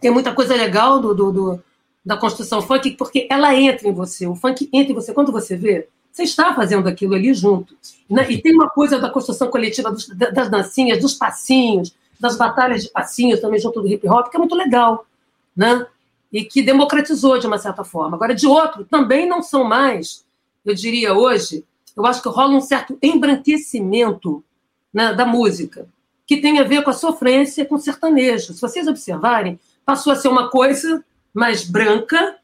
[0.00, 1.62] tem muita coisa legal do, do, do,
[2.04, 4.26] da construção funk, porque ela entra em você.
[4.26, 5.14] O funk entra em você.
[5.14, 7.76] Quando você vê, você está fazendo aquilo ali junto.
[8.08, 8.30] Né?
[8.30, 12.90] E tem uma coisa da construção coletiva dos, das dancinhas, dos passinhos, das batalhas de
[12.90, 15.06] passinhos também junto do hip hop, que é muito legal,
[15.56, 15.86] né?
[16.32, 18.16] E que democratizou de uma certa forma.
[18.16, 20.24] Agora, de outro, também não são mais,
[20.64, 21.64] eu diria hoje,
[21.96, 24.42] eu acho que rola um certo embranquecimento
[24.92, 25.86] né, da música,
[26.26, 28.54] que tem a ver com a sofrência com o sertanejo.
[28.54, 32.36] Se vocês observarem, passou a ser uma coisa mais branca,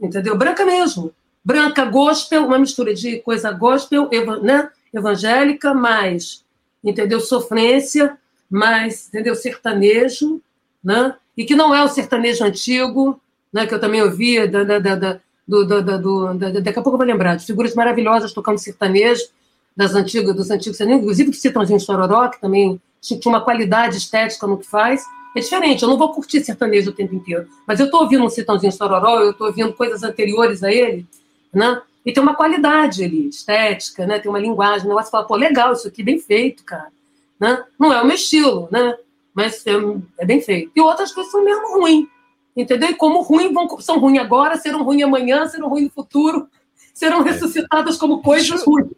[0.00, 0.36] entendeu?
[0.36, 1.12] Branca mesmo.
[1.44, 4.08] Branca, gospel, uma mistura de coisa gospel,
[4.42, 4.70] né?
[4.92, 6.44] evangélica, mais,
[6.84, 7.20] entendeu?
[7.20, 8.18] Sofrência,
[8.50, 9.34] mais, entendeu?
[9.34, 10.40] Sertanejo,
[10.84, 11.16] né?
[11.36, 13.18] E que não é o sertanejo antigo,
[13.52, 13.66] né?
[13.66, 16.98] Que eu também ouvia da, da, da, do, do, do, do, daqui a pouco eu
[16.98, 19.24] vou lembrar, de figuras maravilhosas tocando sertanejo,
[19.76, 24.46] das antigas, dos antigos sertanejos, inclusive do Citãozinho Chororó, que também tinha uma qualidade estética
[24.46, 25.02] no que faz.
[25.34, 28.28] É diferente, eu não vou curtir sertanejo o tempo inteiro, mas eu estou ouvindo um
[28.28, 31.06] Citãozinho Chororó, eu estou ouvindo coisas anteriores a ele,
[31.52, 31.80] né?
[32.04, 34.18] E tem uma qualidade ali, estética, né?
[34.18, 36.88] Tem uma linguagem, o negócio fala, pô, legal, isso aqui bem feito, cara.
[37.40, 37.64] Né?
[37.78, 38.94] Não é o meu estilo, né?
[39.32, 39.72] Mas é,
[40.18, 40.70] é bem feito.
[40.74, 42.06] E outras coisas são mesmo ruins.
[42.56, 42.90] Entendeu?
[42.90, 46.48] E como ruim, vão, são ruins agora, serão ruins amanhã, serão ruins no futuro,
[46.92, 47.30] serão é.
[47.30, 48.88] ressuscitadas como coisas deixa, ruins.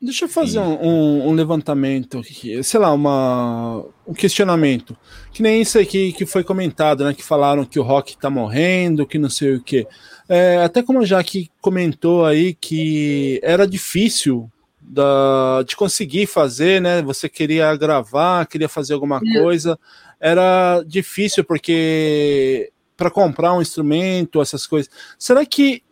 [0.00, 2.20] Deixa eu fazer um, um, levantamento,
[2.62, 4.96] sei lá, uma, um questionamento.
[5.32, 7.14] Que nem isso aqui que foi comentado, né?
[7.14, 9.86] Que falaram que o rock tá morrendo, que não sei o quê.
[10.28, 14.50] É, até como a Jaque comentou aí que era difícil
[14.80, 17.00] da, de conseguir fazer, né?
[17.02, 19.78] Você queria gravar, queria fazer alguma coisa,
[20.20, 24.90] era difícil porque para comprar um instrumento, essas coisas.
[25.18, 25.82] Será que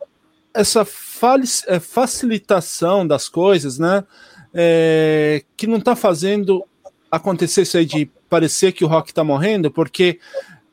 [0.54, 0.86] essa
[1.66, 4.04] é, facilitação das coisas, né?
[4.56, 6.64] É, que não está fazendo
[7.10, 10.20] acontecer isso aí de parecer que o rock está morrendo, porque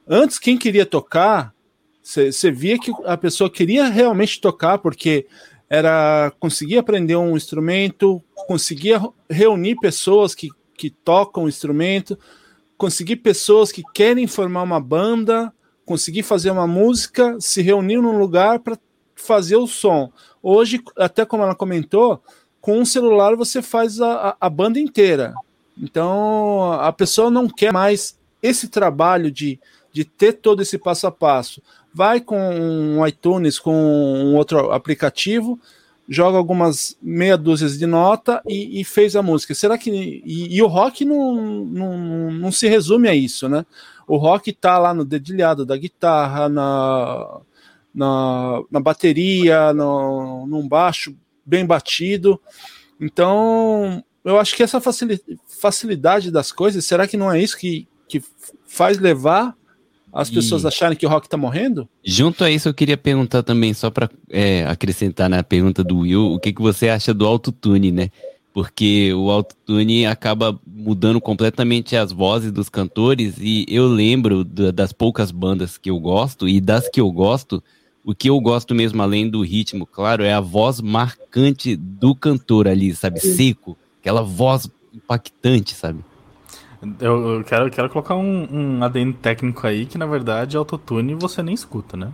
[0.08, 1.54] antes quem queria tocar,
[2.04, 5.28] você via que a pessoa queria realmente tocar, porque
[5.70, 12.18] era conseguir aprender um instrumento, conseguir reunir pessoas que, que tocam o instrumento,
[12.78, 15.54] conseguir pessoas que querem formar uma banda,
[15.92, 18.80] conseguir fazer uma música, se reunir num lugar para
[19.14, 20.10] fazer o som.
[20.42, 22.24] Hoje, até como ela comentou,
[22.62, 25.34] com um celular você faz a, a banda inteira.
[25.78, 29.60] Então a pessoa não quer mais esse trabalho de,
[29.92, 31.62] de ter todo esse passo a passo
[31.94, 35.60] vai com um iTunes, com um outro aplicativo,
[36.08, 39.54] joga algumas meia dúzia de nota e, e fez a música.
[39.54, 39.89] Será que.
[39.92, 41.36] E, e, o rock não,
[41.66, 43.66] não, não se resume a isso, né?
[44.12, 47.39] O rock tá lá no dedilhado da guitarra, na,
[47.95, 52.38] na, na bateria, no, num baixo bem batido.
[52.99, 54.82] Então, eu acho que essa
[55.47, 58.22] facilidade das coisas, será que não é isso que, que
[58.68, 59.55] faz levar
[60.12, 60.68] as pessoas e...
[60.68, 61.88] acharem que o rock tá morrendo?
[62.03, 66.34] Junto a isso, eu queria perguntar também, só para é, acrescentar na pergunta do Will,
[66.34, 68.09] o que, que você acha do autotune, né?
[68.54, 75.32] Porque o autotune acaba mudando completamente as vozes dos cantores, e eu lembro das poucas
[75.32, 77.64] bandas que eu gosto, e das que eu gosto,
[78.04, 82.68] o que eu gosto mesmo, além do ritmo, claro, é a voz marcante do cantor
[82.68, 83.20] ali, sabe?
[83.20, 86.04] Seco, aquela voz impactante, sabe?
[86.99, 91.54] Eu, quero, quero colocar um, um adendo técnico aí, que na verdade autotune você nem
[91.54, 92.12] escuta, né?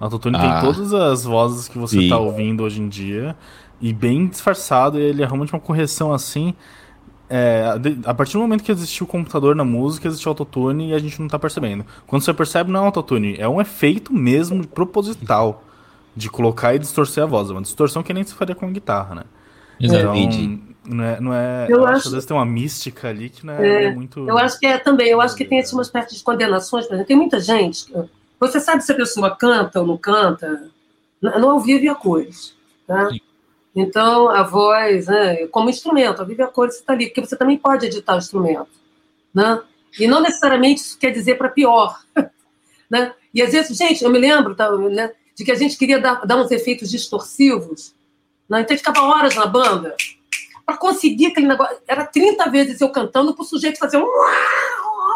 [0.00, 2.08] Autotune ah, tem todas as vozes que você sim.
[2.08, 3.36] tá ouvindo hoje em dia,
[3.80, 6.54] e bem disfarçado, e ele é realmente uma correção assim.
[7.30, 7.74] É,
[8.06, 11.20] a partir do momento que existiu o computador na música, existiu autotune e a gente
[11.20, 11.84] não tá percebendo.
[12.06, 15.62] Quando você percebe, não é autotune, é um efeito mesmo proposital
[16.16, 17.50] de colocar e distorcer a voz.
[17.50, 19.24] É uma distorção que nem se faria com guitarra, né?
[19.78, 20.40] Exatamente.
[20.40, 23.28] Então, não é, não é, eu, eu acho, acho, às vezes tem uma mística ali
[23.28, 24.26] que não é, é, é, muito.
[24.26, 26.94] Eu acho que é também, eu acho que tem assim, uma espécie de condenações, por
[26.94, 27.92] exemplo, tem muita gente.
[28.40, 30.70] Você sabe se a pessoa canta ou não canta,
[31.20, 32.56] não ao vivo e a cores.
[32.86, 33.10] Tá?
[33.80, 37.36] Então, a voz, né, como instrumento, ao vivo e a você está ali, porque você
[37.36, 38.68] também pode editar o instrumento.
[39.32, 39.62] Né?
[40.00, 42.00] E não necessariamente isso quer dizer para pior.
[42.90, 43.14] né?
[43.32, 46.26] E às vezes, gente, eu me lembro tá, né, de que a gente queria dar,
[46.26, 47.94] dar uns efeitos distorsivos,
[48.48, 48.62] né?
[48.62, 49.94] então a ficava horas na banda
[50.66, 51.78] para conseguir aquele negócio.
[51.86, 54.06] Era 30 vezes eu cantando para o sujeito fazer um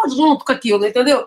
[0.08, 1.26] junto com aquilo, entendeu?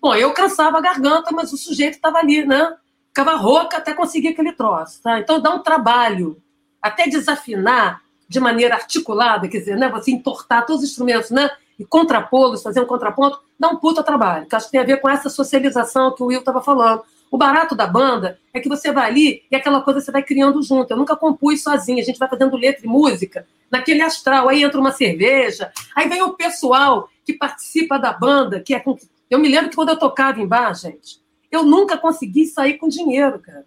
[0.00, 2.74] Bom, eu cansava a garganta, mas o sujeito estava ali, né?
[3.08, 5.18] Ficava rouca até conseguir aquele troço, tá?
[5.18, 6.40] Então dá um trabalho,
[6.80, 9.88] até desafinar de maneira articulada, quer dizer, né?
[9.88, 11.50] Você entortar todos os instrumentos, né?
[11.78, 15.00] E contrapô-los, fazer um contraponto, dá um puta trabalho, que acho que tem a ver
[15.00, 17.02] com essa socialização que o Will estava falando.
[17.30, 20.62] O barato da banda é que você vai ali e aquela coisa você vai criando
[20.62, 20.90] junto.
[20.90, 24.48] Eu nunca compus sozinha, a gente vai fazendo letra e música naquele astral.
[24.48, 28.96] Aí entra uma cerveja, aí vem o pessoal que participa da banda, que é com...
[29.28, 31.20] Eu me lembro que quando eu tocava em bar, gente,
[31.50, 33.64] eu nunca consegui sair com dinheiro, cara.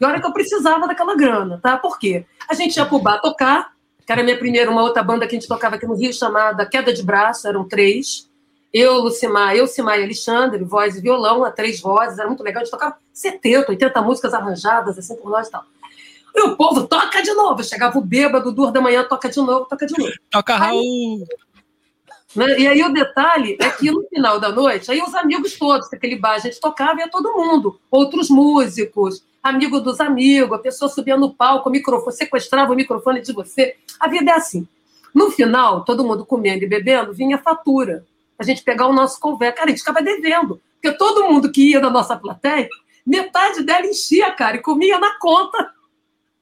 [0.00, 1.76] E hora que eu precisava daquela grana, tá?
[1.76, 2.24] Por quê?
[2.48, 3.72] A gente ia pro bar tocar,
[4.06, 6.66] que era minha primeira, uma outra banda que a gente tocava aqui no Rio, chamada
[6.66, 8.28] Queda de Braço, eram três.
[8.72, 12.60] Eu, Lucimar, eu, Simar e Alexandre, voz e violão, a três vozes, era muito legal.
[12.60, 15.64] A gente tocava 70, 80 músicas arranjadas, assim, por nós e tal.
[16.34, 17.64] E o povo toca de novo.
[17.64, 20.12] Chegava o bêbado, duas da manhã, toca de novo, toca de novo.
[20.30, 21.26] Toca Raul!
[22.34, 22.60] Né?
[22.60, 26.16] E aí o detalhe é que no final da noite, aí os amigos todos, aquele
[26.16, 31.16] bar a gente tocava, ia todo mundo, outros músicos, amigo dos amigos, a pessoa subia
[31.16, 33.76] no palco, o microfone, sequestrava o microfone de você.
[33.98, 34.66] A vida é assim.
[35.14, 38.04] No final, todo mundo comendo e bebendo, vinha fatura
[38.38, 39.54] a gente pegar o nosso convés.
[39.54, 40.60] Cara, a gente ficava devendo.
[40.80, 42.68] Porque todo mundo que ia na nossa plateia,
[43.04, 45.70] metade dela enchia, cara, e comia na conta.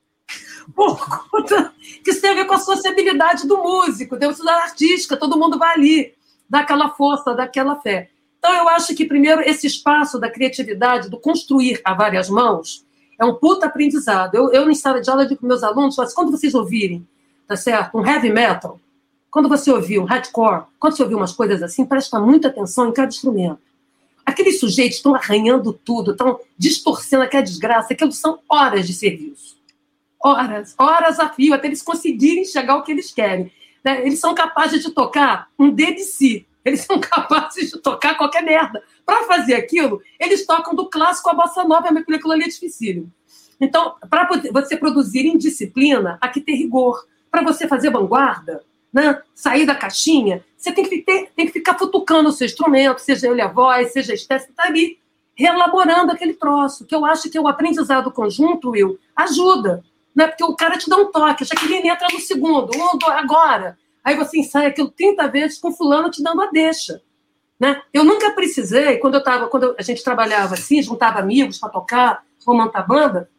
[0.75, 1.75] Por conta
[2.05, 5.59] que isso tem a ver com a sociabilidade do músico, dentro da artística, todo mundo
[5.59, 6.15] vai ali,
[6.49, 8.11] dá aquela força, dá aquela fé.
[8.39, 12.87] Então, eu acho que, primeiro, esse espaço da criatividade, do construir a várias mãos,
[13.19, 14.35] é um puta aprendizado.
[14.35, 17.07] Eu, eu em sala de aula, digo para meus alunos, mas quando vocês ouvirem,
[17.47, 18.81] tá certo, um heavy metal,
[19.31, 22.93] quando você ouviu um hardcore, quando você ouviu umas coisas assim, presta muita atenção em
[22.93, 23.59] cada instrumento.
[24.25, 29.57] Aqueles sujeitos estão arranhando tudo, estão distorcendo aquela desgraça, aquilo são horas de serviço.
[30.23, 33.51] Horas, horas a fio, até eles conseguirem chegar ao que eles querem.
[33.85, 34.03] Né?
[34.07, 36.47] Eles são capazes de tocar um D de si.
[36.69, 38.83] Eles são capazes de tocar qualquer merda.
[39.05, 43.13] Para fazer aquilo, eles tocam do clássico à bossa nova, mas aquilo ali é dificílimo.
[43.61, 47.05] Então, para você produzir em disciplina, há que ter rigor.
[47.31, 48.63] Para você fazer vanguarda,
[48.93, 53.01] né, sair da caixinha, você tem que, ter, tem que ficar futucando o seu instrumento,
[53.01, 54.99] seja ele a voz, seja a espécie, está ali
[55.35, 59.85] reelaborando aquele troço, que eu acho que o aprendizado conjunto, Will, ajuda.
[60.15, 60.27] Né?
[60.27, 63.17] Porque o cara te dá um toque, já que ele entra no segundo, um, dois,
[63.17, 63.79] agora.
[64.09, 67.03] Aí você ensaia aquilo 30 vezes com fulano te dando a deixa.
[67.61, 67.83] Né?
[67.93, 72.25] Eu nunca precisei, quando eu tava, quando a gente trabalhava assim, juntava amigos para tocar,
[72.43, 73.31] para montar banda,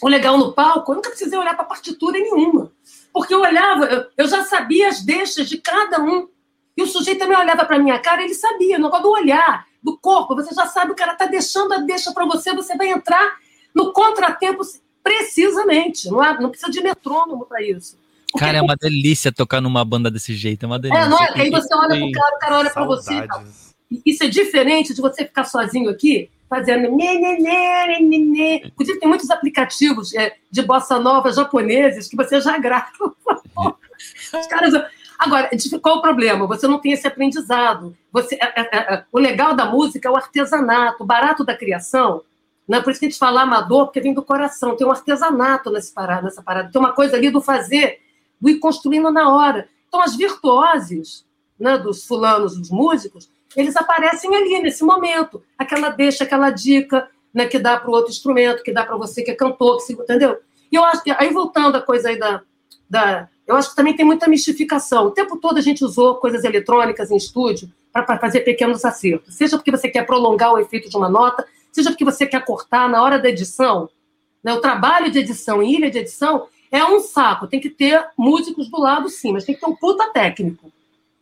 [0.00, 2.72] o legal no palco, eu nunca precisei olhar para partitura nenhuma.
[3.12, 6.26] Porque eu olhava, eu já sabia as deixas de cada um.
[6.74, 9.98] E o sujeito também olhava para minha cara, ele sabia, no negócio do olhar, do
[9.98, 13.36] corpo, você já sabe, o cara está deixando a deixa para você, você vai entrar
[13.74, 14.62] no contratempo
[15.02, 16.08] precisamente.
[16.08, 17.98] Não, é, não precisa de metrônomo para isso.
[18.38, 21.02] Cara, é uma delícia tocar numa banda desse jeito, é uma delícia.
[21.02, 21.32] É, não é?
[21.34, 23.26] Aí você olha pro cara, o cara olha para você.
[24.04, 26.88] Isso é diferente de você ficar sozinho aqui, fazendo.
[28.64, 32.90] Inclusive, tem muitos aplicativos é, de bossa nova japoneses que você já grava.
[34.32, 34.72] Os caras.
[35.18, 35.48] Agora,
[35.80, 36.46] qual o problema?
[36.46, 37.96] Você não tem esse aprendizado.
[38.12, 42.22] Você, é, é, é, o legal da música é o artesanato, o barato da criação.
[42.68, 42.80] Né?
[42.80, 44.76] Por isso que a gente fala amador, porque vem do coração.
[44.76, 46.70] Tem um artesanato nessa parada, nessa parada.
[46.70, 48.00] Tem uma coisa ali do fazer,
[48.44, 49.68] ir construindo na hora.
[49.88, 51.24] Então, as virtuoses
[51.58, 55.42] né, dos fulanos, dos músicos, eles aparecem ali, nesse momento.
[55.58, 59.22] Aquela deixa, aquela dica né, que dá para o outro instrumento, que dá para você
[59.22, 60.38] que é cantor, que se, entendeu?
[60.70, 62.42] E eu acho que, aí voltando à coisa aí da,
[62.88, 63.28] da.
[63.46, 65.06] Eu acho que também tem muita mistificação.
[65.06, 69.36] O tempo todo a gente usou coisas eletrônicas em estúdio para fazer pequenos acertos.
[69.36, 72.88] Seja porque você quer prolongar o efeito de uma nota, seja porque você quer cortar
[72.88, 73.88] na hora da edição.
[74.42, 74.52] Né?
[74.52, 77.46] O trabalho de edição em ilha de edição é um saco.
[77.46, 80.70] Tem que ter músicos do lado, sim, mas tem que ter um puta técnico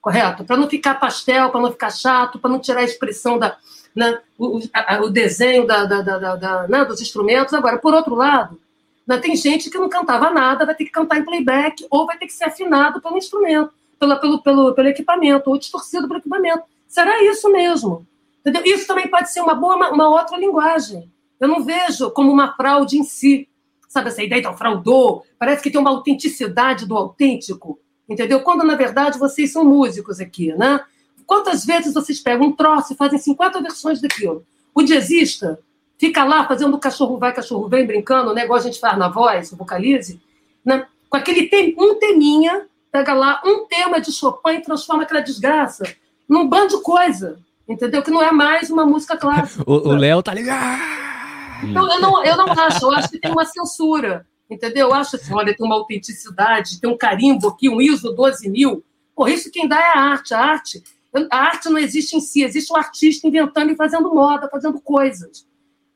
[0.05, 0.45] correto?
[0.45, 3.57] Para não ficar pastel, para não ficar chato, para não tirar a expressão da,
[3.97, 7.55] né, o, a, o, desenho da, da, da, da né, dos instrumentos.
[7.55, 8.61] Agora, por outro lado,
[9.07, 12.19] né, tem gente que não cantava nada, vai ter que cantar em playback ou vai
[12.19, 16.65] ter que ser afinado pelo instrumento, pela, pelo, pelo, pelo equipamento, ou distorcido pelo equipamento.
[16.87, 18.07] Será isso mesmo?
[18.41, 18.63] Entendeu?
[18.63, 21.11] Isso também pode ser uma boa, uma, uma outra linguagem.
[21.41, 23.49] Eu não vejo como uma fraude em si.
[23.95, 25.25] Sabe essa ideia do fraudou?
[25.39, 27.79] Parece que tem uma autenticidade do autêntico
[28.09, 28.41] entendeu?
[28.41, 30.81] Quando, na verdade, vocês são músicos aqui, né?
[31.27, 34.45] Quantas vezes vocês pegam um troço e fazem 50 versões daquilo?
[34.75, 35.59] O jazzista
[35.99, 38.45] fica lá fazendo cachorro vai, cachorro vem, brincando, né?
[38.45, 40.21] igual a gente faz na voz, o vocalize,
[40.65, 40.87] né?
[41.09, 45.85] com aquele tem, um teminha, pega lá um tema de Chopin e transforma aquela desgraça
[46.29, 48.03] num bando de coisa, entendeu?
[48.03, 49.65] Que não é mais uma música clássica.
[49.71, 51.14] o Léo tá ligado.
[51.63, 54.27] Então, eu não, eu não acho, eu acho que tem uma censura.
[54.51, 54.89] Entendeu?
[54.89, 58.85] Eu acho assim, olha, tem uma autenticidade, tem um carimbo aqui, um ISO 12 mil.
[59.15, 60.35] Por isso quem dá é a arte.
[60.35, 60.83] A arte,
[61.31, 65.47] a arte não existe em si, existe o artista inventando e fazendo moda, fazendo coisas.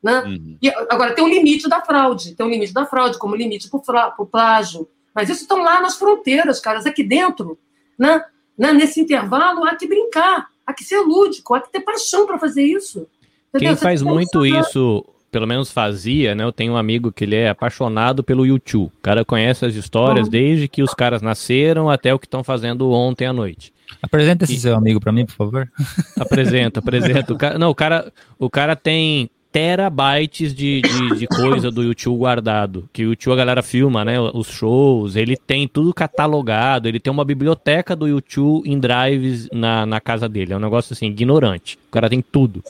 [0.01, 0.21] Né?
[0.21, 0.57] Uhum.
[0.61, 4.15] E, agora, tem um limite da fraude, tem um limite da fraude, como limite para
[4.17, 4.89] o plágio.
[5.13, 7.59] Mas isso estão lá nas fronteiras, caras, aqui dentro.
[7.97, 8.23] Né?
[8.57, 8.73] né?
[8.73, 12.63] Nesse intervalo, há que brincar, há que ser lúdico, há que ter paixão para fazer
[12.63, 13.07] isso.
[13.49, 13.69] Entendeu?
[13.69, 16.43] Quem faz muito isso pelo menos fazia, né?
[16.43, 18.87] Eu tenho um amigo que ele é apaixonado pelo YouTube.
[18.87, 20.31] O cara conhece as histórias uhum.
[20.31, 23.73] desde que os caras nasceram até o que estão fazendo ontem à noite.
[24.01, 24.59] Apresenta esse e...
[24.59, 25.71] seu amigo para mim, por favor.
[26.19, 27.33] Apresenta, apresenta.
[27.33, 32.19] O cara, não, o cara, o cara tem terabytes de, de, de, coisa do YouTube
[32.19, 32.87] guardado.
[32.93, 34.19] Que o YouTube a galera filma, né?
[34.19, 39.85] Os shows, ele tem tudo catalogado, ele tem uma biblioteca do YouTube em drives na,
[39.85, 40.53] na casa dele.
[40.53, 41.77] É um negócio assim, ignorante.
[41.87, 42.63] O cara tem tudo.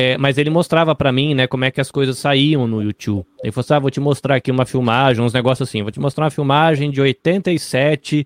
[0.00, 3.26] É, mas ele mostrava para mim, né, como é que as coisas saíam no YouTube.
[3.42, 5.82] Ele falou assim, ah, vou te mostrar aqui uma filmagem, uns negócios assim.
[5.82, 8.24] Vou te mostrar uma filmagem de 87,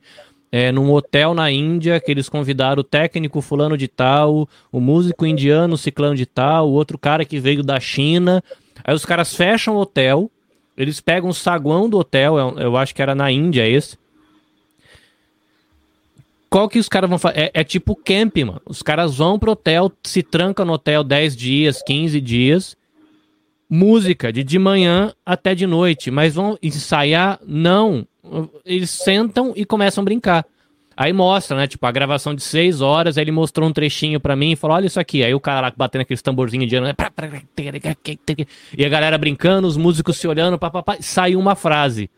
[0.52, 5.24] é, num hotel na Índia, que eles convidaram o técnico fulano de tal, o músico
[5.24, 8.44] indiano ciclano de tal, o outro cara que veio da China.
[8.84, 10.30] Aí os caras fecham o hotel,
[10.76, 13.96] eles pegam o saguão do hotel, eu, eu acho que era na Índia esse,
[16.52, 17.38] qual que os caras vão fazer?
[17.38, 18.60] É, é, tipo camp, mano.
[18.66, 22.76] Os caras vão pro hotel, se trancam no hotel 10 dias, 15 dias.
[23.70, 27.40] Música de de manhã até de noite, mas vão ensaiar?
[27.46, 28.06] Não.
[28.66, 30.44] Eles sentam e começam a brincar.
[30.94, 31.66] Aí mostra, né?
[31.66, 34.76] Tipo, a gravação de seis horas, aí ele mostrou um trechinho pra mim e falou:
[34.76, 35.24] olha isso aqui.
[35.24, 36.94] Aí o cara lá batendo aqueles tamborzinhos indianos, né?
[38.76, 42.10] E a galera brincando, os músicos se olhando, papapá, saiu uma frase.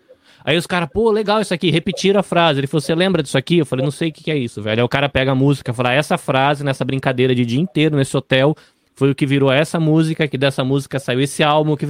[0.44, 2.60] Aí os caras, pô, legal isso aqui, repetiram a frase.
[2.60, 3.58] Ele falou, você lembra disso aqui?
[3.58, 4.82] Eu falei, não sei o que, que é isso, velho.
[4.82, 7.96] Aí o cara pega a música e fala, essa frase nessa brincadeira de dia inteiro
[7.96, 8.54] nesse hotel
[8.94, 11.74] foi o que virou essa música, que dessa música saiu esse álbum.
[11.76, 11.88] que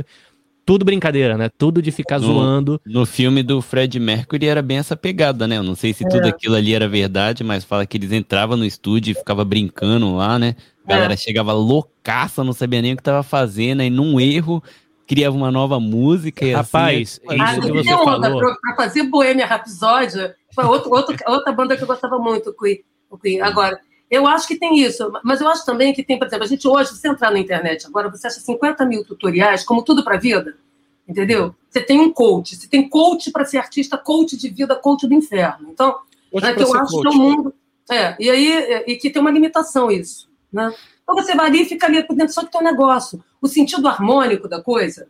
[0.65, 1.51] Tudo brincadeira, né?
[1.59, 2.81] Tudo de ficar no, zoando.
[2.87, 5.59] No filme do Fred Mercury era bem essa pegada, né?
[5.59, 6.09] Eu não sei se é.
[6.09, 10.15] tudo aquilo ali era verdade, mas fala que eles entravam no estúdio e ficavam brincando
[10.15, 10.55] lá, né?
[10.87, 11.17] A galera é.
[11.17, 14.63] chegava loucaça, não sabia nem o que tava fazendo, aí num erro
[15.07, 16.45] criava uma nova música.
[16.45, 18.57] E assim, Rapaz, assim, isso que você falou.
[18.61, 22.81] Para fazer Boêmia Rhapsody, foi outro, outro, outra banda que eu gostava muito, o Queen.
[23.11, 23.41] O Queen.
[23.41, 23.79] Agora,
[24.11, 26.69] eu acho que tem isso, mas eu acho também que tem, por exemplo, a gente
[26.69, 30.21] hoje, você entrar na internet agora, você acha 50 mil tutoriais, como tudo para a
[30.21, 30.57] vida,
[31.09, 31.55] entendeu?
[31.69, 35.15] Você tem um coach, você tem coach para ser artista, coach de vida, coach do
[35.15, 35.69] inferno.
[35.71, 35.97] Então,
[36.33, 37.03] é que eu acho coach.
[37.03, 37.55] que é o mundo.
[37.91, 40.73] É, e aí, e que tem uma limitação isso, né?
[41.05, 43.23] Então você vai ali e fica ali por dentro só tem um negócio.
[43.41, 45.09] O sentido harmônico da coisa,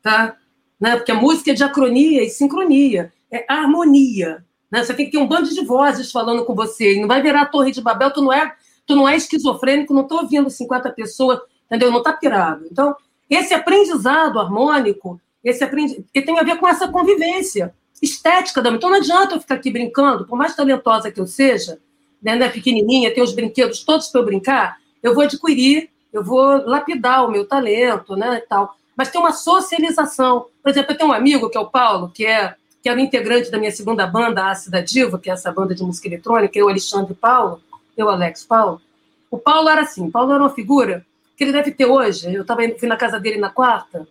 [0.00, 0.36] tá?
[0.78, 0.96] Né?
[0.96, 4.44] Porque a música é diacronia e sincronia, é harmonia.
[4.70, 4.84] Né?
[4.84, 6.94] Você tem que ter um bando de vozes falando com você.
[6.94, 8.54] E não vai virar a torre de Babel, tu não é,
[8.86, 11.90] tu não é esquizofrênico, não estou ouvindo 50 pessoas, entendeu?
[11.90, 12.66] Não está pirado.
[12.70, 12.94] Então,
[13.28, 16.04] esse aprendizado harmônico, esse aprendi...
[16.12, 20.26] tem a ver com essa convivência estética da Então não adianta eu ficar aqui brincando,
[20.26, 21.78] por mais talentosa que eu seja,
[22.20, 26.64] né, né pequenininha, ter os brinquedos todos para eu brincar, eu vou adquirir, eu vou
[26.66, 28.76] lapidar o meu talento, né, e tal.
[28.96, 30.46] Mas tem uma socialização.
[30.62, 33.00] Por exemplo, eu tenho um amigo, que é o Paulo, que é que era o
[33.00, 36.68] integrante da minha segunda banda, Ácida Diva, que é essa banda de música eletrônica, eu,
[36.68, 37.62] Alexandre Paulo,
[37.96, 38.82] eu, Alex Paulo.
[39.30, 42.44] O Paulo era assim, o Paulo era uma figura que ele deve ter hoje, eu
[42.44, 44.06] tava, fui na casa dele na quarta,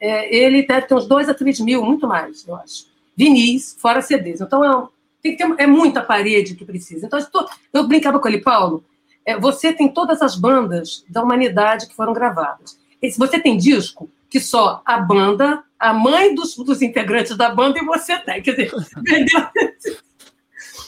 [0.00, 2.86] é, ele deve ter uns 2 a 3 mil, muito mais, eu acho.
[3.16, 4.40] Vinis, fora CDs.
[4.40, 4.88] Então, é,
[5.22, 7.06] tem que ter, é muita parede que precisa.
[7.06, 8.84] Então, eu, tô, eu brincava com ele, Paulo,
[9.26, 12.78] é, você tem todas as bandas da humanidade que foram gravadas.
[13.02, 17.78] Se você tem disco, que só a banda, a mãe dos, dos integrantes da banda
[17.78, 18.40] e você tem.
[18.40, 19.48] Quer dizer, entendeu?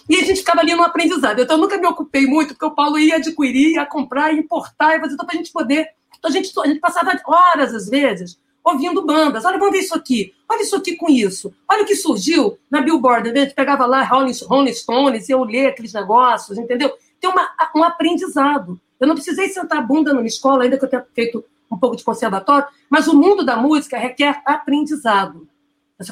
[0.09, 1.41] E a gente ficava ali no aprendizado.
[1.41, 4.97] Então, eu nunca me ocupei muito, porque o Paulo ia adquirir, ia comprar, ia importar,
[4.97, 5.89] e fazer então, para a gente poder.
[6.19, 9.45] Então, a gente, a gente passava horas, às vezes, ouvindo bandas.
[9.45, 10.33] Olha, vamos ver isso aqui.
[10.49, 11.53] Olha isso aqui com isso.
[11.69, 13.31] Olha o que surgiu na Billboard.
[13.31, 16.91] A gente pegava lá Rolling, Rolling Stones, e eu lia aqueles negócios, entendeu?
[17.21, 18.81] Tem uma, um aprendizado.
[18.99, 21.97] Eu não precisei sentar a bunda numa escola, ainda que eu tenha feito um pouco
[21.97, 25.47] de conservatório, mas o mundo da música requer aprendizado.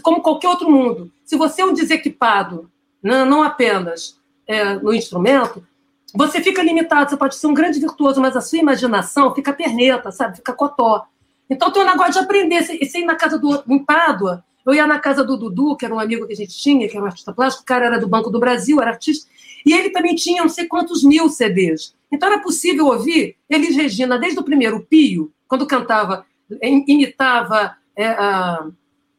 [0.03, 1.11] Como qualquer outro mundo.
[1.25, 2.71] Se você é um desequipado,
[3.03, 5.65] não, não apenas é, no instrumento,
[6.15, 7.11] você fica limitado.
[7.11, 10.37] Você pode ser um grande virtuoso, mas a sua imaginação fica perneta, sabe?
[10.37, 11.07] Fica cotó.
[11.49, 12.65] Então tem um negócio de aprender.
[12.65, 15.95] Você ir na casa do em Pádua, eu ia na casa do Dudu, que era
[15.95, 18.09] um amigo que a gente tinha, que era um artista plástico, o cara era do
[18.09, 19.31] Banco do Brasil, era artista,
[19.67, 21.93] e ele também tinha não sei quantos mil CDs.
[22.11, 26.25] Então era possível ouvir Elis Regina desde o primeiro Pio, quando cantava,
[26.63, 28.69] imitava é, a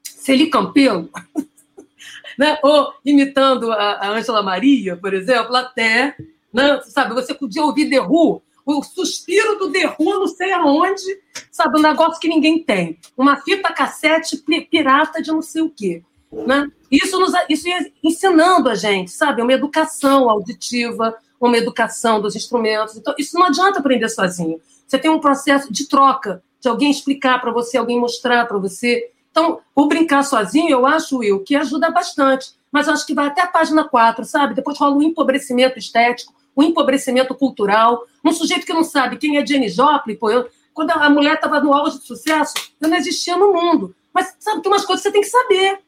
[0.04, 1.10] Celi Campelo,
[2.40, 2.58] né?
[2.64, 6.16] ou imitando a Ângela Maria, por exemplo, até,
[6.54, 6.80] né?
[6.84, 11.04] sabe, você podia ouvir The Who, o suspiro do The Who, não sei aonde,
[11.52, 12.98] sabe, um negócio que ninguém tem.
[13.18, 14.38] Uma fita cassete
[14.70, 16.04] pirata de não sei o quê.
[16.32, 16.70] Né?
[16.92, 22.96] Isso, nos, isso ia ensinando a gente, sabe, uma educação auditiva, uma educação dos instrumentos.
[22.96, 24.60] Então, isso não adianta aprender sozinho.
[24.86, 29.12] Você tem um processo de troca, de alguém explicar para você, alguém mostrar para você.
[29.30, 32.52] Então, o brincar sozinho, eu acho, Will, que ajuda bastante.
[32.72, 34.56] Mas eu acho que vai até a página 4, sabe?
[34.56, 38.04] Depois rola um empobrecimento estético, um empobrecimento cultural.
[38.24, 41.60] Um sujeito que não sabe quem é Jenny Joplin, pô, eu, quando a mulher estava
[41.60, 43.96] no auge de sucesso, eu não existia no mundo.
[44.14, 45.80] Mas sabe, tem umas coisas que você tem que saber,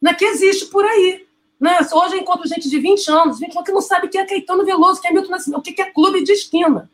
[0.00, 1.26] né, que existe por aí.
[1.58, 1.78] Né?
[1.92, 4.64] Hoje eu encontro gente de 20 anos, 20 anos que não sabe quem é Caetano
[4.64, 6.90] Veloso, quem é Milton Nascimento, o que é clube de esquina.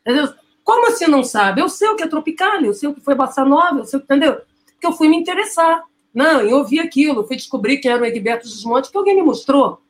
[0.00, 0.32] Entendeu?
[0.64, 1.60] Como assim não sabe?
[1.60, 4.00] Eu sei o que é Tropicália, eu sei o que foi Bossa Nova, eu sei,
[4.00, 4.40] entendeu?
[4.66, 5.82] Porque eu fui me interessar.
[6.14, 9.80] Não, eu ouvi aquilo, fui descobrir que era o Egberto Desmonte, que alguém me mostrou.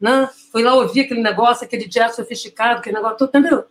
[0.00, 0.28] Né?
[0.50, 3.64] Fui lá ouvir aquele negócio, aquele jazz sofisticado, aquele negócio todo, entendeu?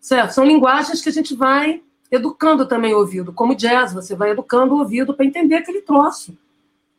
[0.00, 0.32] Certo?
[0.32, 3.32] São linguagens que a gente vai educando também o ouvido.
[3.32, 6.36] Como jazz, você vai educando o ouvido para entender aquele troço.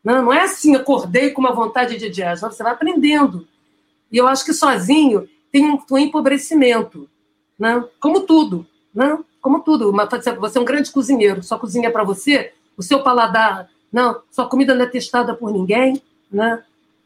[0.05, 3.47] Não, não é assim, acordei com uma vontade de jazz, você vai aprendendo.
[4.11, 7.09] E eu acho que sozinho tem um empobrecimento,
[7.57, 7.83] né?
[7.99, 8.67] como tudo.
[8.93, 9.17] Né?
[9.41, 9.91] Como tudo.
[10.39, 14.75] Você é um grande cozinheiro, só cozinha para você, o seu paladar, não, sua comida
[14.75, 15.99] não é testada por ninguém.
[16.31, 16.61] Né?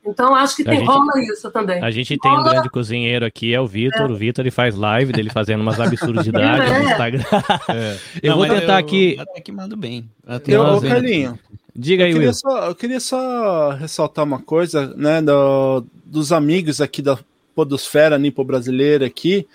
[0.06, 1.82] Então, acho que tem, gente, rola isso também.
[1.82, 2.42] A gente tem rola...
[2.42, 4.10] um grande cozinheiro aqui, é o Vitor.
[4.10, 4.12] É.
[4.12, 6.80] O Vitor ele faz live dele fazendo umas absurdidades é.
[6.80, 7.24] no Instagram.
[7.70, 7.98] É.
[8.24, 9.18] Eu não, vou tentar eu, aqui.
[9.20, 10.10] Até que mando bem.
[10.48, 11.38] Eu, ô, Carlinho,
[11.76, 16.82] Diga aí, eu queria, só, eu queria só ressaltar uma coisa, né, do, dos amigos
[16.82, 17.18] aqui da
[17.56, 19.48] Podosfera Nipo Brasileira aqui,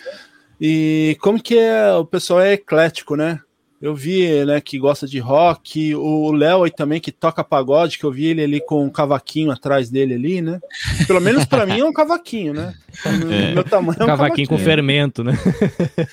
[0.60, 3.40] e como que é, o pessoal é eclético, né?
[3.82, 8.04] Eu vi, né, que gosta de rock, o Léo aí também que toca pagode, que
[8.04, 10.58] eu vi ele ali com um cavaquinho atrás dele ali, né?
[11.06, 12.72] Pelo menos para mim é um cavaquinho, né?
[13.04, 13.52] É.
[13.52, 15.34] Meu tamanho é um cavaquinho, cavaquinho com fermento, né?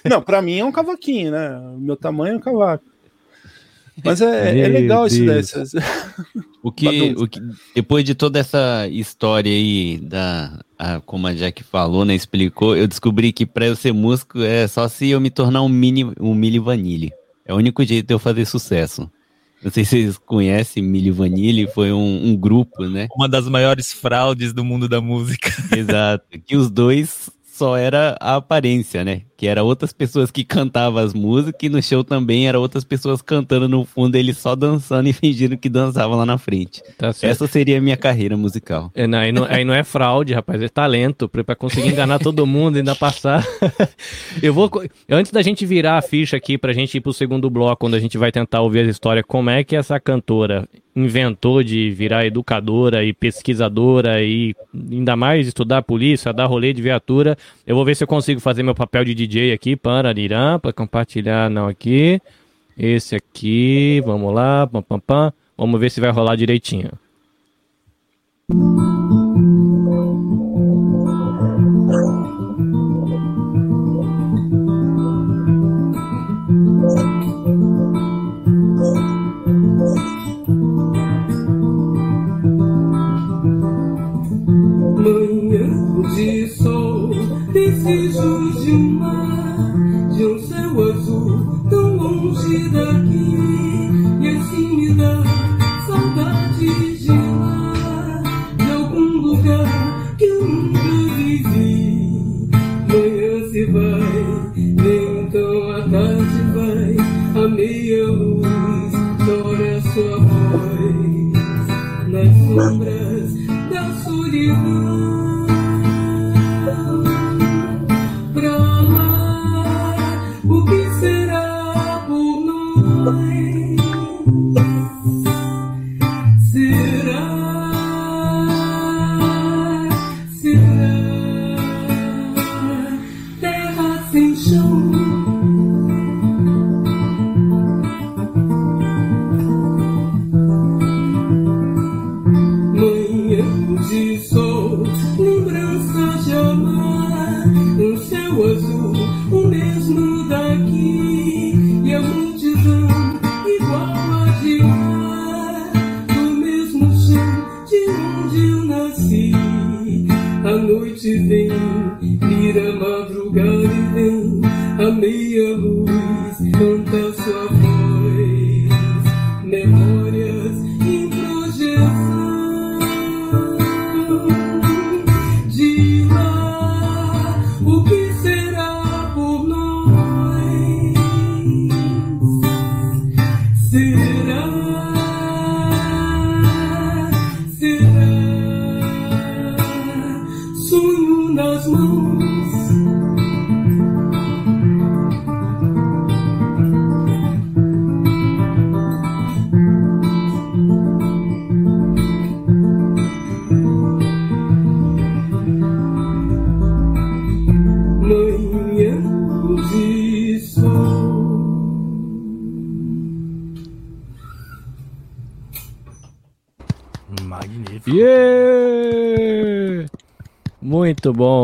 [0.03, 1.61] Não, para mim é um cavaquinho, né?
[1.77, 2.90] Meu tamanho é um cavaco.
[4.03, 5.43] Mas é, é legal isso daí.
[6.63, 7.39] O que, o que,
[7.73, 12.87] depois de toda essa história aí, da, a, como a Jack falou, né, explicou, eu
[12.87, 16.35] descobri que para eu ser músico é só se eu me tornar um mini, um
[16.35, 17.11] Mili Vanille.
[17.45, 19.09] É o único jeito de eu fazer sucesso.
[19.63, 23.07] Não sei se vocês conhecem Milli Vanilli, foi um, um, grupo, né?
[23.15, 25.51] Uma das maiores fraudes do mundo da música.
[25.75, 26.25] Exato.
[26.45, 27.29] Que os dois
[27.61, 29.21] só era a aparência, né?
[29.37, 33.21] Que era outras pessoas que cantavam as músicas e no show também era outras pessoas
[33.21, 36.81] cantando no fundo, ele só dançando e fingindo que dançavam lá na frente.
[36.97, 38.89] Tá Essa seria a minha carreira musical.
[38.95, 42.47] É, não, aí, não, aí não é fraude, rapaz, é talento para conseguir enganar todo
[42.47, 43.45] mundo e ainda passar.
[44.41, 44.67] Eu vou
[45.07, 47.99] antes da gente virar a ficha aqui pra gente ir pro segundo bloco, quando a
[47.99, 53.03] gente vai tentar ouvir as histórias, como é que essa cantora inventou de virar educadora
[53.03, 57.37] e pesquisadora e ainda mais estudar polícia, dar rolê de viatura.
[57.65, 60.73] Eu vou ver se eu consigo fazer meu papel de DJ aqui, para irã, para
[60.73, 62.21] compartilhar não aqui.
[62.77, 65.33] Esse aqui, vamos lá, pam, pam, pam.
[65.57, 66.91] Vamos ver se vai rolar direitinho.
[87.51, 89.73] Preciso de um mar,
[90.15, 93.50] de um céu azul, tão longe daqui.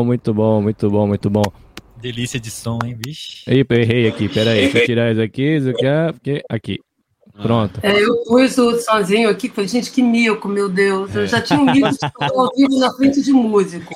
[0.08, 1.42] Muito bom, muito bom, muito bom.
[2.00, 3.42] Delícia de som, hein, bicho?
[3.46, 6.78] Aí, eu errei aqui, peraí, deixa eu tirar isso aqui, isso aqui, ah, porque- aqui.
[7.42, 7.78] Pronto.
[7.82, 11.14] É, eu pus o sozinho aqui, falei, gente, que mico, meu Deus.
[11.14, 11.90] Eu já tinha um livro
[12.20, 13.94] ao vivo na frente de músico.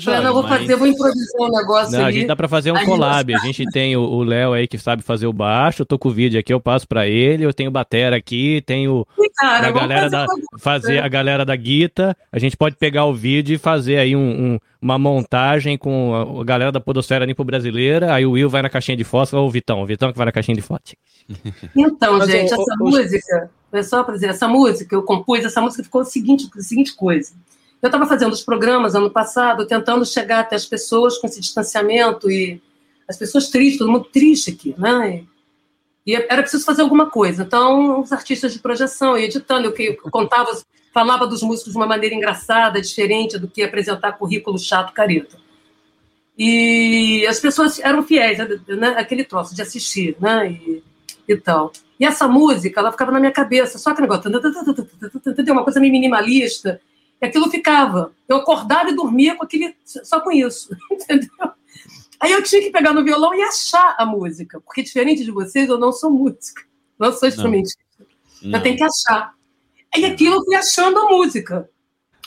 [0.00, 2.16] Falei, não, eu vou mas- fazer, vou improvisar um negócio Não, a ali.
[2.18, 3.34] gente dá pra fazer um Aí collab.
[3.34, 6.08] A gente tem o- o Léo aí que sabe fazer o baixo, eu tô com
[6.08, 10.10] o vídeo aqui, eu passo pra ele, eu tenho batera aqui, tenho cara, a galera
[10.10, 12.16] fazer da fazer a galera da guita.
[12.30, 16.40] A gente pode pegar o vídeo e fazer aí um- um- uma montagem com a,
[16.40, 18.12] a galera da Podosfera Limpo Brasileira.
[18.14, 20.26] Aí o Will vai na caixinha de fósforo, ou o Vitão, o Vitão que vai
[20.26, 20.92] na caixinha de foto.
[21.76, 25.82] Então, Mas, gente, essa música, é só para dizer, essa música, eu compus, essa música
[25.84, 27.32] ficou a seguinte, a seguinte coisa.
[27.82, 32.30] Eu estava fazendo os programas ano passado, tentando chegar até as pessoas com esse distanciamento
[32.30, 32.62] e
[33.08, 35.24] as pessoas tristes, todo mundo triste aqui, né?
[36.06, 37.42] E, e era preciso fazer alguma coisa.
[37.42, 40.56] Então, os artistas de projeção, e editando, eu, eu contava,
[40.94, 45.36] falava dos músicos de uma maneira engraçada, diferente do que apresentar currículo chato, careta.
[46.38, 48.94] E as pessoas eram fiéis, né?
[48.96, 50.52] Aquele troço de assistir, né?
[50.52, 50.84] E,
[51.28, 51.72] e tal.
[51.98, 54.30] E essa música, ela ficava na minha cabeça, só que negócio?
[55.50, 56.80] Uma coisa meio minimalista,
[57.22, 58.12] e aquilo ficava.
[58.28, 61.30] Eu acordava e dormia com aquele, só com isso, entendeu?
[62.20, 65.68] Aí eu tinha que pegar no violão e achar a música, porque diferente de vocês,
[65.68, 66.62] eu não sou música,
[66.98, 67.80] não sou instrumentista.
[68.42, 68.58] Não.
[68.58, 69.34] Eu tenho que achar.
[69.96, 71.70] E aquilo eu fui achando a música,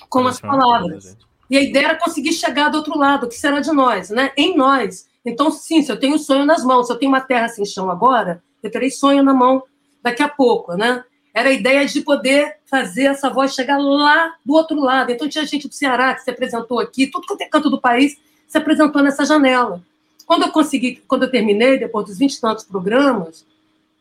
[0.10, 1.18] com as palavras.
[1.50, 4.32] E a ideia era conseguir chegar do outro lado, que será de nós, né?
[4.36, 5.08] Em nós.
[5.26, 7.90] Então, sim, se eu tenho sonho nas mãos, se eu tenho uma terra sem chão
[7.90, 9.64] agora, eu terei sonho na mão
[10.02, 11.04] daqui a pouco, né?
[11.36, 15.12] Era a ideia de poder fazer essa voz chegar lá do outro lado.
[15.12, 18.18] Então, tinha gente do Ceará que se apresentou aqui, tudo quanto é canto do país
[18.48, 19.84] se apresentou nessa janela.
[20.26, 23.46] Quando eu consegui, quando eu terminei, depois dos 20 e tantos programas,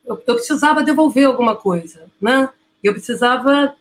[0.06, 2.48] eu, eu precisava devolver alguma coisa, né?
[2.82, 3.74] Eu precisava,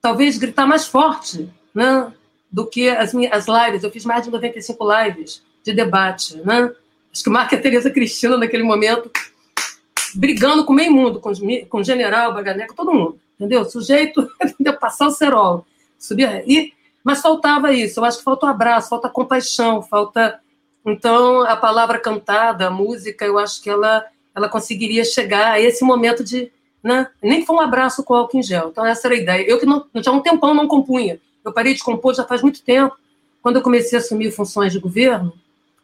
[0.00, 2.12] talvez, gritar mais forte, né?
[2.50, 3.82] Do que as minhas as lives.
[3.82, 6.72] Eu fiz mais de 95 lives de debate, né?
[7.12, 9.10] Acho que Marca Tereza Cristina, naquele momento,
[10.16, 11.32] brigando com meio mundo, com,
[11.68, 13.64] com o general, Baganeco, todo mundo, entendeu?
[13.64, 14.78] Sujeito, entendeu?
[14.78, 15.66] Passar o cerol.
[15.98, 16.72] Subia, e,
[17.04, 18.00] mas faltava isso.
[18.00, 20.40] Eu acho que falta o abraço, falta compaixão, falta...
[20.84, 25.84] Então, a palavra cantada, a música, eu acho que ela, ela conseguiria chegar a esse
[25.84, 26.50] momento de...
[26.80, 27.08] Né?
[27.20, 28.68] Nem foi um abraço com álcool em gel.
[28.68, 29.44] Então, essa era a ideia.
[29.50, 31.18] Eu que não, já há um tempão não compunha.
[31.44, 32.96] Eu parei de compor já faz muito tempo.
[33.42, 35.32] Quando eu comecei a assumir funções de governo,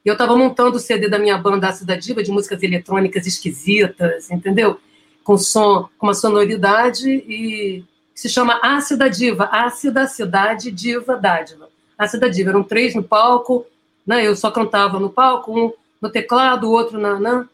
[0.08, 4.78] eu estava montando o CD da minha banda Ácida Diva, de músicas eletrônicas esquisitas, entendeu?
[5.22, 7.84] Com som, com uma sonoridade e
[8.14, 11.68] se chama Ácida Diva, Ácida Cidade Diva Dádiva.
[11.96, 13.64] Ácida Diva, eram três no palco,
[14.06, 14.26] né?
[14.26, 17.48] eu só cantava no palco, um no teclado, o outro na, na,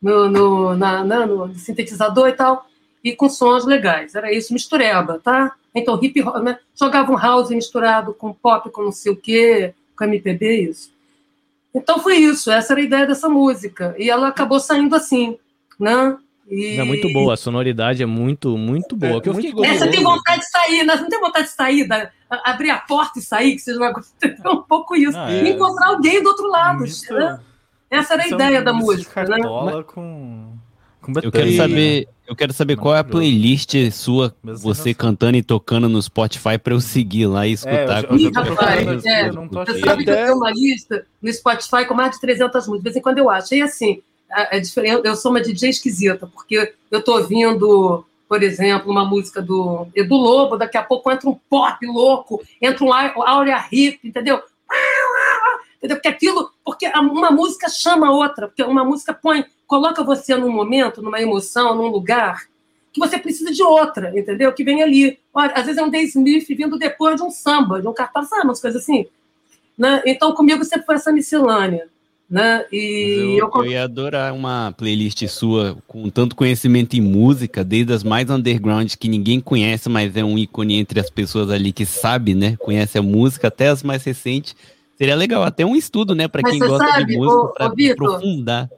[0.00, 2.66] no, no, na, na- no sintetizador e tal,
[3.04, 4.14] e com sons legais.
[4.14, 5.54] Era isso, mistureba, tá?
[5.74, 6.58] Então, hip hop, né?
[6.74, 10.91] jogava um house misturado com pop, com não sei o quê, com MPB, isso.
[11.74, 13.94] Então foi isso, essa era a ideia dessa música.
[13.98, 15.38] E ela acabou saindo assim,
[15.80, 16.16] né?
[16.50, 16.78] E...
[16.78, 19.16] É muito boa, a sonoridade é muito, muito boa.
[19.16, 20.96] É, que eu muito fiquei É, você tem vontade de sair, né?
[20.96, 22.10] Você não tem vontade de sair, da-
[22.44, 24.10] abrir a porta e sair, que seja uma coisa.
[24.22, 25.16] É um pouco isso.
[25.16, 26.80] E é- encontrar alguém do outro lado.
[26.80, 27.40] Né?
[27.90, 29.38] Essa era a isso é um ideia da misto de música, né?
[29.84, 30.58] Com,
[31.00, 35.42] com Eu quero saber, eu quero saber qual é a playlist sua, você cantando e
[35.42, 37.72] tocando no Spotify pra eu seguir lá e escutar.
[37.76, 39.28] É, eu já- eu já rapaz, procurando aqui, é.
[39.28, 42.20] eu não tô Você sabe que eu tenho uma lista no Spotify com mais de
[42.20, 42.78] 300 músicas.
[42.78, 43.54] De vez em quando eu acho.
[43.54, 44.00] E assim,
[44.30, 44.92] é diferente.
[44.94, 49.86] Eu, eu sou uma DJ esquisita, porque eu tô ouvindo, por exemplo, uma música do
[49.94, 54.40] Edu Lobo, daqui a pouco entra um pop louco, entra um áurea hip, entendeu?
[55.78, 55.96] Entendeu?
[55.96, 60.36] Porque aquilo, porque a- uma música chama a outra, porque uma música põe, coloca você
[60.36, 62.42] num momento, numa emoção, num lugar
[62.92, 64.52] que você precisa de outra, entendeu?
[64.52, 65.18] Que vem ali.
[65.32, 68.28] Olha, às vezes é um Dave Smith vindo depois de um samba, de um cartaz,
[68.28, 69.06] sabe, umas coisas assim.
[69.78, 70.02] Né?
[70.04, 71.86] Então, comigo sempre foi essa miscelânea.
[72.28, 72.66] Né?
[72.70, 77.94] E Eu, eu, eu ia adorar uma playlist sua com tanto conhecimento em música, desde
[77.94, 81.86] as mais underground que ninguém conhece, mas é um ícone entre as pessoas ali que
[81.86, 82.56] sabe, né?
[82.58, 84.54] Conhece a música, até as mais recentes.
[84.98, 88.68] Seria legal, até um estudo, né, para quem gosta sabe, de música, para aprofundar.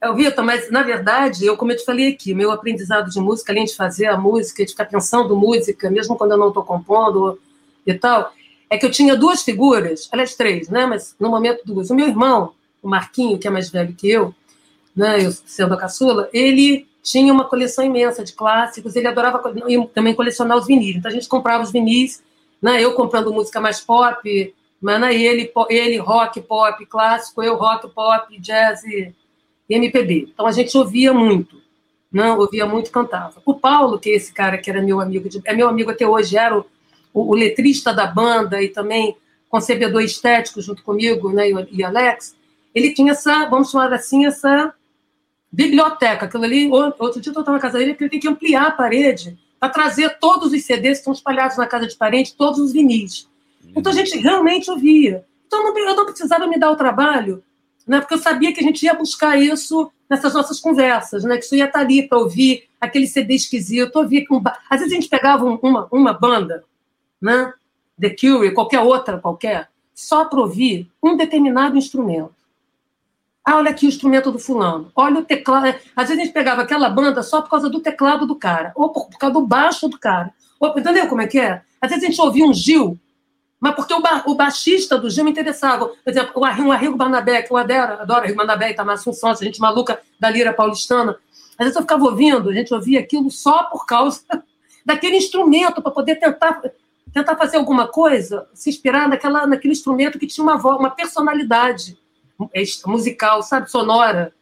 [0.00, 3.52] É, Vitor, mas na verdade, eu, como eu te falei aqui, meu aprendizado de música,
[3.52, 7.38] além de fazer a música, de ficar pensando música, mesmo quando eu não estou compondo
[7.84, 8.32] e tal,
[8.70, 10.86] é que eu tinha duas figuras, aliás, três, né?
[10.86, 11.90] Mas no momento duas.
[11.90, 12.52] O meu irmão,
[12.82, 14.32] o Marquinho, que é mais velho que eu,
[14.94, 15.24] né?
[15.24, 19.42] Eu sendo a caçula, ele tinha uma coleção imensa de clássicos, ele adorava
[19.94, 20.96] também colecionar os vinis.
[20.96, 22.22] Então a gente comprava os vinis,
[22.62, 22.80] né?
[22.80, 25.14] Eu comprando música mais pop, mas né?
[25.14, 29.12] ele, ele rock, pop, clássico, eu rock, pop, jazz e
[29.68, 30.28] e MPB.
[30.32, 31.60] Então a gente ouvia muito,
[32.10, 33.40] não ouvia muito, cantava.
[33.44, 36.06] O Paulo, que é esse cara que era meu amigo, de- é meu amigo até
[36.06, 36.64] hoje, era o,
[37.12, 39.16] o- o letrista da banda e também
[39.48, 42.36] concebedor estético junto comigo, né, e, e Alex.
[42.74, 44.72] Ele tinha essa, vamos chamar assim, essa
[45.50, 46.26] biblioteca.
[46.26, 48.70] Aquilo ali, outro dia eu estava na casa dele, porque ele tem que ampliar a
[48.70, 52.72] parede para trazer todos os CDs que estão espalhados na casa de parente, todos os
[52.72, 53.28] vinis.
[53.74, 55.24] Então a gente realmente ouvia.
[55.46, 57.42] Então eu não precisava me dar o trabalho,
[57.88, 61.44] né, porque eu sabia que a gente ia buscar isso nessas nossas conversas, né, que
[61.44, 65.08] isso ia estar ali para ouvir aquele CD esquisito, ouvir com às vezes a gente
[65.08, 66.64] pegava um- uma, uma banda,
[67.20, 67.52] né,
[68.00, 72.32] The Cure, qualquer outra qualquer, só para ouvir um determinado instrumento.
[73.44, 74.92] Ah, olha aqui o instrumento do fulano.
[74.94, 75.74] Olha o teclado.
[75.96, 78.90] Às vezes a gente pegava aquela banda só por causa do teclado do cara, ou
[78.90, 80.30] por, por causa do baixo do cara.
[80.60, 81.62] Ou- entendeu como é que é?
[81.80, 82.98] Às vezes a gente ouvia um Gil,
[83.60, 85.88] mas porque o, ba- o baixista do Gil me interessava.
[85.88, 88.94] Por exemplo, o Arri- o Arrigo Barnabé, que eu adoro, adoro Arrigo Barnabé e Itamar
[88.94, 91.16] Assunção, essa gente maluca da lira paulistana.
[91.58, 94.20] Às vezes eu ficava ouvindo, a gente ouvia aquilo só por causa
[94.86, 96.62] daquele instrumento, para poder tentar,
[97.12, 101.98] tentar fazer alguma coisa, se inspirar naquela, naquele instrumento que tinha uma uma personalidade
[102.86, 104.32] musical, sabe, sonora,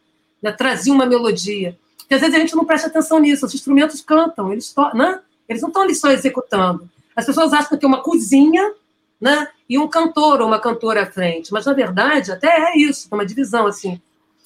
[0.41, 0.51] né?
[0.51, 1.77] trazia uma melodia.
[1.97, 5.19] Porque às vezes a gente não presta atenção nisso, os instrumentos cantam, eles, to né?
[5.49, 6.87] eles não estão ali só executando.
[7.15, 8.73] As pessoas acham que tem uma cozinha
[9.19, 9.47] né?
[9.69, 13.15] e um cantor ou uma cantora à frente, mas na verdade até é isso, é
[13.15, 13.99] uma divisão assim.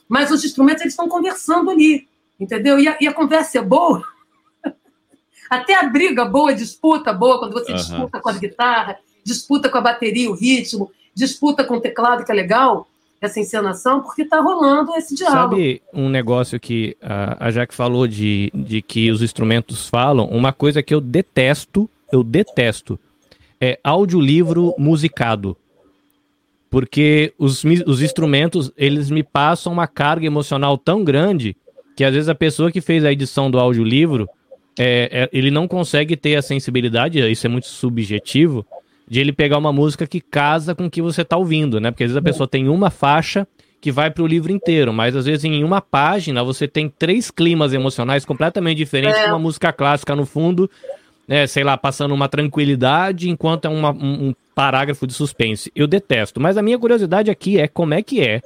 [0.09, 2.07] Mas os instrumentos eles estão conversando ali,
[2.39, 2.79] entendeu?
[2.79, 4.03] E a, e a conversa é boa.
[5.49, 7.81] Até a briga boa, a disputa boa, quando você Aham.
[7.81, 12.31] disputa com a guitarra, disputa com a bateria, o ritmo, disputa com o teclado, que
[12.31, 12.89] é legal,
[13.21, 15.55] essa encenação, porque está rolando esse diálogo.
[15.55, 20.25] Sabe um negócio que a, a Jaque falou de, de que os instrumentos falam?
[20.25, 22.99] Uma coisa que eu detesto, eu detesto,
[23.61, 25.55] é audiolivro musicado.
[26.69, 31.55] Porque os, os instrumentos, eles me passam uma carga emocional tão grande
[31.95, 34.27] que às vezes a pessoa que fez a edição do audiolivro,
[34.79, 38.65] é, é, ele não consegue ter a sensibilidade, isso é muito subjetivo,
[39.07, 41.91] de ele pegar uma música que casa com o que você está ouvindo, né?
[41.91, 43.45] Porque às vezes a pessoa tem uma faixa
[43.81, 47.29] que vai para o livro inteiro, mas às vezes em uma página você tem três
[47.29, 49.27] climas emocionais completamente diferentes, É.
[49.27, 50.69] uma música clássica no fundo,
[51.27, 55.71] né, sei lá, passando uma tranquilidade enquanto é uma- um, parágrafo de suspense.
[55.75, 58.41] Eu detesto, mas a minha curiosidade aqui é como é que é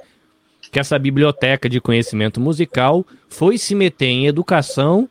[0.70, 5.08] que essa biblioteca de conhecimento musical foi se meter em educação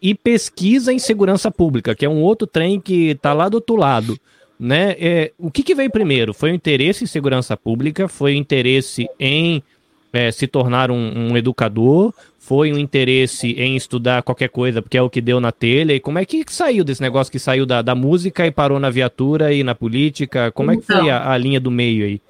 [0.00, 3.76] e pesquisa em segurança pública, que é um outro trem que está lá do outro
[3.76, 4.18] lado.
[4.58, 4.94] Né?
[4.98, 6.32] É, o que, que veio primeiro?
[6.32, 8.08] Foi o interesse em segurança pública?
[8.08, 9.62] Foi o interesse em
[10.16, 12.12] é, se tornar um, um educador?
[12.38, 15.92] Foi o interesse em estudar qualquer coisa, porque é o que deu na telha?
[15.92, 18.88] E como é que saiu desse negócio que saiu da, da música e parou na
[18.88, 20.50] viatura e na política?
[20.52, 21.10] Como é que foi Então.
[21.10, 22.20] a, a linha do meio aí?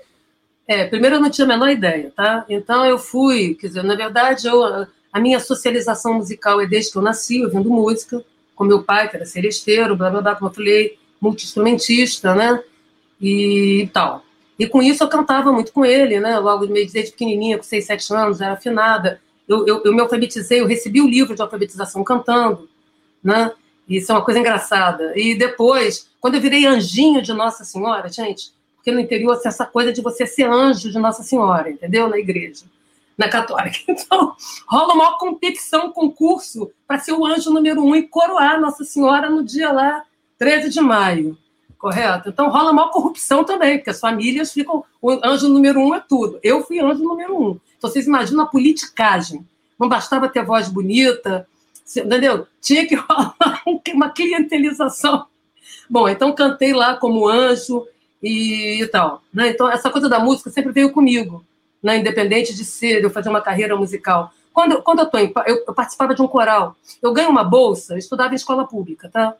[0.67, 2.45] É, primeiro eu não tinha a menor ideia, tá?
[2.49, 4.65] Então eu fui, quer dizer, na verdade, eu,
[5.13, 9.17] a minha socialização musical é desde que eu nasci, ouvindo música, com meu pai, que
[9.17, 12.61] era seresteiro, blá blá blá, como eu falei, multi-instrumentista, né?
[13.21, 14.26] E tal.
[14.59, 16.39] E com isso eu cantava muito com ele, né?
[16.39, 19.20] Logo desde pequenininha, com 6, 7 anos, era afinada.
[19.47, 22.69] eu, eu, eu me alfabetizei, eu recebi o livro de alfabetização cantando,
[23.23, 23.53] né?
[23.89, 25.12] Isso é uma coisa engraçada.
[25.15, 29.66] E depois, quando eu virei anjinho de Nossa Senhora, gente, porque no interior assim, essa
[29.66, 32.09] coisa de você ser anjo de Nossa Senhora, entendeu?
[32.09, 32.65] Na igreja,
[33.16, 33.78] na católica.
[33.89, 34.35] Então,
[34.69, 39.45] rola uma competição, concurso, para ser o anjo número um e coroar Nossa Senhora no
[39.45, 40.05] dia lá,
[40.39, 41.37] 13 de maio.
[41.78, 42.28] Correto?
[42.31, 44.85] Então rola uma corrupção também, porque as famílias ficam.
[45.01, 46.39] O anjo número um é tudo.
[46.43, 47.61] Eu fui anjo número um.
[47.77, 49.47] Então vocês imaginam a politicagem.
[49.78, 51.47] Não bastava ter voz bonita,
[51.97, 52.47] entendeu?
[52.61, 53.62] Tinha que rolar
[53.94, 55.27] uma clientelização.
[55.89, 57.86] Bom, então cantei lá como anjo
[58.23, 59.23] e, e tal.
[59.32, 59.51] Né?
[59.51, 61.44] Então, essa coisa da música sempre veio comigo,
[61.82, 61.98] né?
[61.98, 64.32] independente de ser, eu fazer uma carreira musical.
[64.53, 67.94] Quando, quando eu, tô em, eu, eu participava de um coral, eu ganho uma bolsa,
[67.94, 69.35] eu estudava em escola pública, tá?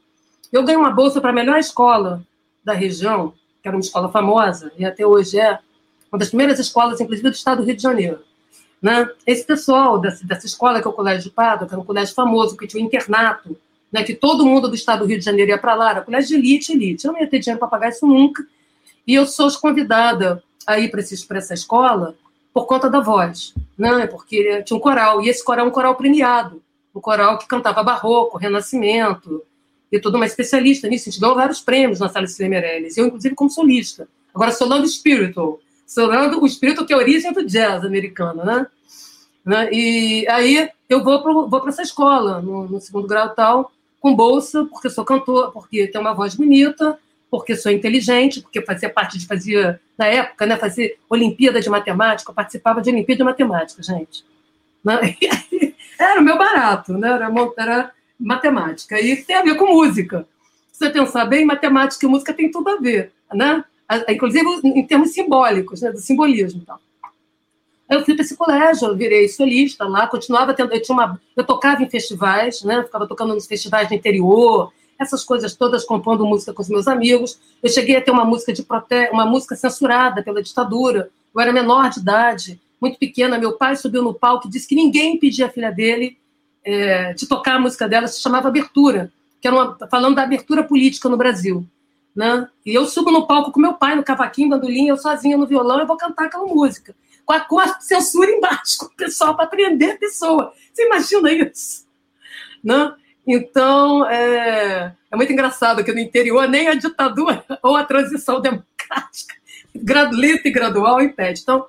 [0.52, 2.23] Eu ganho uma bolsa para a melhor escola
[2.64, 3.32] da região,
[3.62, 5.59] que era uma escola famosa, e até hoje é
[6.10, 8.20] uma das primeiras escolas, inclusive, do estado do Rio de Janeiro.
[8.81, 9.09] Né?
[9.27, 12.14] Esse pessoal dessa, dessa escola, que é o Colégio de Pádua, que era um colégio
[12.14, 13.56] famoso, que tinha um internato,
[13.90, 16.28] né, que todo mundo do estado do Rio de Janeiro ia para lá, era colégio
[16.28, 17.06] de elite, elite.
[17.06, 18.44] Eu não ia ter dinheiro para pagar isso nunca.
[19.06, 22.14] E eu sou convidada a ir para essa escola
[22.52, 24.06] por conta da voz, né?
[24.06, 26.62] porque tinha um coral, e esse coral é um coral premiado,
[26.94, 29.43] um coral que cantava barroco, renascimento,
[29.90, 33.06] e toda uma especialista nisso, a gente ganhou vários prêmios na Sala Cecília Meirelles, eu,
[33.06, 34.08] inclusive, como solista.
[34.34, 38.66] Agora, solando spiritual, solando o espírito que é a origem do jazz americano, né?
[39.44, 39.68] né?
[39.72, 44.64] E aí eu vou para vou essa escola, no, no, segundo grau tal, com bolsa,
[44.64, 46.98] porque sou cantor, porque tenho uma voz bonita,
[47.30, 52.30] porque sou inteligente, porque fazia parte de, fazia, na época, né, fazer Olimpíada de Matemática,
[52.30, 54.24] eu participava de Olimpíada de Matemática, gente.
[54.84, 55.16] Né?
[55.98, 57.10] Era o meu barato, né?
[57.10, 59.01] Era, era matemática.
[59.01, 60.26] E tem a ver com música.
[60.72, 63.64] Se você pensar bem, matemática e música tem tudo a ver, né?
[64.09, 65.90] Inclusive em termos simbólicos, né?
[65.90, 66.60] do simbolismo.
[66.62, 66.78] Então.
[67.88, 70.72] Eu fui para esse colégio, eu virei solista lá, continuava tendo.
[70.74, 72.82] Eu, tinha uma, eu tocava em festivais, né?
[72.82, 77.38] ficava tocando nos festivais do interior, essas coisas todas, compondo música com os meus amigos.
[77.62, 79.09] Eu cheguei a ter uma música de prote...
[79.12, 81.10] uma música censurada pela ditadura.
[81.34, 83.38] Eu era menor de idade, muito pequena.
[83.38, 86.18] Meu pai subiu no palco e disse que ninguém impedia a filha dele
[86.66, 90.64] é, de tocar a música dela, se chamava Abertura, que era uma, falando da abertura
[90.64, 91.64] política no Brasil.
[92.14, 92.48] Né?
[92.64, 95.78] E eu subo no palco com meu pai, no cavaquinho, bandolim, eu sozinha no violão,
[95.78, 96.94] eu vou cantar aquela música.
[97.24, 100.52] Com a, com a censura embaixo, com o pessoal, para prender a pessoa.
[100.72, 101.86] Você imagina isso?
[102.64, 102.93] Né?
[103.24, 109.34] Então, é, é muito engraçado que no interior nem a ditadura ou a transição democrática,
[110.12, 111.43] lenta e gradual, impede.
[111.43, 111.66] Então,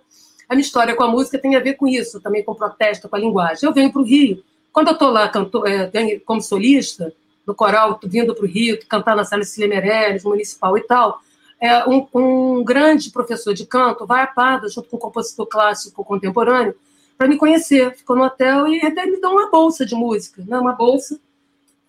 [0.49, 3.15] a minha história com a música tem a ver com isso, também com protesto, com
[3.15, 3.67] a linguagem.
[3.67, 4.43] Eu venho para o Rio,
[4.77, 7.11] quando eu estou lá canto, é, como solista,
[7.47, 11.19] no coral, vindo para o Rio, cantar na Sala Cecília Meirelles, municipal e tal,
[11.59, 16.05] é, um, um, grande professor de canto vai a Pada, junto com um compositor clássico
[16.05, 16.75] contemporâneo,
[17.17, 17.95] para me conhecer.
[17.97, 21.19] Ficou no hotel e ele me deu uma bolsa de música, né, uma bolsa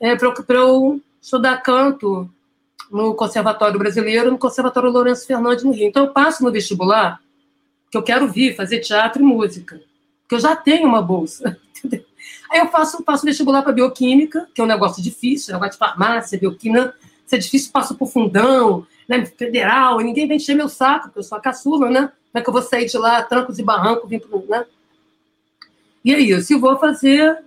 [0.00, 2.26] é, para eu estudar canto
[2.90, 5.88] no Conservatório Brasileiro, no Conservatório Lourenço Fernandes, no Rio.
[5.88, 7.20] Então, eu passo no vestibular,
[7.90, 9.78] que eu quero vir fazer teatro e música,
[10.26, 11.60] que eu já tenho uma bolsa?
[12.50, 16.38] Aí eu faço, faço vestibular para bioquímica, que é um negócio difícil, negócio de farmácia,
[16.38, 16.94] bioquímica,
[17.26, 21.22] se é difícil, passo por fundão, né, federal, ninguém vem encher meu saco, porque eu
[21.22, 22.00] sou a caçula, né?
[22.00, 24.64] Como é que eu vou sair de lá, trancos e barrancos, vim pro, né?
[26.04, 27.38] E é isso, eu vou fazer,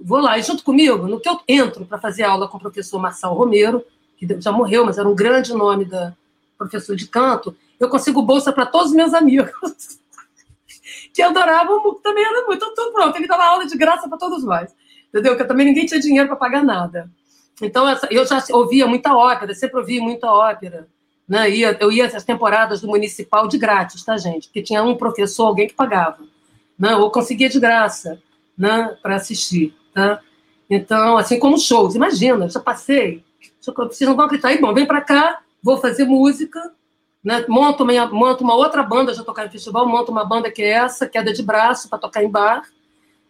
[0.00, 2.98] vou lá, e junto comigo, no que eu entro para fazer aula com o professor
[2.98, 3.84] Marçal Romero,
[4.16, 6.14] que já morreu, mas era um grande nome da
[6.58, 9.50] professor de canto, eu consigo bolsa para todos os meus amigos.
[11.14, 12.56] que adoravam também era muito.
[12.56, 14.74] Então, tudo pronto, ele dava aula de graça para todos nós.
[15.08, 15.32] Entendeu?
[15.32, 17.08] Porque também ninguém tinha dinheiro para pagar nada.
[17.62, 20.88] Então, essa, eu já ouvia muita ópera, sempre ouvi muita ópera.
[21.26, 21.48] Né?
[21.50, 24.48] Ia, eu ia às temporadas do municipal de grátis, tá, gente?
[24.48, 26.18] Porque tinha um professor, alguém que pagava.
[26.76, 26.96] Né?
[26.96, 28.20] Ou conseguia de graça
[28.58, 28.98] né?
[29.00, 29.72] para assistir.
[29.94, 30.20] Tá?
[30.68, 33.22] Então, assim como shows, imagina, já passei.
[33.60, 34.48] Vocês não vão acreditar.
[34.48, 36.72] Aí, bom, vem para cá, vou fazer música,
[37.24, 37.44] né?
[37.48, 40.70] Monto, uma, monto uma outra banda, já tocar em festival, monto uma banda que é
[40.70, 42.62] essa, queda de braço, para tocar em bar.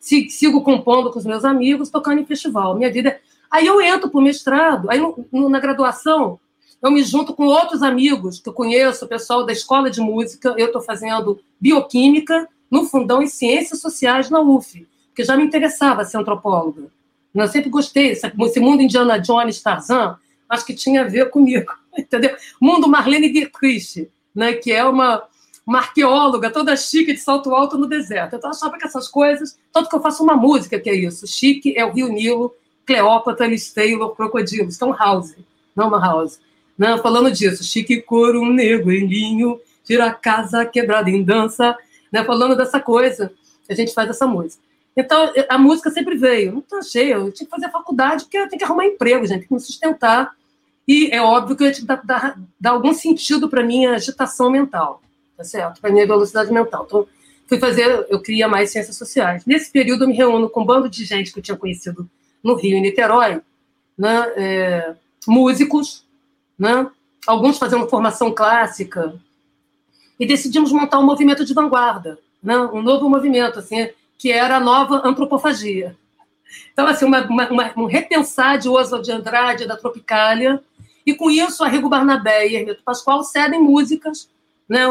[0.00, 2.74] Sigo compondo com os meus amigos, tocando em festival.
[2.74, 3.20] Minha vida é...
[3.50, 6.40] Aí eu entro para o mestrado, aí no, no, na graduação
[6.82, 10.54] eu me junto com outros amigos que eu conheço, o pessoal da escola de música,
[10.58, 16.04] eu estou fazendo bioquímica no Fundão em Ciências Sociais na UF, porque já me interessava
[16.04, 16.88] ser antropóloga.
[17.34, 20.18] Eu sempre gostei, esse mundo Indiana Jones, Tarzan,
[20.48, 21.72] acho que tinha a ver comigo.
[21.98, 22.36] entendeu?
[22.60, 25.22] Mundo Marlene Dietrich, né, que é uma,
[25.66, 28.36] uma arqueóloga toda chique de salto alto no deserto.
[28.36, 31.26] Então, eu achava que essas coisas, tanto que eu faço uma música que é isso,
[31.26, 32.54] chique é o Rio Nilo,
[32.86, 34.68] Cleópatra, Liz Taylor, Crocodilo,
[34.98, 35.34] House,
[35.74, 36.38] não uma house.
[36.76, 41.76] Né, falando disso, chique couro, um negro em linho, tira a casa quebrada em dança,
[42.10, 43.32] né, falando dessa coisa,
[43.68, 44.62] a gente faz essa música.
[44.96, 46.52] Então, a música sempre veio.
[46.52, 49.26] Não tô cheio, eu tinha que fazer a faculdade, porque eu tenho que arrumar emprego,
[49.26, 50.34] gente, tem que me sustentar.
[50.86, 54.50] E é óbvio que eu tinha que dar, dar, dar algum sentido para minha agitação
[54.50, 55.02] mental,
[55.36, 55.80] tá certo?
[55.80, 56.84] Para minha velocidade mental.
[56.86, 57.06] Então,
[57.46, 59.44] fui fazer, eu queria mais ciências sociais.
[59.46, 62.08] Nesse período, eu me reúno com um bando de gente que eu tinha conhecido
[62.42, 63.40] no Rio e Niterói,
[63.96, 64.32] né?
[64.36, 64.94] É,
[65.26, 66.04] músicos,
[66.58, 66.86] né?
[67.26, 69.14] alguns fazendo formação clássica,
[70.18, 72.56] e decidimos montar um movimento de vanguarda, né?
[72.56, 75.96] um novo movimento, assim, que era a nova antropofagia.
[76.72, 80.62] Então, assim, uma, uma, uma, um repensar de Oswald de Andrade, da Tropicália,
[81.06, 84.28] e com isso, Arrigo Barnabé e Hermeto Pascoal cedem músicas
[84.68, 84.84] né,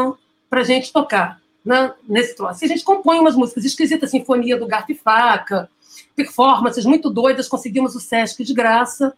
[0.48, 2.62] para a gente tocar né, nesse troço.
[2.62, 5.68] E a gente compõe umas músicas esquisitas, Sinfonia do Garfo e Faca,
[6.14, 9.14] performances muito doidas, conseguimos o Sesc de graça,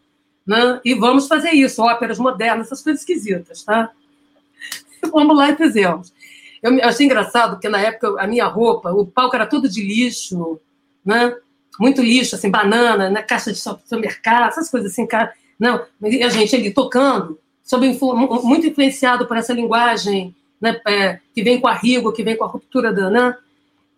[0.47, 3.91] né, e vamos fazer isso, óperas modernas, essas coisas esquisitas, tá?
[5.13, 6.13] Vamos lá e fizemos.
[6.63, 10.61] Eu achei engraçado, porque na época a minha roupa, o palco era todo de lixo,
[11.05, 11.37] né?
[11.79, 13.23] Muito lixo, assim, banana, né?
[13.23, 15.33] caixa de supermercado, essas coisas assim, cara.
[15.59, 17.99] Não, e a gente ali tocando, sob,
[18.43, 22.45] muito influenciado por essa linguagem né, é, que vem com a Rigo, que vem com
[22.45, 23.37] a ruptura da Anã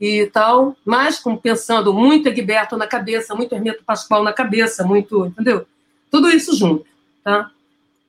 [0.01, 5.27] e tal, mas como pensando muito Egberto na cabeça, muito Hermeto Pascoal na cabeça, muito,
[5.27, 5.67] entendeu?
[6.11, 6.87] Tudo isso junto,
[7.25, 7.51] tá?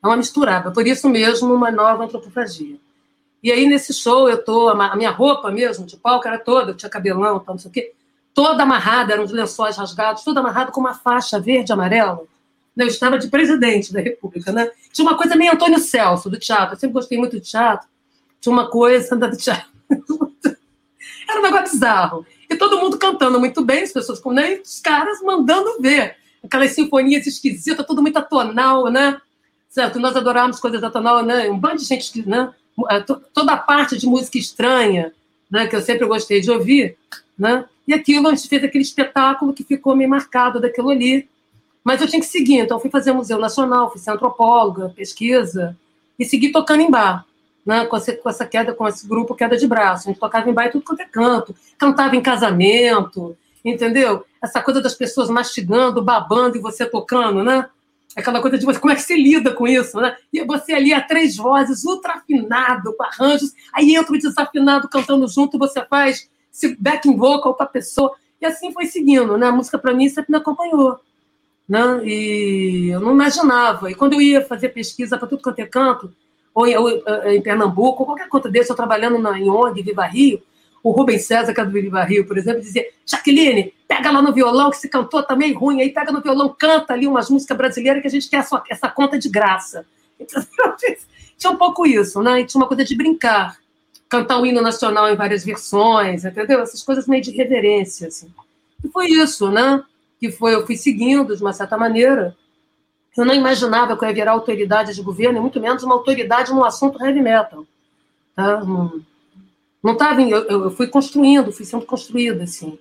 [0.01, 2.77] É uma misturada, por isso mesmo uma nova antropofagia.
[3.41, 6.75] E aí, nesse show, eu tô, a minha roupa mesmo, de palco, era toda, eu
[6.75, 7.93] tinha cabelão, tal, não sei o quê,
[8.33, 12.23] toda amarrada, eram os lençóis rasgados, toda amarrada com uma faixa verde e amarela.
[12.75, 14.71] Eu estava de presidente da República, né?
[14.93, 16.75] Tinha uma coisa meio Antônio Celso, do teatro.
[16.75, 17.87] Eu sempre gostei muito de teatro.
[18.39, 19.69] Tinha uma coisa do teatro.
[21.27, 22.25] Era um negócio bizarro.
[22.49, 24.59] E todo mundo cantando muito bem, as pessoas com né?
[24.63, 26.15] os caras mandando ver.
[26.43, 29.19] Aquelas sinfonias esquisitas, tudo muito atonal, né?
[29.67, 29.99] Certo?
[29.99, 31.49] Nós adorávamos coisas atonal, né?
[31.49, 32.53] Um bando de gente, né?
[33.33, 35.13] Toda a parte de música estranha,
[35.51, 36.97] né, que eu sempre gostei de ouvir,
[37.39, 37.65] né?
[37.87, 41.27] E aquilo a gente fez aquele espetáculo que ficou me marcado daquilo ali.
[41.83, 45.75] Mas eu tinha que seguir, então fui fazer Museu Nacional, fui ser antropóloga, pesquisa,
[46.19, 47.25] e segui tocando em bar,
[47.65, 47.85] né?
[47.85, 50.07] com, essa, com essa queda, com esse grupo Queda de Braço.
[50.07, 54.25] A gente tocava em bar e tudo quanto é canto, cantava em casamento, entendeu?
[54.43, 57.65] Essa coisa das pessoas mastigando, babando e você tocando, né?
[58.15, 60.15] aquela coisa de você, como é que você lida com isso, né?
[60.33, 65.27] E você ali a três vozes, ultra afinado, com arranjos, aí entra o desafinado cantando
[65.27, 66.29] junto, você faz
[66.59, 69.47] esse backing vocal para pessoa, e assim foi seguindo, né?
[69.47, 70.99] A música para mim sempre me acompanhou,
[71.67, 72.01] né?
[72.03, 73.89] E eu não imaginava.
[73.89, 76.13] E quando eu ia fazer pesquisa para tudo quanto é canto,
[76.53, 79.81] ou em, ou eh, em Pernambuco, ou qualquer conta desse, eu trabalhando na, em ONG,
[79.81, 80.41] Viva Rio,
[80.83, 84.33] o Rubens César, que é do Viva Rio, por exemplo, dizia: Jaqueline, pega lá no
[84.33, 87.57] violão, que se cantou tá meio ruim, aí pega no violão, canta ali umas músicas
[87.57, 89.85] brasileiras que a gente quer essa, essa conta de graça.
[90.19, 90.41] Então,
[91.37, 92.41] tinha um pouco isso, né?
[92.41, 93.57] E tinha uma coisa de brincar.
[94.09, 96.59] Cantar o hino nacional em várias versões, entendeu?
[96.61, 98.33] Essas coisas meio de reverência, assim.
[98.83, 99.83] E foi isso, né?
[100.19, 102.35] Que foi, eu fui seguindo de uma certa maneira.
[103.15, 106.51] Eu não imaginava que eu ia virar autoridade de governo, e muito menos uma autoridade
[106.51, 107.65] no assunto heavy metal.
[108.35, 108.63] Tá?
[108.63, 110.21] Não, estava.
[110.21, 112.79] Eu, eu fui construindo, fui sendo construída, assim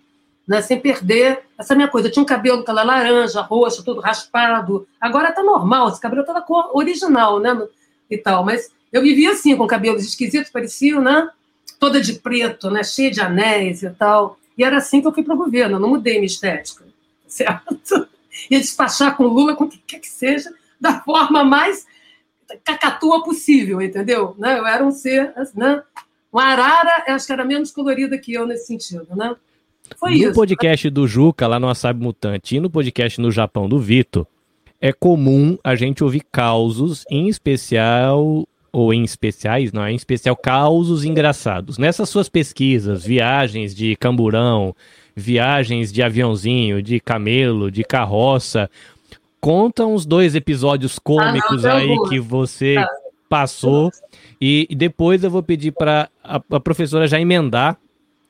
[0.49, 2.09] né, sem perder essa minha coisa.
[2.09, 4.89] Eu tinha um cabelo que era laranja, roxo, todo raspado.
[4.99, 7.69] Agora tá normal, esse cabelo tá da cor original, né?
[8.11, 8.43] E tal.
[8.43, 11.29] Mas eu vivia assim, com cabelos esquisitos, pareciam, né?
[11.79, 12.83] Toda de preto, né?
[12.83, 14.39] Cheia de anéis e tal.
[14.57, 16.85] E era assim que eu fui para o governo, eu não mudei minha estética,
[17.27, 18.09] certo?
[18.51, 20.51] Ia despachar com Lula, com o que quer que seja,
[20.81, 21.87] da forma mais
[22.65, 24.35] cacatua possível, entendeu?
[24.39, 24.59] Né?
[24.59, 25.83] Eu era um ser, né?
[26.33, 29.35] Uma arara, acho que era menos colorida que eu nesse sentido, né?
[29.97, 30.33] Foi no isso.
[30.35, 34.27] podcast do Juca, lá no Asabi Mutante, e no podcast no Japão do Vitor,
[34.81, 40.37] é comum a gente ouvir causos, em especial, ou em especiais, não, é em especial
[40.37, 41.79] causos engraçados.
[41.79, 44.75] Nessas suas pesquisas, viagens de camburão,
[45.15, 48.71] viagens de aviãozinho, de camelo, de carroça,
[49.41, 52.89] conta uns dois episódios cômicos ah, não, aí que você tá.
[53.29, 53.91] passou.
[54.41, 57.79] E, e, depois eu vou pedir para a, a professora já emendar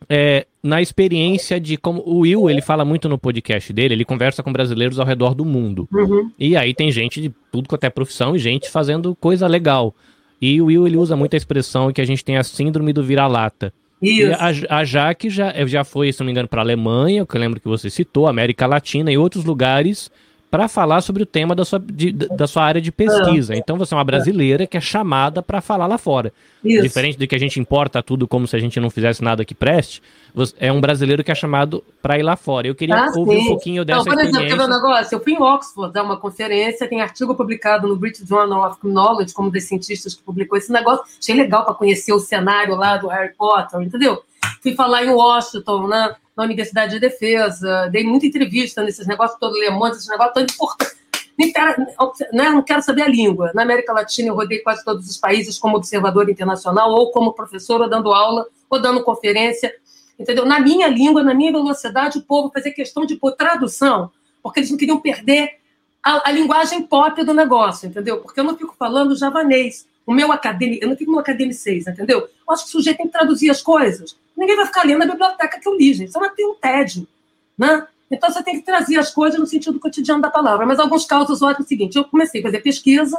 [0.08, 4.42] é, na experiência de como o Will ele fala muito no podcast dele, ele conversa
[4.42, 5.88] com brasileiros ao redor do mundo.
[5.92, 6.30] Uhum.
[6.38, 9.94] E aí tem gente de tudo quanto é profissão e gente fazendo coisa legal.
[10.40, 13.02] E o Will ele usa muito a expressão que a gente tem a síndrome do
[13.02, 13.72] vira-lata.
[14.00, 14.32] Isso.
[14.68, 17.40] A, a Jaque já, já foi, se não me engano, para a Alemanha, que eu
[17.40, 20.10] lembro que você citou, América Latina e outros lugares
[20.50, 23.54] para falar sobre o tema da sua, de, da sua área de pesquisa.
[23.54, 26.32] Então você é uma brasileira que é chamada para falar lá fora.
[26.64, 26.82] Isso.
[26.82, 29.54] Diferente do que a gente importa tudo como se a gente não fizesse nada que
[29.54, 30.02] preste,
[30.58, 32.66] é um brasileiro que é chamado para ir lá fora.
[32.66, 33.44] Eu queria ah, ouvir sim.
[33.44, 34.66] um pouquinho dessa não, por exemplo, experiência.
[34.66, 35.14] um negócio?
[35.14, 39.34] Eu fui em Oxford dar uma conferência, tem artigo publicado no British Journal of Knowledge,
[39.34, 41.04] como dos cientistas que publicou esse negócio.
[41.20, 44.22] Achei legal para conhecer o cenário lá do Harry Potter, entendeu?
[44.62, 49.58] Fui falar em Washington, né, na Universidade de Defesa, dei muita entrevista nesses negócios todos,
[49.58, 50.98] Le Monde, esses negócios todos importantes.
[52.32, 53.52] Né, não quero saber a língua.
[53.54, 57.80] Na América Latina, eu rodei quase todos os países como observador internacional, ou como professor,
[57.80, 59.72] ou dando aula, ou dando conferência.
[60.18, 60.44] Entendeu?
[60.44, 64.10] Na minha língua, na minha velocidade, o povo fazia questão de pôr tradução,
[64.42, 65.58] porque eles não queriam perder
[66.02, 68.20] a, a linguagem pop do negócio, entendeu?
[68.20, 69.86] Porque eu não fico falando javanês.
[70.06, 72.20] O meu acadêmico, eu não fico no academicês, entendeu?
[72.20, 74.16] Eu acho que o sujeito tem que traduzir as coisas.
[74.38, 76.10] Ninguém vai ficar lendo a biblioteca que eu li, gente.
[76.10, 77.08] Isso ter um tédio,
[77.58, 77.84] né?
[78.08, 80.64] Então você tem que trazer as coisas no sentido cotidiano da palavra.
[80.64, 83.18] Mas alguns casos ótimos é o seguinte: eu comecei a fazer pesquisa,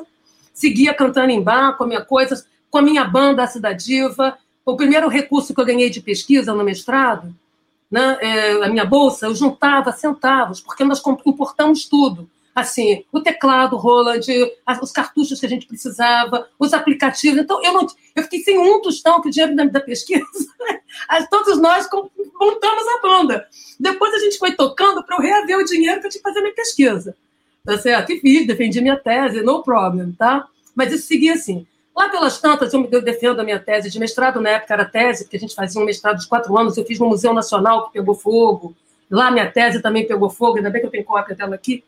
[0.54, 4.38] seguia cantando em bar, comia coisas, com a minha banda, a Cidade Diva.
[4.66, 7.36] O primeiro recurso que eu ganhei de pesquisa no mestrado,
[7.92, 13.78] né, é, a minha bolsa, eu juntava centavos, porque nós importamos tudo assim, o teclado
[13.78, 14.22] Roland,
[14.82, 17.40] os cartuchos que a gente precisava, os aplicativos.
[17.40, 20.26] Então, eu, não, eu fiquei sem um tostão que o dinheiro da, da pesquisa.
[21.30, 21.88] Todos nós
[22.40, 23.48] montamos a banda.
[23.80, 26.42] Depois a gente foi tocando para eu reaver o dinheiro que eu tinha que fazer
[26.42, 27.16] minha pesquisa.
[27.66, 28.12] Tá certo?
[28.12, 30.48] E fiz, defendi minha tese, no problem, tá?
[30.74, 31.68] Mas isso seguia assim.
[31.96, 35.26] Lá pelas tantas, eu, eu defendo a minha tese de mestrado, na época era tese,
[35.26, 37.94] porque a gente fazia um mestrado de quatro anos, eu fiz no Museu Nacional, que
[37.94, 38.74] pegou fogo.
[39.12, 41.84] Lá minha tese também pegou fogo, ainda bem que eu tenho cópia dela aqui.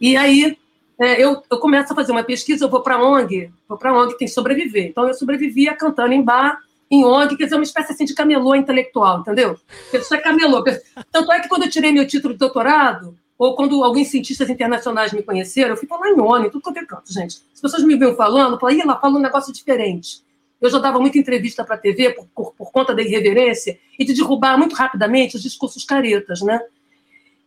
[0.00, 0.56] E aí
[0.98, 4.16] é, eu, eu começo a fazer uma pesquisa, eu vou para ONG, vou para ONG,
[4.16, 4.86] tem que sobreviver.
[4.86, 6.58] Então eu sobrevivia cantando em bar,
[6.90, 9.58] em ONG, quer dizer, uma espécie assim de camelô intelectual, entendeu?
[9.92, 10.62] Isso é camelô.
[11.10, 15.12] Tanto é que quando eu tirei meu título de doutorado, ou quando alguns cientistas internacionais
[15.12, 17.42] me conheceram, eu fui falar em ONU, tudo quanto é canto, gente.
[17.52, 20.24] As pessoas me viam falando, eu falei, ela fala um negócio diferente.
[20.58, 24.04] Eu já dava muita entrevista para a TV por, por, por, conta da irreverência e
[24.04, 26.58] de derrubar muito rapidamente os discursos caretas, né?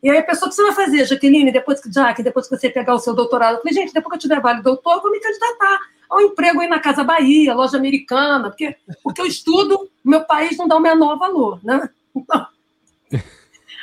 [0.01, 1.89] E aí a pessoa, o que você vai fazer, Jaqueline, depois que,
[2.23, 3.55] depois que você pegar o seu doutorado?
[3.55, 6.61] Eu falei, gente, depois que eu tiver vale doutor, eu vou me candidatar ao emprego
[6.61, 10.77] aí na Casa Bahia, loja americana, porque o que eu estudo, meu país não dá
[10.77, 11.89] o menor valor, né?
[12.15, 12.45] Então,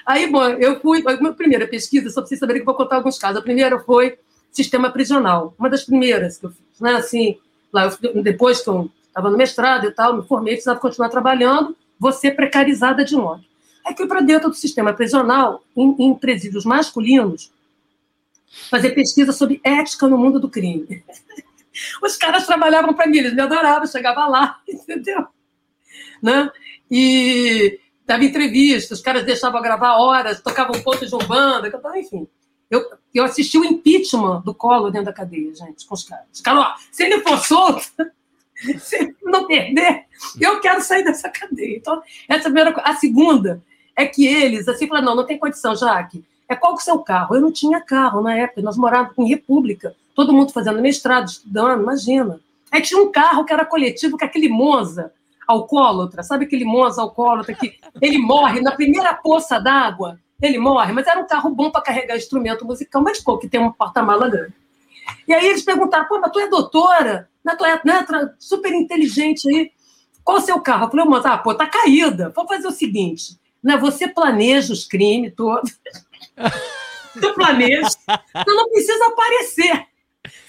[0.04, 2.74] aí, bom, eu fui, a minha primeira pesquisa, só para vocês saberem que eu vou
[2.74, 3.38] contar alguns casos.
[3.38, 4.18] A primeira foi
[4.50, 6.96] sistema prisional, uma das primeiras que eu fiz, né?
[6.96, 7.38] Assim,
[7.72, 11.74] lá, eu, depois que eu estava no mestrado e tal, me formei, precisava continuar trabalhando,
[12.12, 13.42] ser precarizada de novo
[13.86, 17.52] é que para dentro do sistema prisional, em, em presídios masculinos,
[18.68, 21.04] fazer pesquisa sobre ética no mundo do crime.
[22.02, 25.26] Os caras trabalhavam para mim, eles me adoravam, chegava lá, entendeu?
[26.22, 26.50] Né?
[26.90, 32.26] E dava entrevista, os caras deixavam gravar horas, tocavam pontos de umbanda, enfim.
[32.70, 36.26] Eu, eu assisti o impeachment do Collor dentro da cadeia, gente, com os caras.
[36.32, 37.82] Os ó, se ele for solto,
[38.78, 40.06] se ele não perder,
[40.40, 41.76] eu quero sair dessa cadeia.
[41.76, 42.88] Então, essa é a primeira coisa.
[42.88, 43.62] A segunda
[43.96, 46.24] é que eles, assim, falaram, não, não tem condição, Jaque.
[46.48, 47.34] É qual é o seu carro?
[47.34, 51.82] Eu não tinha carro na época, nós morávamos em República, todo mundo fazendo mestrado, estudando,
[51.82, 52.38] imagina.
[52.70, 55.12] Aí tinha um carro que era coletivo, que é aquele Monza
[55.46, 61.06] alcoólatra, sabe aquele Monza alcoólatra que ele morre na primeira poça d'água, ele morre, mas
[61.06, 64.54] era um carro bom para carregar instrumento musical, mas pô, que tem um porta-mala grande.
[65.26, 68.04] E aí eles perguntaram, pô, mas tu é doutora, né, tu é né,
[68.38, 69.70] super inteligente aí,
[70.24, 70.86] qual o seu carro?
[70.86, 73.76] Eu falei, Monza, ah, pô, tá caída, vamos fazer o seguinte, né?
[73.76, 75.78] Você planeja os crimes todos.
[77.14, 77.88] Você planeja.
[77.88, 79.86] Você não precisa aparecer.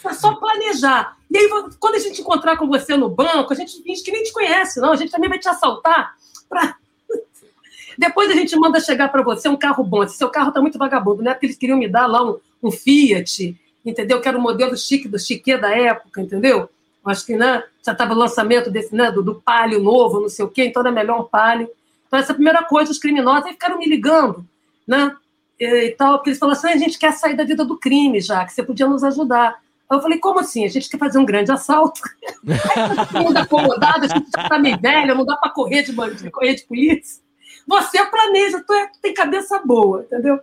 [0.05, 1.17] É só planejar.
[1.29, 4.23] E aí, quando a gente encontrar com você no banco, a gente finge que nem
[4.23, 4.91] te conhece, não.
[4.91, 6.15] A gente também vai te assaltar.
[6.49, 6.75] Pra...
[7.97, 10.07] Depois a gente manda chegar para você um carro bom.
[10.07, 11.33] Se seu carro está muito vagabundo, né?
[11.33, 13.55] Porque eles queriam me dar lá um, um Fiat,
[13.85, 14.21] entendeu?
[14.21, 16.69] Que era o modelo chique do chique da época, entendeu?
[17.05, 20.43] Acho que né, já estava o lançamento desse, né, do, do Palio novo, não sei
[20.43, 21.69] o quê, então era melhor um Palio.
[22.07, 24.47] Então, essa é a primeira coisa, os criminosos aí ficaram me ligando,
[24.87, 25.15] né?
[25.59, 28.21] E, tal, porque eles falaram assim: ah, a gente quer sair da vida do crime
[28.21, 29.55] já, que você podia nos ajudar.
[29.89, 30.65] Aí eu falei, como assim?
[30.65, 32.01] A gente quer fazer um grande assalto.
[33.11, 35.93] Todo mundo acomodado, a gente já está meio velha, não dá para correr de,
[36.29, 37.21] correr de polícia.
[37.65, 40.39] Você planeja, tu, é, tem cabeça boa, entendeu?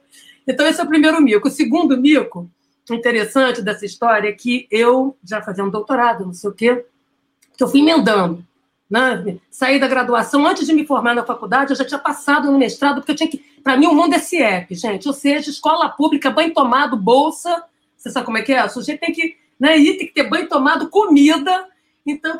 [0.47, 1.49] Então, esse é o primeiro mico.
[1.49, 2.51] O segundo mico
[2.91, 6.85] interessante dessa história é que eu já fazia um doutorado, não sei o quê,
[7.57, 8.45] que eu fui emendando
[8.89, 9.39] né?
[9.51, 12.97] Saí da graduação, antes de me formar na faculdade, eu já tinha passado no mestrado,
[12.97, 13.39] porque eu tinha que.
[13.63, 15.09] Para mim, o mundo é CIEP, gente.
[15.09, 17.65] Ou seja, escola pública, banho tomado, bolsa.
[17.97, 18.65] Você sabe como é que é?
[18.65, 21.67] O sujeito tem que né, ir, tem que ter banho tomado, comida.
[22.07, 22.39] Então,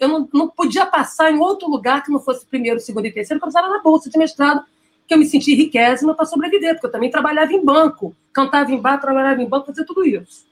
[0.00, 3.40] eu não, não podia passar em outro lugar que não fosse primeiro, segundo e terceiro,
[3.40, 4.64] porque eu na bolsa de mestrado,
[5.06, 8.80] que eu me senti riquésima para sobreviver, porque eu também trabalhava em banco, cantava em
[8.80, 10.46] bar, trabalhava em banco, fazia tudo isso.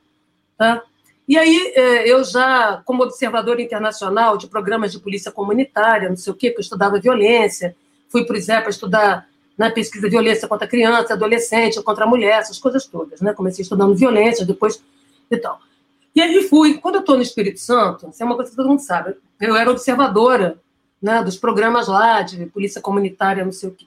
[0.56, 0.82] Tá?
[1.28, 6.32] E aí, é, eu já, como observadora internacional de programas de polícia comunitária, não sei
[6.32, 7.76] o quê, porque eu estudava violência,
[8.08, 9.26] fui, por exemplo, estudar
[9.56, 13.32] na pesquisa violência contra criança, adolescente, contra a mulher, essas coisas todas, né?
[13.32, 14.82] Comecei estudando violência, depois
[15.30, 15.60] e tal.
[16.14, 18.68] E aí fui, quando eu estou no Espírito Santo, isso é uma coisa que todo
[18.68, 20.58] mundo sabe, eu era observadora
[21.00, 23.86] né, dos programas lá de polícia comunitária, não sei o quê.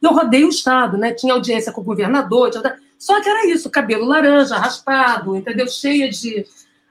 [0.00, 1.12] E eu rodei o Estado, né?
[1.12, 2.76] Tinha audiência com o governador, tinha...
[2.98, 5.66] só que era isso, cabelo laranja, raspado, entendeu?
[5.68, 6.44] Cheia de.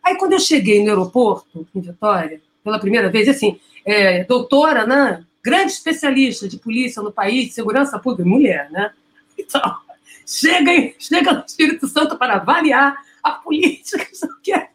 [0.03, 5.23] Aí, quando eu cheguei no aeroporto, em Vitória, pela primeira vez, assim, é, doutora, né?
[5.43, 8.91] Grande especialista de polícia no país, de segurança pública, mulher, né?
[9.37, 9.75] Então,
[10.25, 14.67] chega, chega no Espírito Santo para avaliar a política, o quê.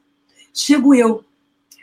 [0.53, 1.25] Chego eu.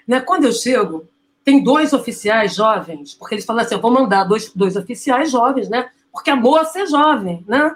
[0.06, 0.20] Né?
[0.20, 1.08] Quando eu chego,
[1.44, 5.70] tem dois oficiais jovens, porque eles falam assim: eu vou mandar dois, dois oficiais jovens,
[5.70, 5.90] né?
[6.12, 7.76] Porque a moça é jovem, né?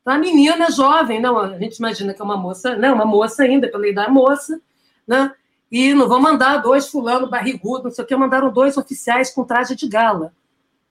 [0.00, 2.92] Então, a menina é jovem, não, a gente imagina que é uma moça, né?
[2.92, 4.60] Uma moça ainda, pela idade moça,
[5.08, 5.32] né?
[5.72, 9.44] E não vão mandar dois fulano barrigudo, não sei o que, mandaram dois oficiais com
[9.44, 10.32] traje de gala,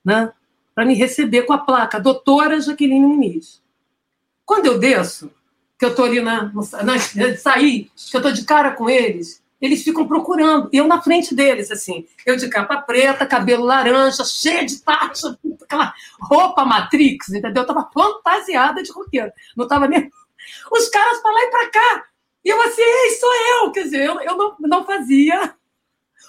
[0.04, 0.34] né?
[0.76, 3.62] Para me receber com a placa, doutora Jaqueline Muniz.
[4.46, 5.32] Quando eu desço,
[5.80, 7.00] que eu estou ali na, no- na
[7.38, 11.72] saí, que eu estou de cara com eles, eles ficam procurando, eu na frente deles,
[11.72, 17.64] assim, eu de capa preta, cabelo laranja, cheia de taxa, aquela roupa Matrix, entendeu?
[17.64, 20.12] Eu tava fantasiada de roqueiro, não tava nem...
[20.72, 22.04] Os caras para lá e para cá,
[22.48, 25.54] e eu assim, ei, sou eu, quer dizer, eu, eu não, não fazia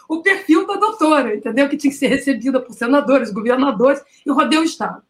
[0.09, 1.69] o perfil da doutora, entendeu?
[1.69, 5.01] Que tinha que ser recebida por senadores, governadores, e rodei o Estado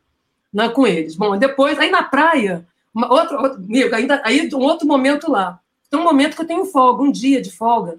[0.52, 1.16] né, com eles.
[1.16, 5.58] Bom, depois, aí na praia, uma, outro, outro, amigo, ainda, aí um outro momento lá.
[5.88, 7.98] Tem um momento que eu tenho folga, um dia de folga,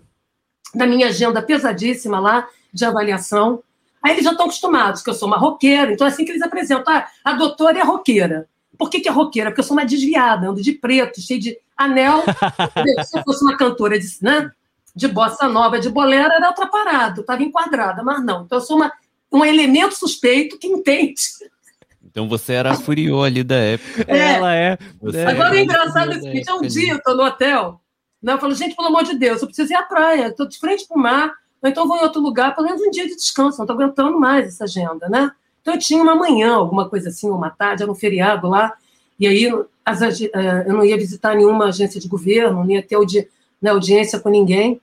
[0.76, 3.64] da minha agenda pesadíssima lá, de avaliação.
[4.04, 6.44] Aí eles já estão acostumados, que eu sou uma roqueira, então é assim que eles
[6.44, 6.94] apresentam.
[6.94, 8.48] Ah, a doutora é roqueira.
[8.80, 9.50] Por que, que é roqueira?
[9.52, 12.24] Porque eu sou uma desviada, ando de preto, cheio de anel.
[13.06, 14.50] Se eu fosse uma cantora de, né,
[14.96, 18.44] de bossa nova, de bolera, era outra parada, eu estava enquadrada, mas não.
[18.44, 18.90] Então eu sou uma,
[19.30, 21.22] um elemento suspeito que entende.
[22.10, 24.06] Então você era a furiô ali da época.
[24.08, 24.36] É.
[24.36, 24.78] Ela é.
[25.02, 27.18] Você- é, Agora o engraçado é o é, seguinte: é um é, dia eu estou
[27.18, 27.82] no hotel,
[28.24, 30.58] né, eu falo, gente, pelo amor de Deus, eu preciso ir à praia, estou de
[30.58, 33.16] frente para o mar, ou então vou em outro lugar, pelo menos um dia de
[33.16, 35.32] descanso, não estou aguentando mais essa agenda, né?
[35.70, 38.76] Então eu tinha uma manhã, alguma coisa assim, uma tarde, era um feriado lá,
[39.20, 39.48] e aí
[39.86, 43.28] as eh, eu não ia visitar nenhuma agência de governo, não ia ter audi-
[43.62, 44.82] né, audiência com ninguém.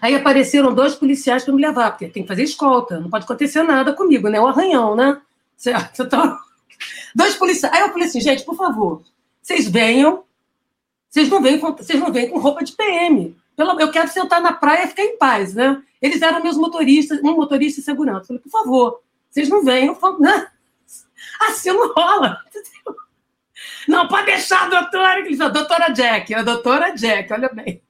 [0.00, 3.64] Aí apareceram dois policiais para me levar, porque tem que fazer escolta, não pode acontecer
[3.64, 4.40] nada comigo, né?
[4.40, 5.20] O arranhão, né?
[5.56, 6.04] Certo?
[6.06, 6.38] Então,
[7.14, 7.74] dois policiais.
[7.74, 9.02] Aí eu falei assim, gente, por favor,
[9.42, 10.22] vocês venham,
[11.10, 13.36] vocês não vêm com, vocês não com roupa de PM.
[13.56, 15.82] Eu quero sentar na praia e ficar em paz, né?
[16.02, 18.22] Eles eram meus motoristas, um motorista e segurança.
[18.22, 19.03] Eu falei, por favor,
[19.34, 20.46] vocês não venham, fa- né?
[21.40, 22.38] Assim não rola.
[23.88, 27.82] Não, pode deixar doutora, que eles falam, doutora Jack, a doutora Jack, olha bem.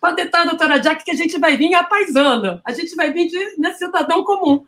[0.00, 2.62] Pode deixar doutora Jack que a gente vai vir a paisana.
[2.64, 4.64] A gente vai vir de né, cidadão comum.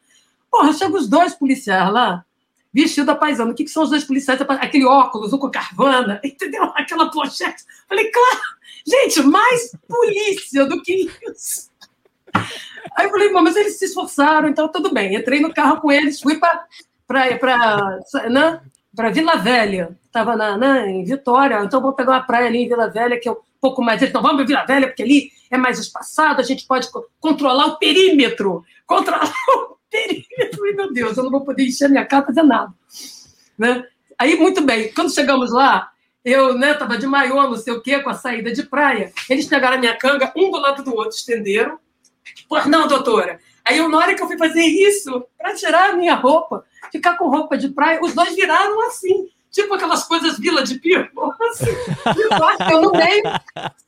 [0.51, 2.25] Porra, chega os dois policiais lá,
[2.73, 3.51] vestido a paisana.
[3.51, 4.39] O que, que são os dois policiais?
[4.43, 6.65] Aquele óculos, o com carvana, entendeu?
[6.75, 7.65] Aquela pochete.
[7.89, 8.41] Falei, claro,
[8.87, 11.70] gente, mais polícia do que isso.
[12.97, 15.15] Aí eu falei, mas eles se esforçaram, então tudo bem.
[15.15, 16.67] Entrei no carro com eles, fui para
[18.29, 18.61] né,
[19.13, 19.99] Vila Velha.
[20.05, 23.29] Estava na, né, em Vitória, então vamos pegar uma praia ali em Vila Velha, que
[23.29, 24.03] é um pouco mais.
[24.03, 27.67] Então vamos para Vila Velha, porque ali é mais espaçado, a gente pode co- controlar
[27.67, 28.65] o perímetro.
[28.87, 30.65] Controlar o perímetro.
[30.65, 32.73] Ai, meu Deus, eu não vou poder encher minha cara fazer nada.
[33.59, 33.85] Né?
[34.19, 35.91] Aí, muito bem, quando chegamos lá,
[36.25, 39.13] eu estava de maiô, não sei o quê, com a saída de praia.
[39.29, 41.79] Eles pegaram a minha canga, um do lado do outro, estenderam.
[42.49, 43.41] Pois não, doutora.
[43.65, 47.17] Aí, eu, na hora que eu fui fazer isso, para tirar a minha roupa, ficar
[47.17, 51.75] com roupa de praia, os dois viraram assim, tipo aquelas coisas vila de people, assim,
[52.39, 53.23] costas, eu no meio,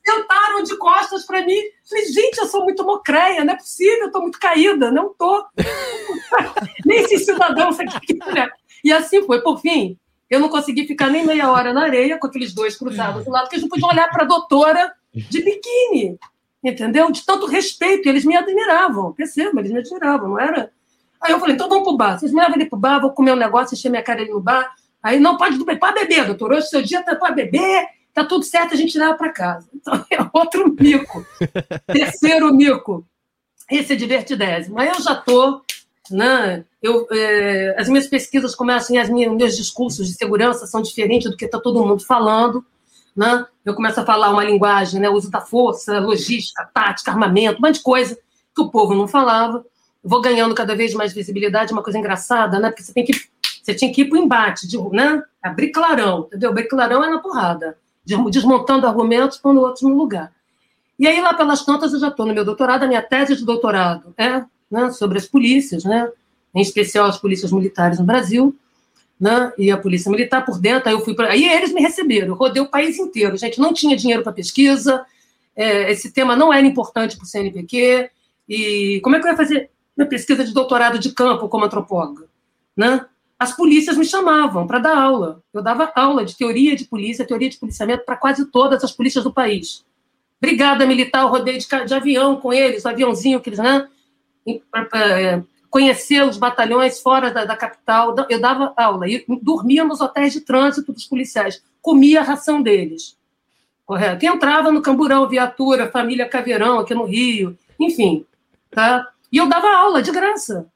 [0.05, 1.59] sentaram de costas para mim.
[1.89, 5.45] Falei, gente, eu sou muito mocreia, não é possível, eu estou muito caída, não estou.
[6.85, 8.13] Nem esses cidadãos aqui.
[8.33, 8.47] Né?
[8.83, 9.97] E assim foi, por fim,
[10.29, 13.43] eu não consegui ficar nem meia hora na areia com aqueles dois cruzados do lado,
[13.43, 16.17] porque eles não podiam olhar para a doutora de biquíni,
[16.63, 17.11] entendeu?
[17.11, 20.71] De tanto respeito, eles me admiravam, perceba, eles me admiravam, não era?
[21.21, 22.19] Aí eu falei, então vamos pro bar.
[22.19, 24.41] Vocês me levam ali pro bar, vou comer um negócio, encher minha cara ali no
[24.41, 24.73] bar.
[25.01, 26.51] Aí não pode pode beber, doutor.
[26.53, 29.67] Hoje seu dia tá para beber, tá tudo certo, a gente leva para casa.
[29.73, 31.25] Então é outro mico.
[31.87, 33.05] Terceiro mico.
[33.69, 34.79] Esse é divertidésimo.
[34.79, 35.61] Aí eu já tô,
[36.11, 36.65] né?
[36.81, 41.37] Eu, é, as minhas pesquisas começam, as minhas, meus discursos de segurança são diferentes do
[41.37, 42.65] que está todo mundo falando.
[43.15, 43.45] Né?
[43.63, 45.09] Eu começo a falar uma linguagem, né?
[45.09, 48.17] uso da força, logística, tática, armamento, um monte de coisa
[48.55, 49.65] que o povo não falava.
[50.03, 52.69] Vou ganhando cada vez mais visibilidade, uma coisa engraçada, né?
[52.69, 53.13] Porque você tem que
[53.63, 55.23] você tinha que ir para o embate, de, né?
[55.41, 56.49] Abrir clarão, entendeu?
[56.49, 60.33] Abrir clarão é na porrada, de- desmontando argumentos, pondo outros no lugar.
[60.99, 63.45] E aí, lá pelas tantas, eu já estou no meu doutorado, a minha tese de
[63.45, 66.11] doutorado é né, sobre as polícias, né?
[66.53, 68.55] em especial as polícias militares no Brasil,
[69.19, 69.51] né?
[69.57, 70.89] e a polícia militar por dentro.
[70.89, 71.31] Aí eu fui pra...
[71.31, 73.37] aí eles me receberam, eu rodei o país inteiro.
[73.37, 75.05] Gente, não tinha dinheiro para pesquisa,
[75.55, 78.09] é, esse tema não era importante para o CNPq,
[78.49, 79.69] e como é que eu ia fazer?
[79.95, 82.27] minha pesquisa de doutorado de campo como antropóloga,
[82.75, 83.05] né?
[83.37, 85.41] As polícias me chamavam para dar aula.
[85.53, 89.23] Eu dava aula de teoria de polícia, teoria de policiamento para quase todas as polícias
[89.23, 89.85] do país.
[90.39, 93.87] Brigada militar, eu rodei de, de avião com eles, aviãozinho que eles, né?
[95.73, 98.15] Conhecer os batalhões fora da, da capital.
[98.29, 103.17] Eu dava aula e dormia nos hotéis de trânsito dos policiais, comia a ração deles.
[103.83, 104.23] Correto?
[104.23, 108.23] E entrava no Camburão, Viatura, Família Caveirão, aqui no Rio, enfim.
[108.69, 109.09] Tá?
[109.31, 110.67] E eu dava aula de graça.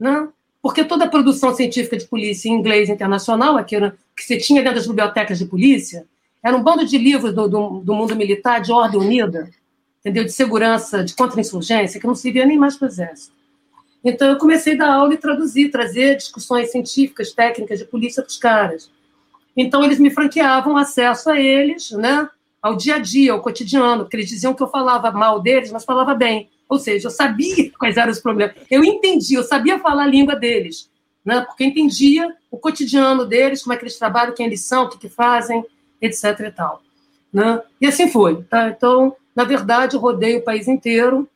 [0.00, 0.26] Né?
[0.62, 4.78] Porque toda a produção científica de polícia em inglês internacional, era- que você tinha dentro
[4.78, 6.06] das bibliotecas de polícia,
[6.42, 9.50] era um bando de livros do, do, do mundo militar, de ordem unida,
[10.00, 10.24] entendeu?
[10.24, 13.35] de segurança, de contra-insurgência, que não servia nem mais para o exército.
[14.08, 18.30] Então, eu comecei a dar aula e traduzir, trazer discussões científicas, técnicas de polícia para
[18.30, 18.90] os caras.
[19.56, 22.28] Então, eles me franqueavam acesso a eles, né?
[22.66, 25.84] ao dia a dia, ao cotidiano, porque eles diziam que eu falava mal deles, mas
[25.84, 26.50] falava bem.
[26.68, 28.56] Ou seja, eu sabia quais eram os problemas.
[28.68, 30.90] Eu entendia, eu sabia falar a língua deles,
[31.24, 31.42] né?
[31.42, 34.88] porque eu entendia o cotidiano deles, como é que eles trabalham, quem eles são, o
[34.88, 35.64] que, que fazem,
[36.00, 36.24] etc.
[36.40, 36.82] e tal.
[37.32, 37.62] Né?
[37.80, 38.42] E assim foi.
[38.44, 38.68] Tá?
[38.68, 41.28] Então, na verdade, eu rodei o país inteiro,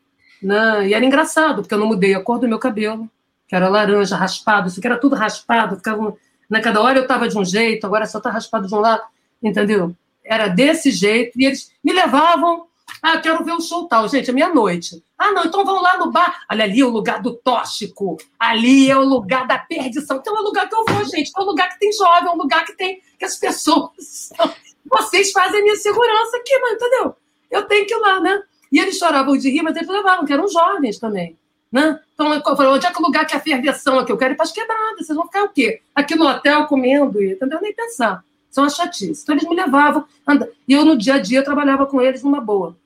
[0.42, 0.88] né?
[0.88, 3.08] e era engraçado, porque eu não mudei a cor do meu cabelo,
[3.48, 6.16] que era laranja, raspado, isso que era tudo raspado, ficava,
[6.48, 6.60] né?
[6.60, 9.02] cada hora eu estava de um jeito, agora só está raspado de um lado,
[9.42, 9.94] entendeu?
[10.24, 12.68] Era desse jeito, e eles me levavam
[13.02, 14.08] ah, quero ver o show tal.
[14.08, 15.02] Gente, é meia-noite.
[15.16, 16.44] Ah, não, então vão lá no bar.
[16.50, 18.16] Olha, ali é o lugar do tóxico.
[18.38, 20.18] Ali é o lugar da perdição.
[20.18, 21.30] Então é o lugar que eu vou, gente.
[21.36, 24.30] É um lugar que tem jovem, é um lugar que tem que as pessoas.
[24.84, 27.14] Vocês fazem a minha segurança aqui, mas entendeu?
[27.50, 28.42] Eu tenho que ir lá, né?
[28.70, 31.36] E eles choravam de rir, mas eles levavam, que eram jovens também.
[31.72, 32.00] Né?
[32.14, 34.10] Então, eu falei, onde é que é o lugar que é a ferveção aqui?
[34.10, 35.06] Eu quero ir para as quebradas.
[35.06, 35.80] Vocês vão ficar o quê?
[35.94, 37.60] Aqui no hotel comendo, e- entendeu?
[37.60, 38.24] Nem pensar.
[38.50, 39.22] São as chatices.
[39.22, 40.04] Então, eles me levavam.
[40.26, 42.76] anda- E eu, no dia a dia, eu trabalhava com eles numa boa.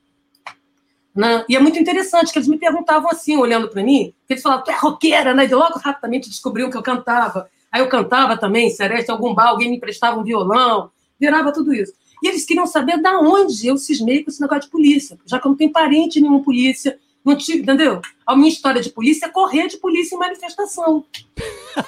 [1.15, 1.45] Né?
[1.47, 4.65] E é muito interessante que eles me perguntavam assim, olhando para mim, que eles falavam,
[4.65, 5.45] tu é roqueira, né?
[5.45, 7.49] E logo rapidamente descobriam que eu cantava.
[7.71, 11.93] Aí eu cantava também, Sereste, algum bar, alguém me emprestava um violão, virava tudo isso.
[12.23, 15.45] E eles queriam saber da onde eu cismei com esse negócio de polícia, já que
[15.47, 18.01] eu não tenho parente nenhum polícia, não tive, entendeu?
[18.25, 21.03] A minha história de polícia é correr de polícia em manifestação.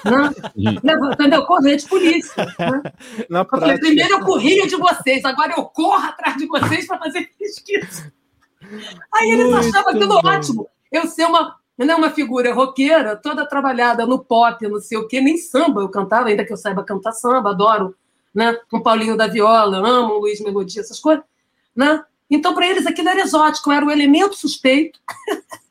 [0.04, 0.78] Né?
[0.82, 1.44] Leva- entendeu?
[1.46, 2.44] Correr de polícia.
[2.58, 2.82] Né?
[3.30, 3.86] Na Eu falei, prática.
[3.86, 8.12] primeiro eu corria de vocês, agora eu corro atrás de vocês para fazer pesquisa.
[9.14, 10.28] Aí eles Muito achavam aquilo bom.
[10.28, 10.68] ótimo.
[10.90, 15.20] Eu ser uma, né, uma figura roqueira, toda trabalhada no pop, não sei o quê,
[15.20, 17.94] nem samba eu cantava, ainda que eu saiba cantar samba, adoro
[18.34, 21.24] né, um Paulinho da Viola, amo um Luiz Melodia, essas coisas.
[21.74, 22.02] Né?
[22.30, 25.00] Então, para eles, aquilo era exótico, era o elemento suspeito,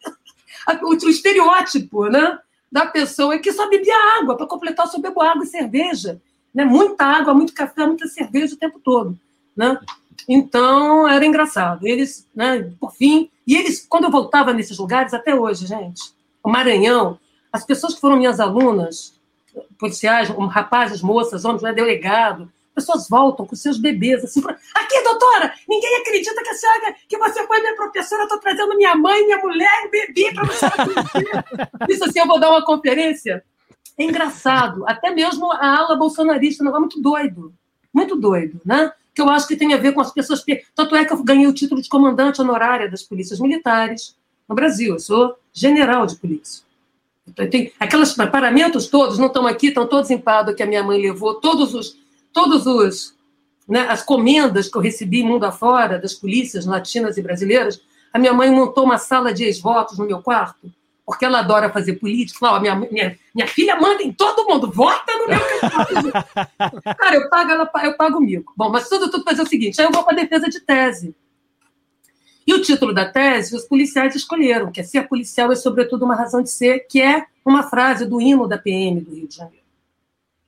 [0.83, 2.39] o, estereótipo né,
[2.71, 4.35] da pessoa que só bebia água.
[4.35, 6.21] Para completar, só bebo água e cerveja.
[6.53, 6.65] Né?
[6.65, 9.17] Muita água, muito café, muita cerveja o tempo todo.
[9.55, 9.79] Né?
[10.27, 11.85] Então, era engraçado.
[11.85, 16.01] Eles, né, por fim, e eles, quando eu voltava nesses lugares, até hoje, gente,
[16.43, 17.19] o Maranhão,
[17.51, 19.16] as pessoas que foram minhas alunas,
[19.79, 25.51] policiais, rapazes, moças, homens, né, delegado, pessoas voltam com seus bebês, assim, pra- aqui, doutora,
[25.67, 29.25] ninguém acredita que a senhora, que você foi minha professora, eu estou trazendo minha mãe,
[29.25, 30.65] minha mulher e bebê para você.
[31.89, 33.43] Isso assim, eu vou dar uma conferência.
[33.97, 37.51] É engraçado, até mesmo a ala bolsonarista, um negócio muito doido,
[37.91, 38.91] muito doido, né?
[39.15, 40.43] Que eu acho que tem a ver com as pessoas.
[40.43, 44.15] pe- Tanto é que eu ganhei o título de comandante honorária das polícias militares
[44.47, 44.93] no Brasil.
[44.93, 46.63] Eu sou general de polícia.
[47.35, 51.01] Tem aqueles paramentos todos, não estão aqui, estão todos em Pádua que a minha mãe
[51.01, 51.97] levou, todos os,
[52.31, 53.15] todos os,
[53.67, 57.81] né, as comendas que eu recebi mundo afora das polícias latinas e brasileiras.
[58.13, 60.71] A minha mãe montou uma sala de ex-votos no meu quarto,
[61.05, 62.39] porque ela adora fazer política.
[62.39, 65.39] Fala, ó, minha, minha, minha filha manda em todo mundo, vota no meu
[65.85, 66.83] candidato.
[66.97, 68.53] Cara, eu pago, ela, eu pago o mico.
[68.55, 71.13] Bom, mas tudo, tudo fazer o seguinte, aí eu vou para a defesa de tese.
[72.47, 76.15] E o título da tese, os policiais escolheram, que é ser policial é sobretudo uma
[76.15, 79.65] razão de ser, que é uma frase do hino da PM do Rio de Janeiro.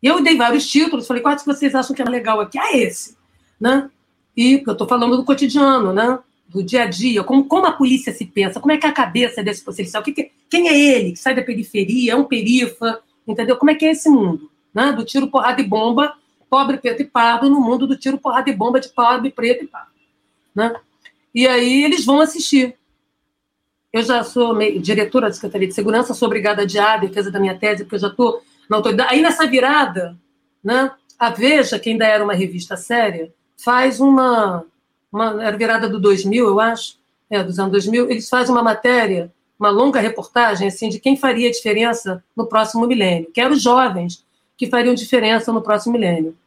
[0.02, 2.58] E eu dei vários títulos, falei, quais que vocês acham que é legal aqui?
[2.58, 3.18] Ah, esse.
[3.60, 3.90] Né?
[4.36, 6.20] E eu estou falando do cotidiano, né?
[6.48, 8.94] do dia a dia, como, como a polícia se pensa, como é que é a
[8.94, 13.02] cabeça desse policial, que que- quem é ele, que sai da periferia, é um perifa,
[13.28, 13.56] entendeu?
[13.56, 14.50] Como é que é esse mundo?
[14.74, 14.92] Né?
[14.92, 16.16] Do tiro, porrada e bomba,
[16.50, 19.68] pobre, preto e pardo, no mundo do tiro, porrada e bomba de pobre, preto e
[19.68, 19.92] pardo.
[20.56, 20.74] Né?
[21.34, 22.76] E aí eles vão assistir.
[23.92, 27.40] Eu já sou diretora da Secretaria de Segurança, sou obrigada a adiar a defesa da
[27.40, 29.14] minha tese, porque eu já estou na autoridade.
[29.14, 30.16] Aí nessa virada,
[30.64, 34.64] né, a Veja, que ainda era uma revista séria, faz uma,
[35.12, 36.98] uma era virada do 2000, eu acho,
[37.30, 41.52] é, dos anos 2000, eles fazem uma matéria, uma longa reportagem assim de quem faria
[41.52, 44.24] diferença no próximo milênio, que eram os jovens
[44.56, 46.38] que fariam diferença no próximo milênio.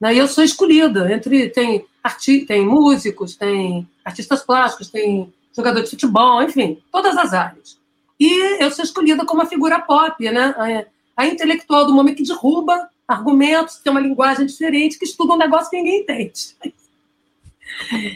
[0.00, 5.82] Né, E eu sou escolhida entre tem arti tem músicos, tem artistas plásticos, tem jogador
[5.82, 7.78] de futebol, enfim, todas as áreas.
[8.18, 10.54] E eu sou escolhida como a figura pop, né?
[10.56, 15.38] A, a intelectual do momento que derruba argumentos, tem uma linguagem diferente, que estuda um
[15.38, 16.56] negócio que ninguém entende.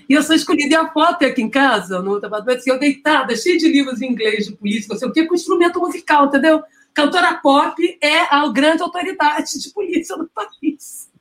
[0.08, 2.78] E eu sou escolhida, e a foto é aqui em casa, no apartamento, assim, eu
[2.78, 6.26] deitada, cheia de livros em inglês de política, não sei o quê, com instrumento musical,
[6.26, 6.62] entendeu?
[6.94, 11.11] Cantora pop é a grande autoridade de polícia do país.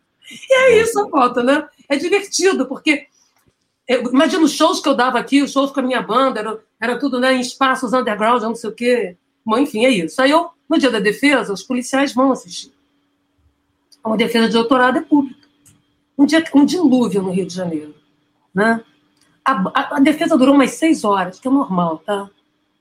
[0.50, 1.68] E é isso a foto, né?
[1.90, 3.08] É divertido, porque
[3.88, 6.60] eu, imagina os shows que eu dava aqui, os shows com a minha banda, era,
[6.80, 9.18] era tudo né, em espaços underground, não sei o quê.
[9.46, 10.22] Bom, enfim, é isso.
[10.22, 12.72] Aí eu, no dia da defesa, os policiais vão assistir.
[14.04, 15.42] Uma defesa de doutorado é pública.
[16.18, 17.94] Um, dia, um dilúvio no Rio de Janeiro.
[18.54, 18.84] Né?
[19.44, 22.30] A, a, a, defesa durou umas seis horas, que é normal, tá?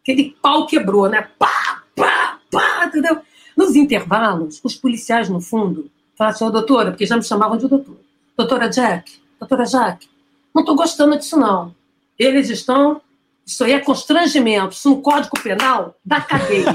[0.03, 1.29] Aquele pau quebrou, né?
[1.39, 3.21] Pá, pá, pá, entendeu?
[3.57, 5.91] Nos intervalos, os policiais, no fundo,
[6.21, 7.99] falaram assim, oh, doutora, porque já me chamavam de doutora.
[8.37, 10.07] Doutora Jack, doutora Jack,
[10.55, 11.75] não estou gostando disso, não.
[12.19, 13.01] Eles estão.
[13.47, 14.75] Isso aí é constrangimento.
[14.75, 16.67] Isso no Código Penal da cadeia.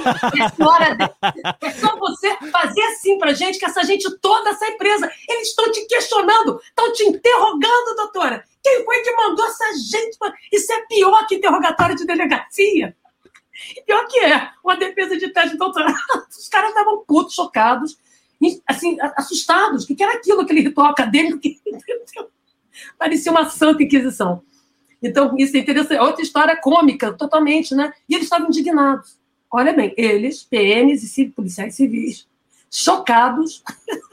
[1.61, 5.09] É, é só você fazer assim para gente, que essa gente toda sai presa.
[5.29, 8.43] Eles estão te questionando, estão te interrogando, doutora.
[8.63, 10.17] Quem foi que mandou essa gente?
[10.51, 12.95] Isso é pior que interrogatório de delegacia.
[13.77, 15.95] E pior que é, uma defesa de teste de doutorado.
[16.29, 17.97] Os caras estavam putos, chocados,
[18.67, 19.83] assim, assustados.
[19.83, 21.59] O que era aquilo, aquele ritual acadêmico que.
[22.97, 24.41] Parecia uma santa inquisição.
[25.01, 25.99] Então, isso é interessante.
[25.99, 27.93] Outra história cômica, totalmente, né?
[28.09, 29.17] E eles estavam indignados.
[29.51, 32.27] Olha bem, eles, PMs e policiais civis,
[32.69, 33.63] chocados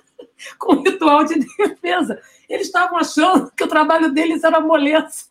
[0.58, 2.20] com o ritual de defesa.
[2.48, 5.24] Eles estavam achando que o trabalho deles era moleza.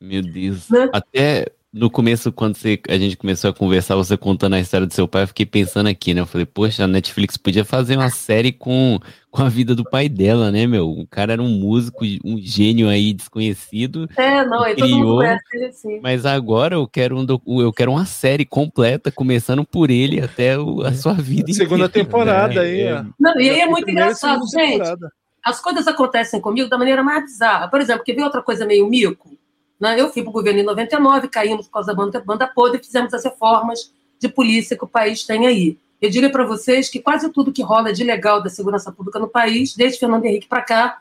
[0.00, 0.68] Meu Deus.
[0.68, 0.90] Né?
[0.92, 4.94] Até no começo, quando você, a gente começou a conversar, você contando a história do
[4.94, 6.20] seu pai, eu fiquei pensando aqui, né?
[6.20, 10.08] Eu falei, poxa, a Netflix podia fazer uma série com, com a vida do pai
[10.08, 10.88] dela, né, meu?
[10.88, 14.08] O cara era um músico, um gênio aí desconhecido.
[14.16, 16.00] É, não, criou, todo mundo conhece ele assim.
[16.00, 20.80] Mas agora eu quero, um, eu quero uma série completa, começando por ele até o,
[20.82, 21.52] a sua vida.
[21.52, 22.60] Segunda inteira, temporada né?
[22.60, 23.04] aí, é.
[23.18, 24.78] Não, e aí é muito engraçado, gente.
[24.78, 25.10] Temporada.
[25.44, 27.66] As coisas acontecem comigo da maneira mais bizarra.
[27.66, 29.36] Por exemplo, quer ver outra coisa meio mico?
[29.80, 30.00] Né?
[30.00, 32.84] Eu fui para o governo em 99, caímos por causa da banda, banda podre e
[32.84, 35.78] fizemos as reformas de polícia que o país tem aí.
[36.00, 39.28] Eu diria para vocês que quase tudo que rola de legal da segurança pública no
[39.28, 41.00] país, desde Fernando Henrique para cá,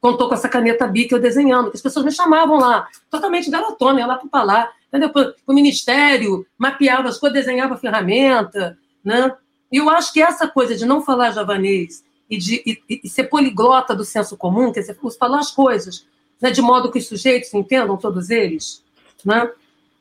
[0.00, 4.00] contou com essa caneta bic eu desenhando, que as pessoas me chamavam lá, totalmente garotona,
[4.00, 5.10] ia lá para lá, entendeu?
[5.46, 9.32] O ministério, mapeava as coisas, desenhava ferramenta, né?
[9.70, 13.24] E eu acho que essa coisa de não falar javanês e de e, e ser
[13.24, 16.06] poliglota do senso comum, quer dizer, falar as coisas
[16.40, 18.82] né, de modo que os sujeitos entendam, todos eles,
[19.24, 19.50] né,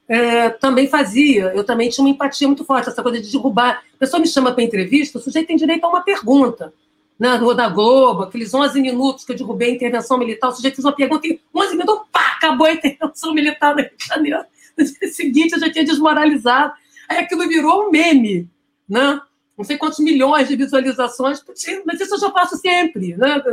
[0.07, 1.51] é, também fazia.
[1.53, 3.83] Eu também tinha uma empatia muito forte, essa coisa de derrubar.
[3.93, 6.73] A pessoa me chama para entrevista, o sujeito tem direito a uma pergunta.
[7.19, 10.75] Né, no da Globo, aqueles 11 minutos que eu derrubei a intervenção militar, o sujeito
[10.75, 14.39] fez uma pergunta e 11 minutos, pá, acabou a intervenção militar no Rio de Janeiro.
[14.77, 16.71] No dia seguinte eu já tinha desmoralizado.
[17.09, 18.47] Aí aquilo virou um meme,
[18.87, 19.19] né?
[19.57, 21.43] Não sei quantos milhões de visualizações,
[21.85, 23.43] mas isso eu já faço sempre, né?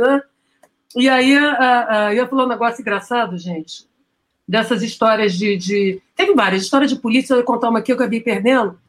[0.95, 3.87] E aí a, a, eu ia falar um negócio engraçado, gente,
[4.47, 6.01] dessas histórias de, de.
[6.15, 8.79] Teve várias, histórias de polícia, eu ia contar uma aqui que eu acabei perdendo.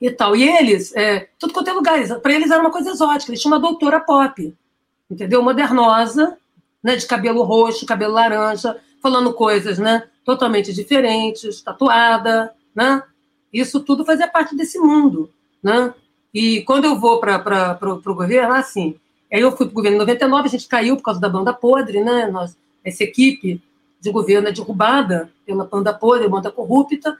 [0.00, 0.36] E tal.
[0.36, 3.54] E eles, é, tudo quanto é lugar, para eles era uma coisa exótica, eles tinham
[3.54, 4.54] uma doutora pop,
[5.10, 5.42] entendeu?
[5.42, 6.36] Modernosa,
[6.82, 13.02] né, de cabelo roxo, cabelo laranja, falando coisas né, totalmente diferentes, tatuada, né?
[13.52, 15.32] Isso tudo fazia parte desse mundo,
[15.62, 15.94] né?
[16.34, 18.98] E quando eu vou para o governo, assim,
[19.34, 21.52] Aí eu fui para o governo em 99, a gente caiu por causa da banda
[21.52, 22.28] podre, né?
[22.28, 23.60] Nós, essa equipe
[24.00, 27.18] de governo é derrubada pela banda podre, banda corrupta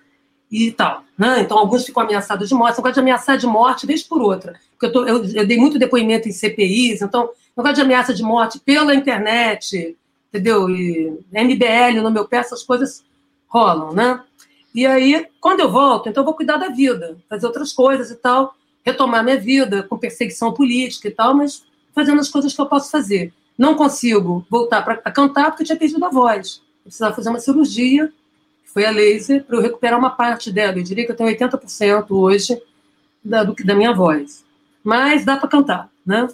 [0.49, 1.03] e tal.
[1.19, 1.41] Né?
[1.41, 2.79] Então, alguns ficam ameaçados de morte.
[2.79, 4.61] Eu gosto de ameaçar de morte, vez por outra.
[4.71, 8.15] Porque eu, tô, eu, eu dei muito depoimento em CPIs, então, eu gosto de ameaça
[8.15, 9.97] de morte pela internet,
[10.29, 10.71] entendeu?
[10.71, 13.03] E MBL no meu pé, essas coisas
[13.49, 14.21] rolam, né?
[14.73, 18.15] E aí, quando eu volto, então eu vou cuidar da vida, fazer outras coisas e
[18.15, 18.55] tal,
[18.85, 21.65] retomar minha vida com perseguição política e tal, mas
[21.95, 23.33] fazendo as coisas que eu posso fazer.
[23.57, 26.61] Não consigo voltar para cantar porque eu tinha perdido a voz.
[26.79, 28.13] Eu precisava fazer uma cirurgia,
[28.65, 30.79] que foi a laser, para eu recuperar uma parte dela.
[30.79, 32.61] Eu diria que eu tenho 80% hoje
[33.25, 34.45] da, do, da minha voz.
[34.83, 36.29] Mas dá para cantar, né?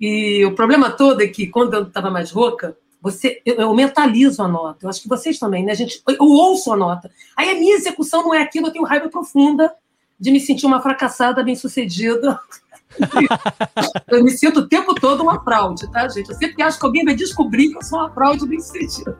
[0.00, 4.42] E o problema todo é que, quando eu estava mais rouca, você, eu, eu, mentalizo
[4.42, 4.84] a nota.
[4.84, 5.72] Eu acho que vocês também, né?
[5.72, 7.10] A gente, eu ouço a nota.
[7.36, 9.72] Aí a minha execução não é aquilo, eu tenho raiva profunda
[10.18, 12.38] de me sentir uma fracassada bem-sucedida
[14.08, 16.28] eu me sinto o tempo todo uma fraude, tá, gente?
[16.28, 19.16] Eu sempre acho que alguém vai descobrir que eu sou uma fraude bem sentido.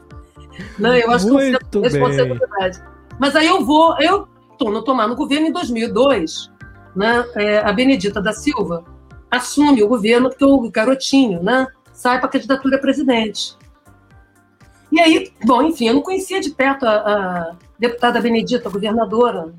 [0.79, 2.83] Não, eu acho Muito que eu responsabilidade.
[3.19, 6.51] Mas aí eu vou, eu estou no tomar no governo em 2002,
[6.97, 7.25] né?
[7.35, 8.85] É, a Benedita da Silva
[9.31, 11.67] assume o governo porque o garotinho, né?
[11.93, 13.57] Sai para a candidatura a presidente.
[14.91, 19.53] E aí, bom, enfim, eu não conhecia de perto a, a deputada Benedita, governadora,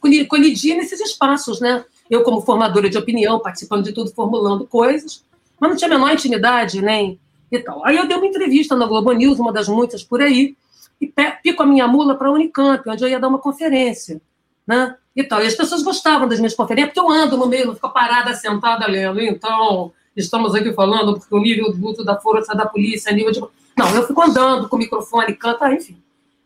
[0.00, 1.84] coli- colidia nesses espaços, né?
[2.10, 5.24] Eu, como formadora de opinião, participando de tudo, formulando coisas,
[5.60, 7.18] mas não tinha a menor intimidade, nem
[7.50, 7.84] e tal.
[7.84, 10.56] Aí eu dei uma entrevista na Globo News, uma das muitas por aí,
[11.00, 11.12] e
[11.42, 14.20] pico a minha mula para a Unicamp, onde eu ia dar uma conferência,
[14.66, 14.96] né?
[15.16, 15.42] E tal.
[15.42, 18.34] E as pessoas gostavam das minhas conferências, porque eu ando no meio, não fico parada,
[18.34, 19.20] sentada lendo.
[19.20, 23.40] Então, estamos aqui falando porque o nível do da força da polícia, nível de...
[23.76, 25.96] Não, eu fico andando com o microfone, canto, ah, enfim.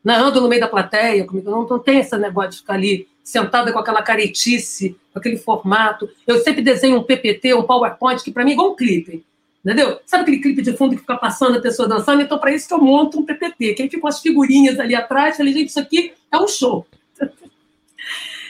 [0.02, 0.16] Né?
[0.16, 3.72] Ando no meio da plateia, comigo, não, não tem esse negócio de ficar ali sentada
[3.72, 6.08] com aquela caretice, com aquele formato.
[6.26, 9.24] Eu sempre desenho um PPT, um PowerPoint, que para mim é igual um clipe.
[9.64, 9.98] Entendeu?
[10.04, 12.20] Sabe aquele clipe de fundo que fica passando a pessoa dançando?
[12.20, 15.38] Então, para isso que eu monto um PPT, que aí ficam as figurinhas ali atrás.
[15.38, 16.86] Falei, gente, isso aqui é um show.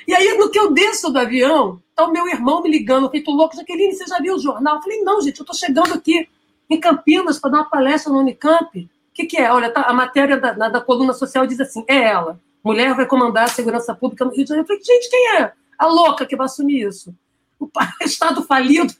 [0.06, 3.30] E aí, no que eu desço do avião, tá o meu irmão me ligando, feito
[3.30, 4.76] louco, Jaqueline, você já viu o jornal?
[4.76, 6.28] Eu falei, não, gente, eu tô chegando aqui
[6.68, 8.78] em Campinas para dar uma palestra no Unicamp.
[8.78, 9.51] O que, que é?
[9.51, 12.38] Olha, tá, a matéria da, da, da coluna social diz assim: é ela.
[12.65, 14.65] Mulher vai comandar a segurança pública no Rio de Janeiro.
[14.65, 15.53] Eu falei, gente, quem é?
[15.78, 17.15] A louca que vai assumir isso.
[17.61, 17.69] O
[18.01, 18.95] Estado falido,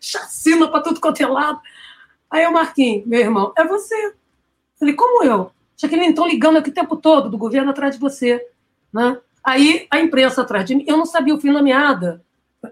[0.00, 1.60] chacina para tudo quanto é lado.
[2.28, 4.14] Aí eu marquei, meu irmão, é você.
[4.78, 5.52] Falei, como eu?
[5.76, 8.44] Jaqueline, estão ligando aqui o tempo todo do governo atrás de você.
[8.92, 9.18] Né?
[9.42, 12.22] Aí a imprensa atrás de mim, eu não sabia o fim da meada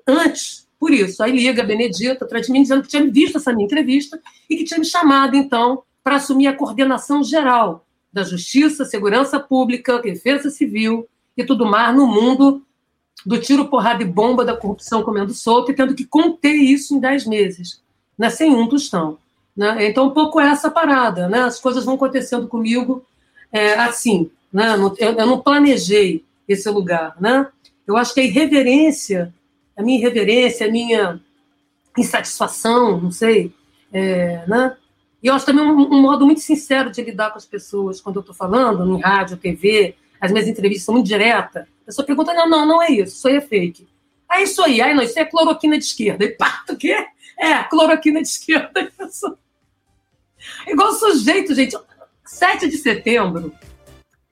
[0.07, 1.23] antes, por isso.
[1.23, 4.21] Aí liga a Benedita atrás de mim, dizendo que tinha visto essa minha entrevista
[4.51, 10.01] e que tinha me chamado, então, para assumir a coordenação geral da Justiça, Segurança Pública,
[10.01, 12.63] Defesa Civil e tudo mais no mundo
[13.25, 17.01] do tiro, porrada e bomba da corrupção comendo solto e tendo que conter isso em
[17.01, 17.83] 10 meses,
[18.17, 19.19] né, sem um tostão.
[19.57, 19.89] Né?
[19.89, 21.29] Então, um pouco essa parada.
[21.29, 21.41] Né?
[21.41, 23.05] As coisas vão acontecendo comigo
[23.51, 24.31] é, assim.
[24.53, 24.75] Né?
[24.99, 27.17] Eu, eu não planejei esse lugar.
[27.21, 27.45] Né?
[27.85, 29.35] Eu acho que a irreverência,
[29.77, 31.21] a minha irreverência, a minha
[31.97, 33.53] insatisfação, não sei,
[33.93, 34.77] é, né?
[35.29, 38.21] Eu acho também um, um modo muito sincero de lidar com as pessoas quando eu
[38.21, 41.63] estou falando, em rádio, TV, as minhas entrevistas são muito diretas.
[41.83, 43.87] A pessoa pergunta: não, não, não é isso, isso aí é fake.
[44.31, 46.25] É isso aí, aí não, isso é cloroquina de esquerda.
[46.25, 47.07] E pá, o quê?
[47.39, 48.91] É, cloroquina de esquerda.
[48.97, 49.39] Pessoa-
[50.67, 51.77] Igual sujeito, gente.
[52.25, 53.55] 7 de setembro,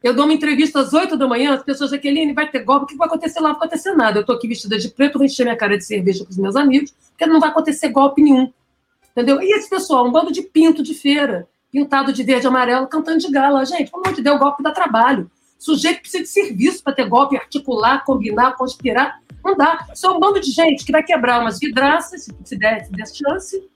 [0.03, 2.87] eu dou uma entrevista às 8 da manhã, as pessoas, Jaqueline, vai ter golpe, o
[2.89, 3.49] que vai acontecer lá?
[3.49, 4.19] Não vai acontecer nada.
[4.19, 6.57] Eu estou aqui vestida de preto, vou encher minha cara de cerveja com os meus
[6.57, 8.53] amigos, porque não vai acontecer golpe nenhum.
[9.17, 9.41] Entendeu?
[9.41, 13.17] E esse pessoal, um bando de pinto de feira, pintado de verde e amarelo, cantando
[13.17, 13.65] de gala.
[13.65, 15.31] Gente, pelo amor de Deus, golpe dá trabalho.
[15.59, 19.23] Sujeito precisa de serviço para ter golpe, articular, combinar, conspirar.
[19.43, 19.87] Não dá.
[19.89, 23.67] É um bando de gente que vai quebrar umas vidraças, se der, se der chance.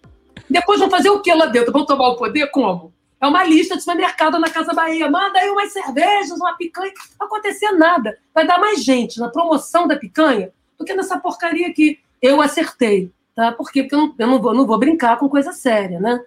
[0.49, 1.73] Depois vão fazer o que lá dentro?
[1.73, 2.51] Vão tomar o poder?
[2.51, 2.93] Como?
[3.19, 5.11] É uma lista de supermercado na Casa Bahia.
[5.11, 6.93] Manda aí umas cervejas, uma picanha.
[7.19, 8.19] Não vai acontecer nada.
[8.35, 13.11] Vai dar mais gente na promoção da picanha do que nessa porcaria que eu acertei.
[13.35, 13.53] Tá?
[13.53, 13.83] Por quê?
[13.83, 16.21] Porque eu, não, eu não, vou, não vou brincar com coisa séria, né?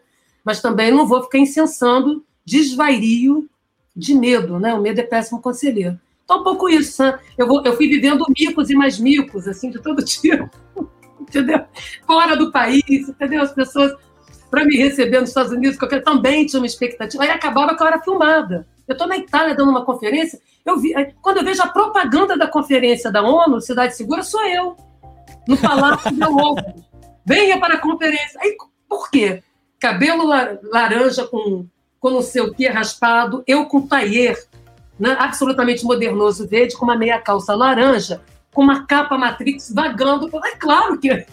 [0.44, 3.50] Mas também não vou ficar incensando desvairio
[3.96, 4.74] de medo, né?
[4.74, 6.00] O medo é péssimo conselheiro.
[6.24, 7.20] Então, um pouco isso, né?
[7.38, 10.50] Eu, vou, eu fui vivendo micos e mais micos, assim, de todo tipo.
[11.20, 11.66] Entendeu?
[12.06, 13.42] Fora do país, entendeu?
[13.42, 13.94] As pessoas,
[14.50, 17.24] para me receber nos Estados Unidos, que eu também tinha uma expectativa.
[17.24, 18.68] Aí acabava que eu era filmada.
[18.88, 20.40] Eu estou na Itália dando uma conferência.
[20.66, 24.76] Eu vi, quando eu vejo a propaganda da conferência da ONU, Cidade Segura, sou eu,
[25.48, 26.84] no Palácio da ONU.
[27.26, 28.40] Venha para a conferência.
[28.42, 28.56] Aí,
[28.88, 29.42] por quê?
[29.80, 31.66] Cabelo la- laranja com,
[32.00, 34.42] com não sei o que raspado, eu com taier,
[35.00, 38.22] né, absolutamente modernoso verde, com uma meia calça laranja,
[38.54, 40.30] com uma capa Matrix vagando.
[40.46, 41.10] É claro que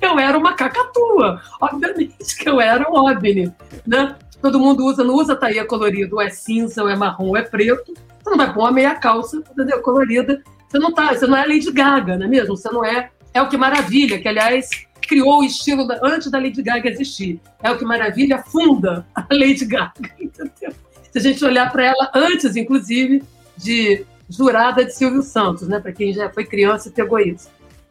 [0.00, 1.40] eu era uma cacatua.
[1.60, 3.52] Obviamente que eu era um OVNI.
[3.86, 4.16] Né?
[4.42, 7.42] Todo mundo usa, não usa taia colorido, ou é cinza, ou é marrom, ou é
[7.42, 7.94] preto.
[8.22, 9.80] Você não vai pôr uma meia calça entendeu?
[9.80, 10.42] colorida.
[10.68, 12.56] Você não, tá, você não é Lady Gaga, não é mesmo?
[12.56, 13.10] Você não é.
[13.36, 14.70] É o que maravilha, que aliás
[15.02, 17.38] criou o estilo da, antes da Lady Gaga existir.
[17.62, 20.72] É o que maravilha funda a Lady Gaga, entendeu?
[21.12, 23.22] Se a gente olhar para ela antes, inclusive,
[23.54, 25.78] de jurada de Silvio Santos, né?
[25.78, 27.50] Para quem já foi criança e pegou isso.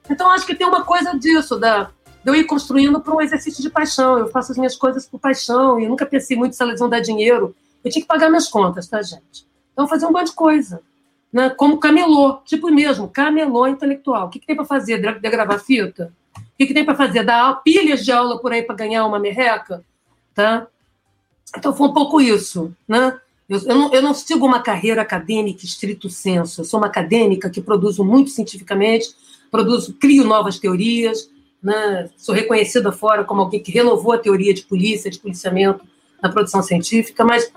[0.10, 1.92] Então acho que tem uma coisa disso da
[2.24, 4.18] de eu ir construindo para um exercício de paixão.
[4.18, 7.02] Eu faço as minhas coisas por paixão e nunca pensei muito se elas vão dar
[7.02, 7.56] dinheiro.
[7.84, 9.46] Eu tinha que pagar minhas contas, tá, gente?
[9.74, 10.82] Então fazer um monte de coisa,
[11.36, 11.50] né?
[11.50, 14.28] Como camelô, tipo mesmo, camelô intelectual.
[14.28, 15.02] O que, que tem para fazer?
[15.02, 16.14] De, de gravar fita?
[16.34, 17.26] O que, que tem para fazer?
[17.26, 19.84] Dar pilhas de aula por aí para ganhar uma merreca,
[20.34, 20.66] tá?
[21.58, 23.20] Então foi um pouco isso, né?
[23.50, 26.62] Eu, eu, não, eu não sigo uma carreira acadêmica estrito senso.
[26.62, 29.14] Eu sou uma acadêmica que produzo muito cientificamente,
[29.52, 31.30] produzo, crio novas teorias,
[31.62, 32.10] né?
[32.16, 35.84] sou reconhecida fora como alguém que renovou a teoria de polícia, de policiamento
[36.24, 37.52] na produção científica, mas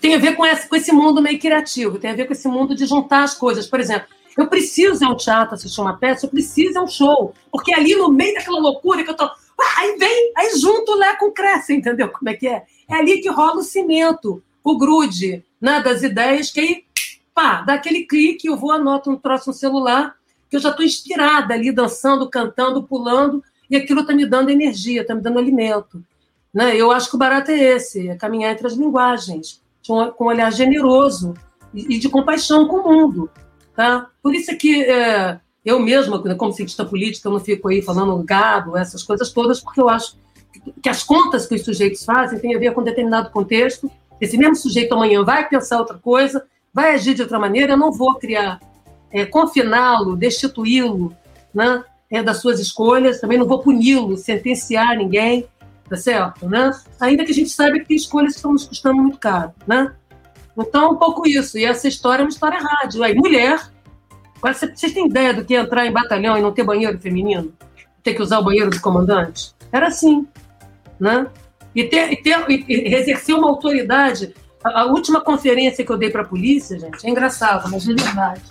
[0.00, 2.48] tem a ver com esse, com esse mundo meio criativo, tem a ver com esse
[2.48, 3.66] mundo de juntar as coisas.
[3.66, 6.86] Por exemplo, eu preciso ir a um teatro assistir uma peça, eu preciso ir um
[6.86, 9.28] show, porque ali no meio daquela loucura que eu tô.
[9.76, 12.62] Aí vem, aí junto o com cresce, entendeu como é que é?
[12.88, 16.84] É ali que rola o cimento, o grude né, das ideias, que aí
[17.34, 20.14] pá, dá aquele clique, eu vou, anoto um troço no celular,
[20.48, 25.02] que eu já estou inspirada ali, dançando, cantando, pulando, e aquilo está me dando energia,
[25.02, 26.02] está me dando alimento.
[26.52, 26.76] Né?
[26.76, 30.52] Eu acho que o barato é esse, é caminhar entre as linguagens, com um olhar
[30.52, 31.34] generoso
[31.74, 33.30] e, de compaixão com o mundo.
[33.74, 34.08] Tá?
[34.22, 38.22] Por isso é que é, eu mesma, como cientista política, eu não fico aí falando
[38.22, 40.16] gado, essas coisas todas, porque eu acho
[40.82, 43.90] que as contas que os sujeitos fazem têm a ver com determinado contexto.
[44.20, 47.92] Esse mesmo sujeito amanhã vai pensar outra coisa, vai agir de outra maneira, eu não
[47.92, 48.60] vou criar,
[49.10, 51.14] é, confiná-lo, destituí-lo
[51.54, 55.46] né, é, das suas escolhas, também não vou puni-lo, sentenciar ninguém,
[55.88, 56.48] tá certo?
[56.48, 56.70] Né?
[57.00, 59.52] Ainda que a gente saiba que tem escolhas que estão nos custando muito caro.
[59.66, 59.94] Né?
[60.56, 61.58] Então, um pouco isso.
[61.58, 63.02] E essa história é uma história rádio.
[63.02, 63.60] Aí, mulher.
[64.40, 67.52] Vocês têm ideia do que é entrar em batalhão e não ter banheiro feminino?
[68.02, 69.52] Ter que usar o banheiro do comandante?
[69.72, 70.28] Era assim.
[71.00, 71.26] Né?
[71.74, 74.34] E, ter, e, ter, e exercer uma autoridade.
[74.62, 77.94] A, a última conferência que eu dei para a polícia, gente, é engraçado, mas é
[77.94, 78.42] verdade.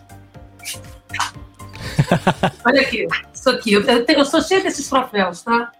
[2.65, 3.73] Olha aqui, isso aqui.
[3.73, 5.71] Eu, eu, eu sou cheia desses troféus, tá?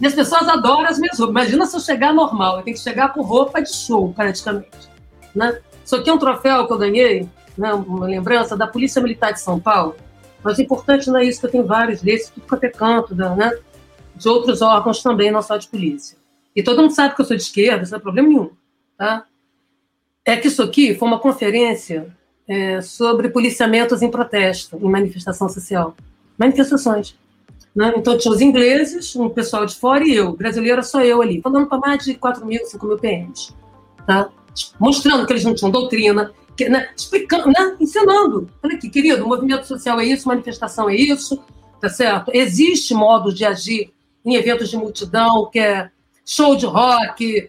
[0.00, 1.44] E as pessoas adoram as minhas roupas.
[1.44, 4.88] Imagina se eu chegar normal, eu tenho que chegar com roupa de show, praticamente.
[5.34, 5.60] Né?
[5.84, 9.40] Isso aqui é um troféu que eu ganhei, né, uma lembrança da Polícia Militar de
[9.40, 9.94] São Paulo.
[10.42, 13.14] Mas o importante não é isso, que eu tenho vários desses, tudo quanto é canto,
[13.14, 13.52] né,
[14.16, 16.16] de outros órgãos também, não só de polícia.
[16.56, 18.50] E todo mundo sabe que eu sou de esquerda, isso não é problema nenhum.
[18.96, 19.24] Tá?
[20.24, 22.14] É que isso aqui foi uma conferência
[22.48, 25.94] é, sobre policiamentos em protesto, em manifestação social.
[26.36, 27.16] Manifestações.
[27.74, 27.92] Né?
[27.96, 31.68] Então tinha os ingleses, um pessoal de fora e eu, brasileira só eu ali, falando
[31.68, 33.54] para mais de 4 mil, 5 mil PMs.
[34.06, 34.30] Tá?
[34.78, 38.48] mostrando que eles não tinham doutrina, que, né, explicando, né, ensinando.
[38.62, 41.42] Olha aqui, querido, movimento social é isso, manifestação é isso,
[41.80, 42.30] tá certo?
[42.34, 43.92] Existe modo de agir
[44.24, 45.90] em eventos de multidão, que é
[46.24, 47.48] show de rock,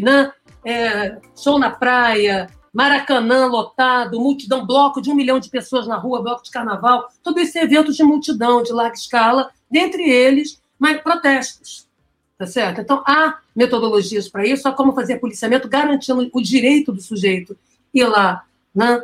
[0.00, 0.32] né,
[0.64, 6.22] é, show na praia, Maracanã lotado, multidão, bloco de um milhão de pessoas na rua,
[6.22, 10.60] bloco de carnaval, tudo isso é eventos de multidão, de larga escala, dentre eles,
[11.02, 11.88] protestos.
[12.36, 12.80] Tá certo?
[12.80, 17.56] Então, há metodologias para isso, há como fazer policiamento garantindo o direito do sujeito
[17.92, 19.02] ir lá né,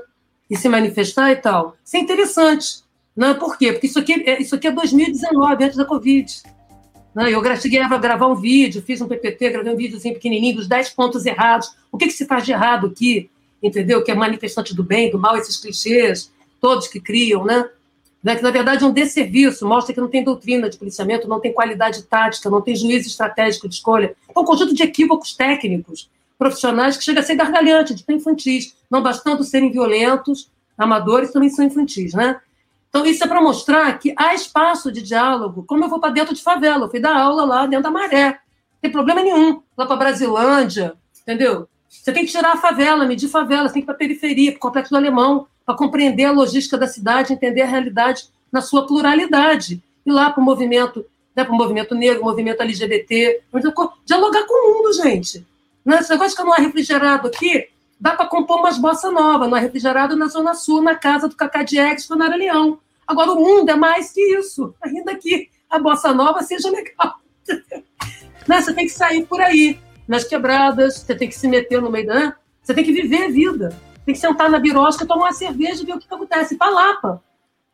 [0.48, 1.76] e se manifestar e tal.
[1.84, 2.82] Isso é interessante.
[3.14, 3.34] Né?
[3.34, 3.72] Por quê?
[3.72, 6.42] Porque isso aqui, é, isso aqui é 2019, antes da Covid.
[7.14, 7.30] Né?
[7.30, 10.90] Eu cheguei a gravar um vídeo, fiz um PPT, gravei um videozinho pequenininho dos 10
[10.90, 11.76] pontos errados.
[11.92, 13.28] O que, que se faz de errado aqui?
[13.62, 14.02] Entendeu?
[14.02, 16.30] Que é manifestante do bem, do mal, esses clichês
[16.60, 17.68] todos que criam, né?
[18.26, 21.38] Né, que na verdade é um desserviço, mostra que não tem doutrina de policiamento, não
[21.38, 24.16] tem qualidade tática, não tem juízo estratégico de escolha.
[24.34, 29.00] É um conjunto de equívocos técnicos, profissionais, que chega a ser gargalhante, de infantis, não
[29.00, 32.40] bastando serem violentos, amadores, também são infantis, né?
[32.88, 36.34] Então, isso é para mostrar que há espaço de diálogo, como eu vou para dentro
[36.34, 39.86] de favela, eu fui dar aula lá dentro da maré, não tem problema nenhum, lá
[39.86, 41.68] para Brasilândia, entendeu?
[41.88, 44.50] Você tem que tirar a favela, medir favela, você tem que ir para a periferia,
[44.50, 48.60] para o complexo do alemão, para compreender a logística da cidade, entender a realidade na
[48.60, 49.82] sua pluralidade.
[50.06, 53.42] E lá para o movimento, né, para o movimento negro, movimento LGBT,
[54.04, 55.44] dialogar com o mundo, gente.
[55.84, 55.98] Né?
[55.98, 57.68] Esse negócio que não é refrigerado aqui,
[57.98, 61.34] dá para compor umas bossa nova, não é refrigerado na Zona Sul, na casa do
[61.34, 62.78] Cacá Diegues, na Área Leão.
[63.04, 67.18] Agora, o mundo é mais que isso, ainda que a bossa nova seja legal.
[68.46, 68.60] né?
[68.60, 72.06] Você tem que sair por aí, nas quebradas, você tem que se meter no meio
[72.06, 72.14] da.
[72.14, 72.34] Né?
[72.62, 73.76] Você tem que viver a vida
[74.06, 76.56] tem que sentar na birosca, tomar uma cerveja e ver o que, que acontece.
[76.56, 77.22] Para Lapa,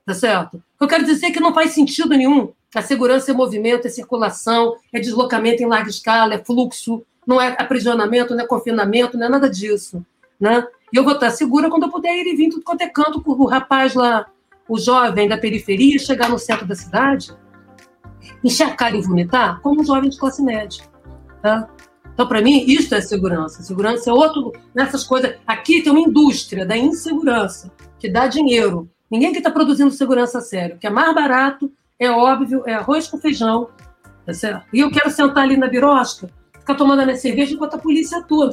[0.06, 0.62] tá certo?
[0.80, 2.50] Eu quero dizer que não faz sentido nenhum.
[2.74, 7.54] A segurança é movimento, é circulação, é deslocamento em larga escala, é fluxo, não é
[7.58, 10.04] aprisionamento, não é confinamento, não é nada disso.
[10.40, 10.66] Né?
[10.90, 13.22] E eu vou estar segura quando eu puder ir e vir tudo quanto é canto,
[13.24, 14.26] o rapaz lá,
[14.66, 17.30] o jovem da periferia, chegar no centro da cidade,
[18.42, 20.82] encharcar e vomitar, como um jovem de classe média.
[21.42, 21.68] Tá?
[22.12, 23.62] Então, para mim, isso é segurança.
[23.62, 25.36] Segurança é outro nessas coisas.
[25.46, 28.90] Aqui tem uma indústria da insegurança que dá dinheiro.
[29.10, 30.78] Ninguém que está produzindo segurança sério.
[30.78, 33.68] Que é mais barato, é óbvio, é arroz com feijão.
[34.24, 34.66] Tá certo?
[34.72, 38.18] E eu quero sentar ali na birosca, ficar tomando a minha cerveja enquanto a polícia
[38.18, 38.50] atua.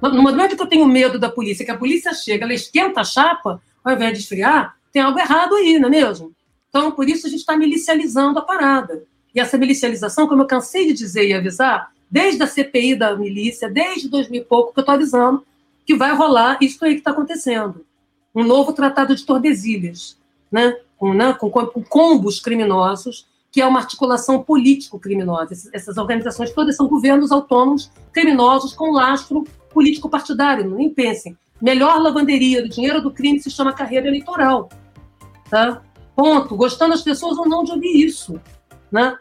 [0.00, 3.04] No momento que eu tenho medo da polícia, que a polícia chega, ela esquenta a
[3.04, 6.32] chapa, ao invés de esfriar, tem algo errado aí, não é mesmo?
[6.68, 9.04] Então, por isso a gente está milicializando a parada.
[9.34, 13.68] E essa milicialização, como eu cansei de dizer e avisar, desde a CPI da milícia,
[13.70, 15.44] desde 2000 e pouco, que eu estou avisando
[15.88, 17.82] que vai rolar isso aí que está acontecendo.
[18.34, 20.18] Um novo tratado de Tordesilhas,
[20.52, 20.76] né?
[20.98, 21.32] Com, né?
[21.32, 25.70] Com, com, combos criminosos, que é uma articulação político-criminosa.
[25.72, 30.68] Essas organizações todas são governos autônomos criminosos com lastro político-partidário.
[30.68, 31.34] Nem pensem.
[31.58, 34.68] Melhor lavanderia do dinheiro do crime se chama carreira eleitoral.
[35.48, 35.80] Tá?
[36.14, 36.54] Ponto.
[36.54, 38.38] Gostando as pessoas ou não de ouvir isso.
[38.92, 39.16] Né?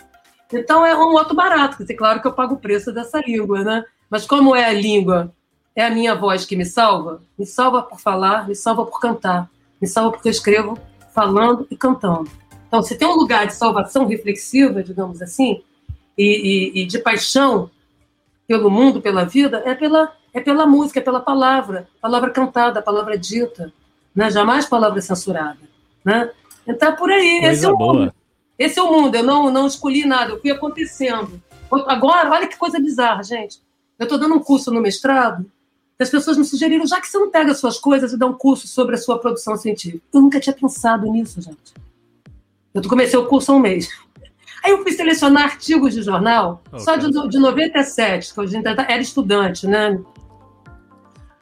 [0.52, 3.86] Então é um outro barato, dizer, claro que eu pago o preço dessa língua, né?
[4.10, 5.34] Mas como é a língua
[5.76, 7.22] é a minha voz que me salva?
[7.38, 9.50] Me salva por falar, me salva por cantar,
[9.80, 10.80] me salva porque eu escrevo
[11.14, 12.30] falando e cantando.
[12.68, 15.62] Então, se tem um lugar de salvação reflexiva, digamos assim,
[16.18, 17.70] e, e, e de paixão
[18.48, 23.18] pelo mundo, pela vida, é pela, é pela música, é pela palavra, palavra cantada, palavra
[23.18, 23.72] dita,
[24.16, 24.32] né?
[24.32, 25.60] jamais palavra censurada.
[26.04, 26.32] Né?
[26.68, 28.14] Então, por aí, esse é, Coisa o boa.
[28.58, 29.16] Esse é o mundo.
[29.16, 31.42] Eu não, não escolhi nada, eu fui acontecendo.
[31.72, 33.62] Agora, olha que coisa bizarra, gente.
[34.00, 35.46] Eu estou dando um curso no mestrado,
[36.00, 38.28] e as pessoas me sugeriram, já que você não pega as suas coisas e dá
[38.28, 40.04] um curso sobre a sua produção científica.
[40.14, 41.74] Eu nunca tinha pensado nisso, gente.
[42.74, 43.90] Eu comecei o curso há um mês.
[44.64, 49.02] Aí eu fui selecionar artigos de jornal, só de, de 97, que eu ainda era
[49.02, 50.00] estudante, né?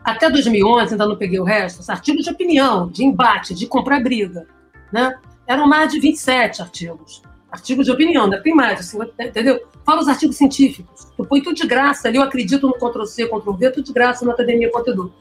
[0.03, 4.01] Até 2011, ainda não peguei o resto, os artigos de opinião, de embate, de comprar
[4.01, 4.45] briga,
[4.91, 5.17] né?
[5.47, 7.21] Eram mais de 27 artigos.
[7.51, 9.65] Artigos de opinião, ainda tem mais, assim, entendeu?
[9.85, 11.07] Fala os artigos científicos.
[11.17, 14.33] Eu ponho tudo de graça ali, eu acredito no Ctrl-C, Ctrl-V, tudo de graça na
[14.33, 15.13] Academia Conteúdo.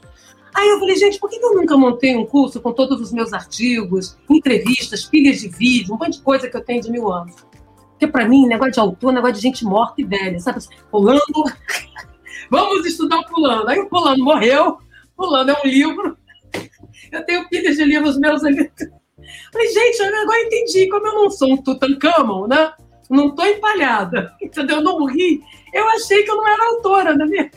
[0.55, 3.33] Aí eu falei, gente, por que eu nunca montei um curso com todos os meus
[3.33, 7.35] artigos, entrevistas, pilhas de vídeo, um monte de coisa que eu tenho de mil anos?
[7.91, 10.61] Porque para mim, negócio de autor, negócio de gente morta e velha, sabe?
[10.91, 11.21] Fulano,
[12.51, 13.69] vamos estudar o fulano.
[13.69, 14.79] Aí o fulano morreu,
[15.17, 16.17] fulano é um livro.
[17.11, 18.71] Eu tenho pilhas de livros meus ali.
[19.55, 22.73] Falei, gente, agora eu entendi, como eu não sou um Tutankhamon, né?
[23.09, 24.79] Não estou empalhada, entendeu?
[24.79, 25.41] Eu não morri.
[25.73, 27.25] Eu achei que eu não era autora, né?
[27.25, 27.51] minha-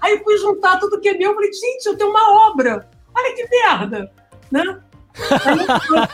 [0.00, 2.88] Aí fui juntar tudo que é meu, falei, gente, eu tenho uma obra.
[3.14, 4.10] Olha que merda,
[4.50, 4.80] né?
[5.14, 6.04] Tô-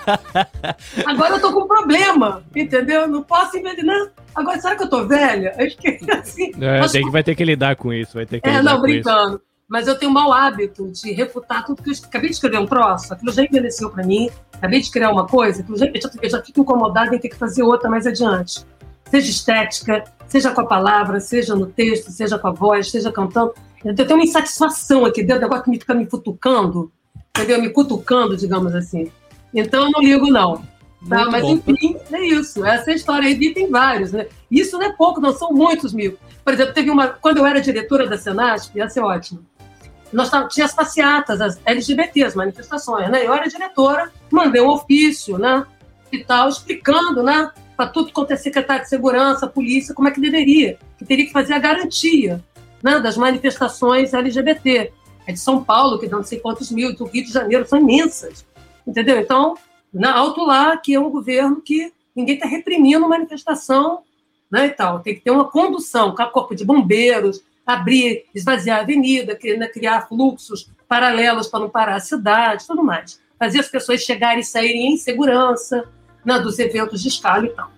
[1.07, 3.07] Agora eu tô com um problema, entendeu?
[3.07, 4.11] Não posso imaginar.
[4.35, 5.55] Agora, será que eu tô velha?
[5.59, 6.51] Acho que assim.
[6.61, 8.81] É, tem que, vai ter que lidar com isso, vai ter que é, lidar não,
[8.81, 9.41] com isso.
[9.71, 12.67] Mas eu tenho um mau hábito de refutar tudo que eu acabei de escrever um
[12.67, 16.11] troço, aquilo já envelheceu para mim, acabei de criar uma coisa, aquilo já, eu, já,
[16.21, 18.67] eu já fico incomodada em ter que fazer outra mais adiante.
[19.09, 23.55] Seja estética, seja com a palavra, seja no texto, seja com a voz, seja cantando.
[23.85, 26.91] Eu tenho uma insatisfação aqui dentro, agora que me fica me futucando,
[27.29, 27.63] entendeu?
[27.63, 29.09] Me cutucando, digamos assim.
[29.55, 30.65] Então eu não ligo, não.
[31.09, 31.27] Tá?
[31.31, 31.53] Mas bom.
[31.53, 32.65] enfim, é isso.
[32.65, 34.27] Essa é a história aí, tem vários, né?
[34.51, 36.19] Isso não é pouco, não, são muitos mil.
[36.45, 37.07] Por exemplo, teve uma.
[37.07, 39.45] Quando eu era diretora da Senasp, ia ser ótimo.
[40.13, 43.27] Nós tá- tinha as passeatas, as LGBT, as manifestações, né?
[43.27, 45.65] Eu era diretora, mandei um ofício, né?
[46.13, 47.51] E tal, explicando, né?
[47.77, 51.33] Para tudo quanto é secretário de segurança, polícia, como é que deveria, que teria que
[51.33, 52.45] fazer a garantia,
[52.83, 52.99] né?
[53.01, 54.93] Das manifestações LGBT.
[55.27, 58.45] É de São Paulo, que não sei quantos mil, do Rio de Janeiro, são imensas.
[58.87, 59.21] Entendeu?
[59.21, 59.57] Então,
[59.93, 64.01] na alto lá, que é um governo que ninguém está reprimindo manifestação,
[64.51, 65.01] né, e tal.
[65.01, 69.69] Tem que ter uma condução, com a corpo de bombeiros, abrir, esvaziar a avenida, né,
[69.69, 73.21] criar fluxos paralelos para não parar a cidade, tudo mais.
[73.39, 75.89] Fazer as pessoas chegarem e saírem em segurança
[76.25, 77.71] né, dos eventos de escala e tal.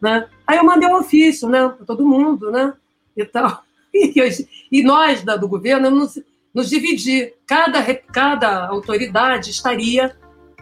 [0.00, 0.28] Né?
[0.46, 2.72] Aí eu mandei um ofício né, para todo mundo, né,
[3.16, 3.64] e tal.
[3.98, 4.28] E, eu-
[4.70, 6.18] e nós, da, do governo, nos,
[6.52, 7.32] nos dividir.
[7.46, 10.14] Cada, cada autoridade estaria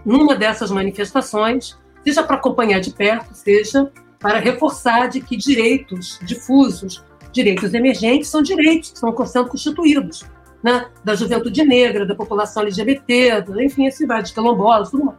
[0.04, 3.90] numa dessas manifestações, seja para acompanhar de perto, seja
[4.20, 7.02] para reforçar de que direitos difusos,
[7.34, 10.24] direitos emergentes, são direitos que estão sendo constituídos,
[10.62, 10.86] né?
[11.02, 15.18] da juventude negra, da população LGBT, enfim, esse vai, de quilombolas, tudo mais.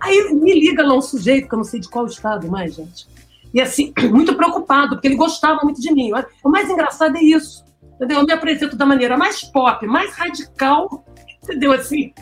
[0.00, 3.06] Aí me liga lá um sujeito, que eu não sei de qual estado mais, gente,
[3.54, 6.10] e assim, muito preocupado, porque ele gostava muito de mim.
[6.44, 8.18] O mais engraçado é isso, entendeu?
[8.18, 11.04] Eu me apresento da maneira mais pop, mais radical,
[11.42, 11.72] entendeu?
[11.72, 12.12] Assim,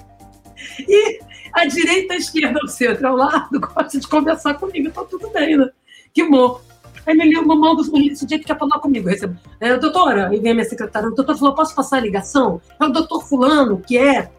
[0.86, 1.18] e
[1.54, 5.56] a direita, a esquerda, o centro, ao lado, gosta de conversar comigo, então tudo bem,
[5.56, 5.70] né?
[6.12, 6.60] Que bom.
[7.06, 9.08] Aí me liga, manda o sujeito que quer falar comigo.
[9.08, 12.60] Recebo, é, doutora, aí vem a minha secretária, o doutor falou, posso passar a ligação?
[12.80, 14.30] É o doutor fulano, que é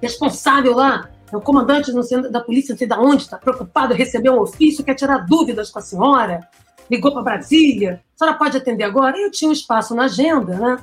[0.00, 4.34] responsável lá, é o comandante sei, da polícia, não sei de onde, está preocupado, recebeu
[4.34, 6.48] um ofício, quer tirar dúvidas com a senhora,
[6.90, 9.18] ligou para Brasília, a senhora pode atender agora?
[9.18, 10.78] Eu tinha um espaço na agenda, né?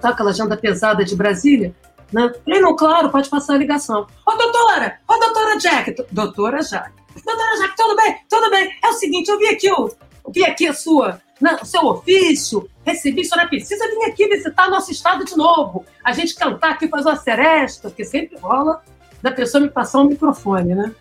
[0.00, 1.74] Tá aquela agenda pesada de Brasília,
[2.12, 2.32] né?
[2.44, 4.06] Falei, não, claro, pode passar a ligação.
[4.26, 4.98] Ô, doutora!
[5.08, 5.92] Ô, doutora Jack!
[5.94, 6.92] Do- Doutora Jack.
[7.24, 8.16] Doutora Jack, tudo bem?
[8.28, 8.76] Tudo bem.
[8.82, 9.88] É o seguinte, eu vi aqui, o,
[10.26, 14.28] eu vi aqui a sua, né, o seu ofício, recebi, a senhora precisa vir aqui
[14.28, 15.84] visitar nosso estado de novo.
[16.04, 18.82] A gente cantar aqui, fazer uma seresta, porque sempre rola
[19.20, 20.94] da pessoa me passar um microfone, né?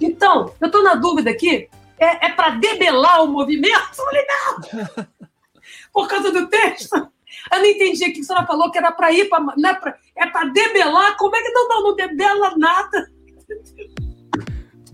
[0.00, 1.68] Então, eu estou na dúvida aqui,
[1.98, 3.74] é, é para debelar o movimento?
[3.98, 5.06] Eu falei, não!
[5.92, 6.94] Por causa do texto?
[7.52, 9.44] Eu não entendi o que a senhora falou, que era para ir para.
[9.56, 11.16] Né, pra- é para debelar?
[11.16, 13.10] Como é que não, não, não debela nada?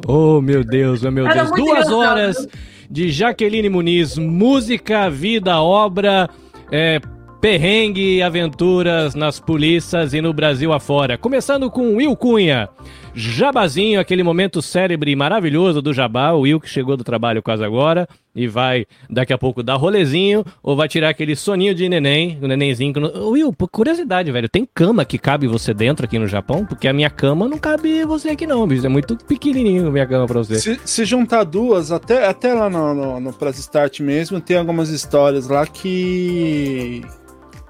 [0.06, 1.50] Oh, meu Deus, oh, meu Era Deus.
[1.56, 2.48] Duas horas
[2.90, 6.28] de Jaqueline Muniz, música, vida, obra,
[6.70, 7.00] é,
[7.40, 11.16] perrengue e aventuras nas polícias e no Brasil afora.
[11.16, 12.68] Começando com Will Cunha.
[13.14, 18.08] Jabazinho, aquele momento célebre maravilhoso do Jabá, o Will que chegou do trabalho quase agora.
[18.34, 22.48] e vai daqui a pouco dar rolezinho ou vai tirar aquele soninho de neném, o
[22.48, 22.92] nenenzinho.
[22.92, 26.66] que Will, por curiosidade, velho, tem cama que cabe você dentro aqui no Japão?
[26.66, 28.84] Porque a minha cama não cabe você aqui não, bicho.
[28.84, 30.58] É muito pequenininho minha cama pra você.
[30.58, 34.90] Se, se juntar duas, até, até lá no, no, no Press Start mesmo, tem algumas
[34.90, 37.02] histórias lá que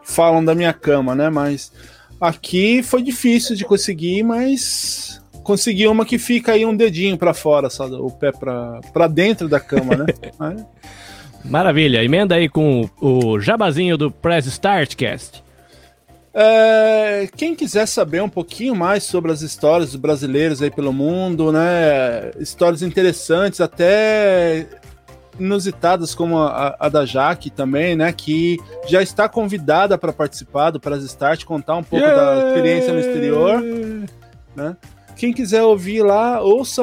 [0.03, 1.29] falam da minha cama, né?
[1.29, 1.71] Mas
[2.19, 7.71] aqui foi difícil de conseguir, mas consegui uma que fica aí um dedinho pra fora,
[7.71, 10.07] só o pé pra dentro da cama, né?
[10.41, 10.65] Aí-
[11.45, 15.45] Maravilha, emenda aí com o, jabazinho do Press Startcast.
[16.33, 21.53] É, quem quiser saber um pouquinho mais sobre as histórias dos brasileiros aí pelo mundo,
[21.53, 22.31] né?
[22.41, 24.67] Histórias interessantes, até
[25.39, 28.11] inusitadas como a, a da Jaque também, né?
[28.13, 28.57] Que
[28.89, 33.63] já está convidada para participar do Press Start, contar um pouco da experiência no exterior.
[34.57, 34.77] né?
[35.17, 36.83] Quem quiser ouvir lá, ouça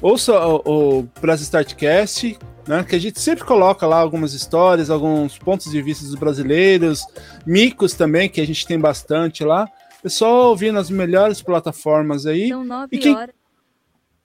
[0.00, 2.84] ouça o, o Press Startcast, né?
[2.84, 7.04] Que a gente sempre coloca lá algumas histórias, alguns pontos de vista dos brasileiros,
[7.46, 9.68] micos também, que a gente tem bastante lá.
[10.04, 12.48] É só ouvir nas melhores plataformas aí.
[12.48, 13.34] São nove E quem- horas.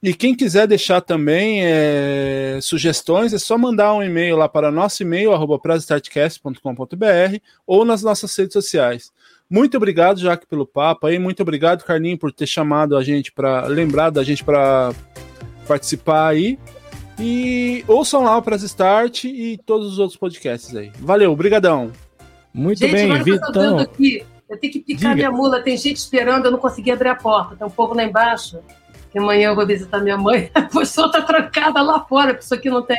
[0.00, 5.02] E quem quiser deixar também é, sugestões, é só mandar um e-mail lá para nosso
[5.02, 5.60] e-mail, arroba
[7.66, 9.10] ou nas nossas redes sociais.
[9.50, 11.18] Muito obrigado, Jaque, pelo papo aí.
[11.18, 14.92] Muito obrigado, Carlinho, por ter chamado a gente para lembrar da gente para
[15.66, 16.58] participar aí.
[17.18, 20.92] E ouçam lá o Press Start e todos os outros podcasts aí.
[21.00, 21.90] Valeu, brigadão.
[22.54, 23.80] Muito Gente, bem, agora que eu tô vendo Vitão.
[23.80, 25.14] aqui, eu tenho que picar Diga.
[25.14, 28.04] minha mula, tem gente esperando, eu não consegui abrir a porta, tem um povo lá
[28.04, 28.58] embaixo,
[29.10, 32.54] que amanhã eu vou visitar minha mãe, a pessoa tá trancada lá fora, porque isso
[32.54, 32.96] aqui não tem,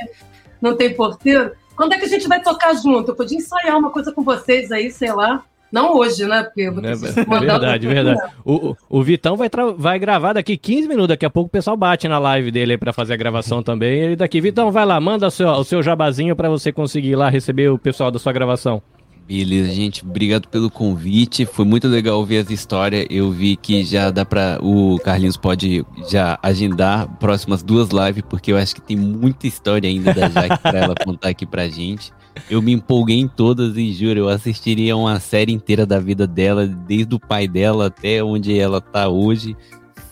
[0.61, 1.51] não tem porteiro.
[1.75, 3.11] Quando é que a gente vai tocar junto?
[3.11, 5.43] Eu podia ensaiar uma coisa com vocês aí, sei lá.
[5.71, 6.43] Não hoje, né?
[6.43, 8.19] Porque eu vou É ter que mandar verdade, verdade.
[8.43, 11.09] O, o- o Vitão vai, tra- vai gravar daqui 15 minutos.
[11.09, 13.99] Daqui a pouco o pessoal bate na live dele aí pra fazer a gravação também.
[13.99, 17.15] Ele daqui, Vitão, vai lá, manda o seu, o seu jabazinho pra você conseguir ir
[17.15, 18.81] lá receber o pessoal da sua gravação.
[19.27, 20.03] Beleza, gente.
[20.03, 21.45] Obrigado pelo convite.
[21.45, 23.05] Foi muito legal ouvir as histórias.
[23.11, 24.57] Eu vi que já dá pra.
[24.59, 29.87] O Carlinhos pode já agendar próximas duas lives, porque eu acho que tem muita história
[29.87, 32.11] ainda da Jaque pra ela contar aqui pra gente.
[32.49, 36.67] Eu me empolguei em todas e juro, eu assistiria uma série inteira da vida dela,
[36.67, 39.55] desde o pai dela até onde ela tá hoje.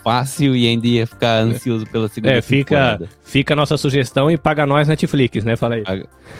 [0.08, 3.08] Fácil e ainda ia ficar ansioso pela segunda É, fica, temporada.
[3.22, 5.54] fica a nossa sugestão e paga nós Netflix, né?
[5.54, 5.84] Fala aí.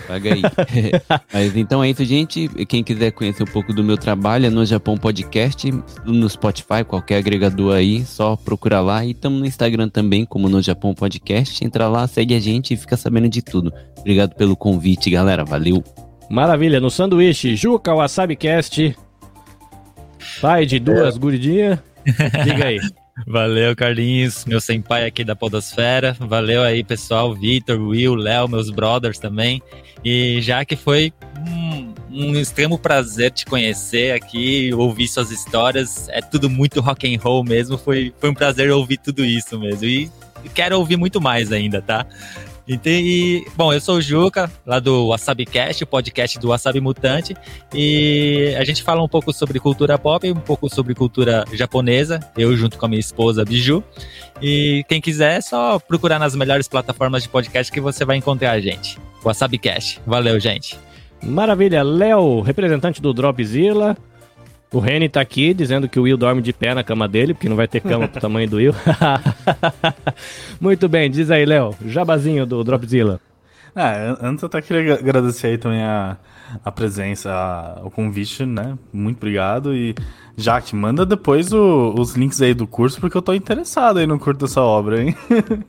[0.06, 0.42] Paga aí.
[1.30, 2.48] Mas então é isso, gente.
[2.66, 5.70] Quem quiser conhecer um pouco do meu trabalho é no Japão Podcast,
[6.06, 9.04] no Spotify, qualquer agregador aí, só procurar lá.
[9.04, 11.62] E estamos no Instagram também, como no Japão Podcast.
[11.62, 13.70] Entra lá, segue a gente e fica sabendo de tudo.
[13.98, 15.44] Obrigado pelo convite, galera.
[15.44, 15.84] Valeu.
[16.30, 18.96] Maravilha, no sanduíche, Juca Wasabicast.
[20.40, 21.78] Pai de duas guridinhas.
[22.44, 22.78] Diga aí.
[23.26, 26.16] Valeu, Carlinhos, meu senpai aqui da Podosfera.
[26.18, 29.62] Valeu aí, pessoal, Vitor, Will, Léo, meus brothers também.
[30.04, 31.12] E já que foi
[31.46, 36.08] um, um extremo prazer te conhecer aqui, ouvir suas histórias.
[36.10, 37.76] É tudo muito rock and roll mesmo.
[37.76, 39.84] Foi, foi um prazer ouvir tudo isso mesmo.
[39.84, 40.10] E
[40.54, 42.06] quero ouvir muito mais ainda, tá?
[42.68, 47.34] E, e, bom, eu sou o Juca, lá do WasabiCast, o podcast do Wasabi Mutante.
[47.72, 52.54] E a gente fala um pouco sobre cultura pop, um pouco sobre cultura japonesa, eu
[52.54, 53.82] junto com a minha esposa Biju.
[54.42, 58.50] E quem quiser é só procurar nas melhores plataformas de podcast que você vai encontrar
[58.50, 58.98] a gente.
[59.24, 60.02] WasabiCast.
[60.06, 60.78] Valeu, gente.
[61.22, 63.96] Maravilha, Léo, representante do Dropzilla.
[64.70, 67.48] O Reni tá aqui dizendo que o Will dorme de pé na cama dele, porque
[67.48, 68.74] não vai ter cama pro tamanho do Will.
[70.60, 73.20] Muito bem, diz aí, Léo, jabazinho do Dropzilla.
[73.74, 76.16] Ah, an- antes eu até queria ag- agradecer aí também a,
[76.64, 78.76] a presença, a- o convite, né?
[78.92, 79.74] Muito obrigado.
[79.74, 79.94] E,
[80.36, 84.18] Jaque, manda depois o- os links aí do curso, porque eu tô interessado aí no
[84.18, 85.14] curso dessa obra, hein?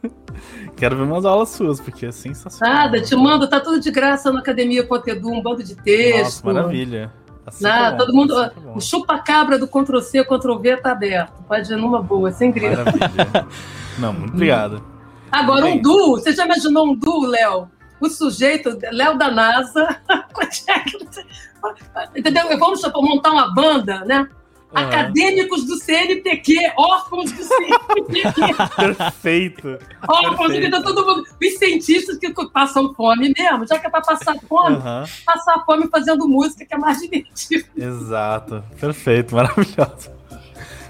[0.75, 2.73] Quero ver umas aulas suas, porque é sensacional.
[2.75, 6.45] Nada, te mando, tá tudo de graça no Academia Potedu, um bando de texto.
[6.45, 7.11] Nossa, maravilha.
[7.49, 8.37] Assim é bom, todo mundo.
[8.37, 8.71] assim é.
[8.75, 11.43] O chupa-cabra do Ctrl-C, Ctrl-V tá aberto.
[11.47, 12.81] Pode ir numa boa, sem grito.
[13.97, 14.83] Não, muito obrigado.
[15.31, 16.17] Agora, um duo.
[16.17, 17.69] Você já imaginou um duo, Léo?
[17.99, 19.99] O sujeito, Léo da NASA.
[22.15, 22.57] Entendeu?
[22.57, 24.27] Vamos montar uma banda, né?
[24.75, 24.85] Aham.
[24.87, 28.31] Acadêmicos do CNPq, órfãos do CNPq,
[28.75, 29.79] Perfeito.
[30.07, 30.57] órfãos, Perfeito.
[30.59, 30.83] entendeu?
[30.83, 31.23] Todo mundo.
[31.41, 35.87] Os cientistas que passam fome mesmo, já que é para passar fome, Aham, passar fome
[35.87, 37.65] fazendo música, que é mais divertido.
[37.75, 38.63] Exato.
[38.79, 40.11] Perfeito, maravilhoso.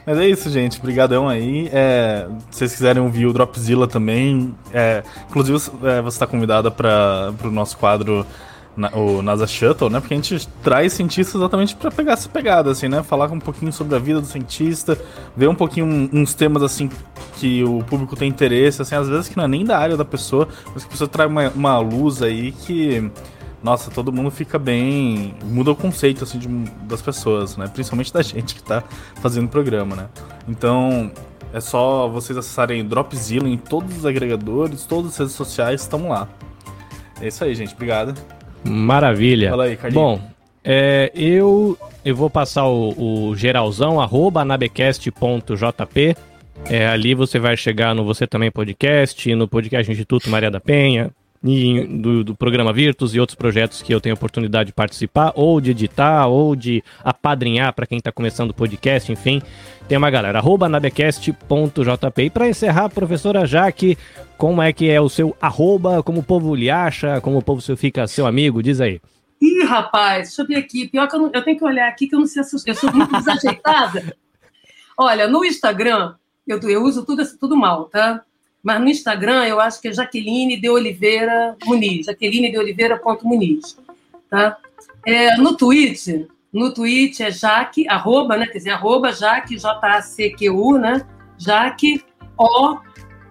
[0.06, 0.80] Mas é isso, gente.
[0.80, 1.70] Obrigadão aí.
[1.72, 7.32] É, se vocês quiserem ouvir o Dropzilla também, é, inclusive é, você está convidada para
[7.44, 8.26] o nosso quadro
[8.94, 10.00] o NASA Shuttle, né?
[10.00, 13.04] Porque a gente traz cientistas exatamente pra pegar essa pegada, assim, né?
[13.04, 14.98] Falar um pouquinho sobre a vida do cientista,
[15.36, 16.90] ver um pouquinho uns temas, assim,
[17.36, 20.06] que o público tem interesse, assim, às vezes que não é nem da área da
[20.06, 23.10] pessoa, mas que a pessoa traz uma, uma luz aí que,
[23.64, 25.36] nossa, todo mundo fica bem.
[25.44, 26.48] muda o conceito, assim, de-
[26.88, 27.68] das pessoas, né?
[27.68, 28.84] Principalmente da gente que tá
[29.22, 30.08] fazendo o programa, né?
[30.48, 31.12] Então.
[31.52, 36.28] É só vocês acessarem Dropzilla em todos os agregadores, todas as redes sociais estão lá.
[37.20, 37.74] É isso aí, gente.
[37.74, 38.14] Obrigado.
[38.64, 39.50] Maravilha.
[39.50, 39.94] Fala aí, Carlinhos.
[39.94, 40.22] Bom,
[40.64, 46.16] é, eu, eu vou passar o, o geralzão, arroba anabecast.jp.
[46.70, 51.12] É, ali você vai chegar no Você Também Podcast, no Podcast Instituto Maria da Penha,
[51.44, 55.62] e do, do programa Virtus e outros projetos que eu tenho oportunidade de participar, ou
[55.62, 59.42] de editar, ou de apadrinhar para quem está começando o podcast, enfim.
[59.88, 62.24] Tem uma galera, arroba anabecast.jp.
[62.24, 63.98] E para encerrar, professora Jaque,
[64.38, 67.62] como é que é o seu arroba, como o povo lhe acha, como o povo
[67.62, 69.02] seu fica seu amigo, diz aí.
[69.42, 70.88] Ih, rapaz, deixa eu ver aqui.
[70.88, 72.76] Pior que eu, não- eu tenho que olhar aqui que eu não sei se eu,
[72.76, 74.14] sou muito desajeitada.
[74.98, 78.22] Olha, no Instagram, eu, eu uso tudo, tudo mal, tá?
[78.64, 82.06] Mas no Instagram eu acho que é Jaqueline de Oliveira Muniz.
[82.06, 83.78] Jaqueline de Oliveira ponto Muniz.
[84.30, 84.58] Tá?
[85.06, 88.48] É, no Twitter, no Twitter é Jaque, arroba, né?
[88.48, 91.06] Quer dizer, arroba Jaque, J-A-C-Q-U, né?
[91.38, 92.04] Jaque
[92.38, 92.78] O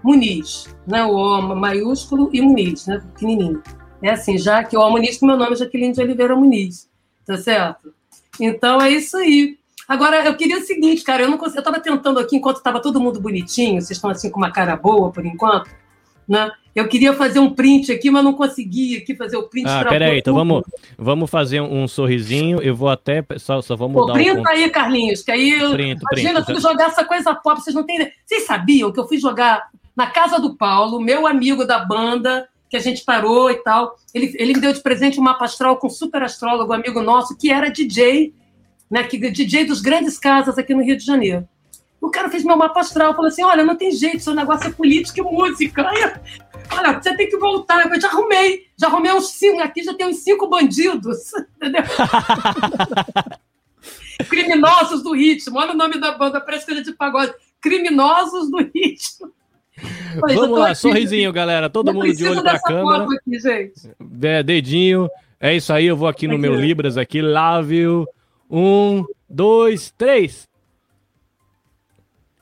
[0.03, 0.75] Muniz.
[0.87, 1.05] Né?
[1.05, 3.03] O O maiúsculo e Muniz, né?
[3.15, 3.63] Pequenininho.
[4.01, 6.89] É assim, Jaque O Muniz, que meu nome é Jaqueline de Oliveira Muniz.
[7.27, 7.93] Tá certo?
[8.41, 9.59] Então é isso aí.
[9.89, 12.79] Agora, eu queria o seguinte, cara, eu não consigo, eu estava tentando aqui, enquanto estava
[12.79, 15.71] todo mundo bonitinho, vocês estão assim com uma cara boa por enquanto,
[16.29, 16.51] né?
[16.75, 19.67] Eu queria fazer um print aqui, mas não consegui aqui fazer o print.
[19.67, 20.63] Ah, peraí, então vamos,
[20.97, 22.61] vamos fazer um, um sorrisinho.
[22.63, 23.25] Eu vou até.
[23.39, 24.49] Só, só Pô, mudar printa ponto.
[24.49, 25.59] aí, Carlinhos, que aí.
[25.59, 26.53] eu- Printo, imagina, printo.
[26.61, 28.13] fui jogar essa coisa pop, vocês não têm.
[28.25, 32.77] Vocês sabiam que eu fui jogar na casa do Paulo, meu amigo da banda, que
[32.77, 33.97] a gente parou e tal.
[34.15, 37.37] Ele, ele me deu de presente um mapa astral com um super astrólogo, amigo nosso,
[37.37, 38.33] que era DJ,
[38.91, 39.05] né?
[39.05, 41.49] Que, DJ dos grandes casas aqui no Rio de Janeiro.
[42.01, 44.73] O cara fez meu mapa astral, falou assim: olha, não tem jeito, seu negócio é
[44.73, 45.85] política e música.
[46.71, 47.93] Olha, você tem que voltar.
[47.93, 51.83] Eu já arrumei, já arrumei uns cinco, aqui já tem uns cinco bandidos, entendeu?
[54.29, 57.33] Criminosos do ritmo, olha o nome da banda, parece coisa de pagode.
[57.61, 59.33] Criminosos do ritmo.
[60.21, 60.81] Vamos lá, aqui.
[60.81, 61.71] sorrisinho, galera.
[61.71, 63.05] Todo mundo de olho pra dessa câmera.
[63.05, 63.91] Aqui, gente.
[64.23, 65.09] É, dedinho.
[65.41, 67.23] É isso aí, eu vou aqui no meu Libras aqui.
[67.23, 68.07] Lávio.
[68.51, 70.49] Um, dois, três.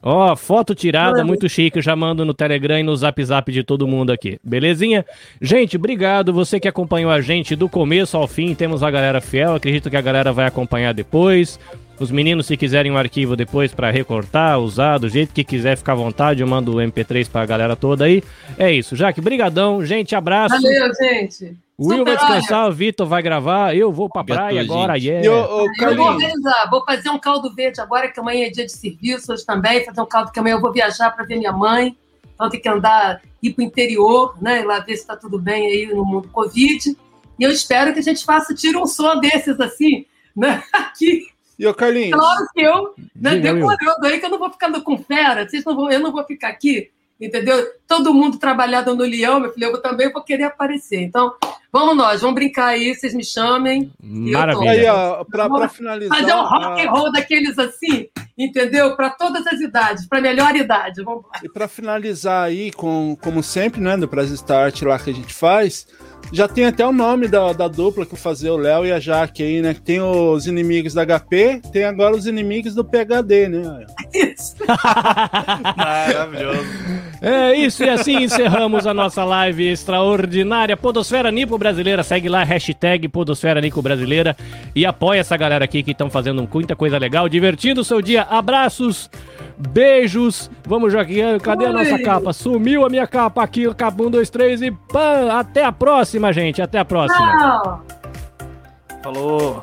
[0.08, 1.82] Ó, foto tirada, muito chique.
[1.82, 4.38] Já mando no Telegram e no Zap Zap de todo mundo aqui.
[4.44, 5.04] Belezinha?
[5.42, 6.32] Gente, obrigado.
[6.32, 8.54] Você que acompanhou a gente do começo ao fim.
[8.54, 9.56] Temos a galera fiel.
[9.56, 11.58] Acredito que a galera vai acompanhar depois.
[11.98, 15.94] Os meninos, se quiserem um arquivo depois pra recortar, usar do jeito que quiser, ficar
[15.94, 16.40] à vontade.
[16.40, 18.22] Eu mando o MP3 pra galera toda aí.
[18.56, 18.94] É isso.
[18.94, 19.84] Jaque, brigadão.
[19.84, 20.54] Gente, abraço.
[20.54, 21.56] Valeu, gente.
[21.78, 25.26] O Will vai descansar, o Vitor vai gravar, eu vou pra praia agora, yeah.
[25.26, 28.50] E, ô, ô, Eu vou organizar, vou fazer um caldo verde agora, que amanhã é
[28.50, 31.36] dia de serviço, hoje também, fazer um caldo que amanhã eu vou viajar para ver
[31.36, 31.94] minha mãe,
[32.34, 35.38] então tem que andar, ir para o interior, né, e lá ver se está tudo
[35.38, 36.96] bem aí no mundo Covid,
[37.38, 41.26] e eu espero que a gente faça, tire um som desses assim, né, aqui,
[41.58, 44.96] e ô, Carlinhos, claro que eu, né, decorando aí, que eu não vou ficando com
[44.96, 46.90] fera, vocês não vão, eu não vou ficar aqui,
[47.20, 47.66] entendeu?
[47.86, 51.34] Todo mundo trabalhado no Leão, meu filho, eu também vou querer aparecer, então,
[51.72, 54.70] vamos nós, vamos brincar aí, vocês me chamem, Maravilha.
[54.70, 56.18] aí, ó, pra, pra finalizar.
[56.18, 58.96] fazer um rock and roll daqueles assim, entendeu?
[58.96, 61.02] Para todas as idades, para melhor idade.
[61.04, 61.40] Vamos lá.
[61.42, 65.32] E para finalizar aí, com, como sempre, né, no Press Start lá que a gente
[65.32, 65.86] faz,
[66.32, 68.98] já tem até o nome da, da dupla que eu fazer o Léo e a
[68.98, 69.74] Jaque aí, né?
[69.74, 73.86] que Tem os inimigos da HP, tem agora os inimigos do PHD, né?
[74.12, 74.56] Isso.
[75.76, 76.66] Maravilhoso.
[77.22, 80.76] É isso, e assim encerramos a nossa live extraordinária.
[80.76, 84.36] Podosfera Nipo Brasileira, segue lá, hashtag Podosfera Nico Brasileira
[84.74, 88.22] e apoia essa galera aqui que estão fazendo muita coisa legal, divertindo o seu dia.
[88.22, 89.10] Abraços,
[89.56, 90.50] beijos.
[90.66, 91.74] Vamos, Joaquim, cadê a Oi.
[91.74, 92.32] nossa capa?
[92.32, 95.32] Sumiu a minha capa aqui, capa 1, 2, 3 e pã!
[95.32, 97.38] Até a próxima, gente, até a próxima.
[97.38, 97.84] Tchau.
[99.02, 99.62] Falou.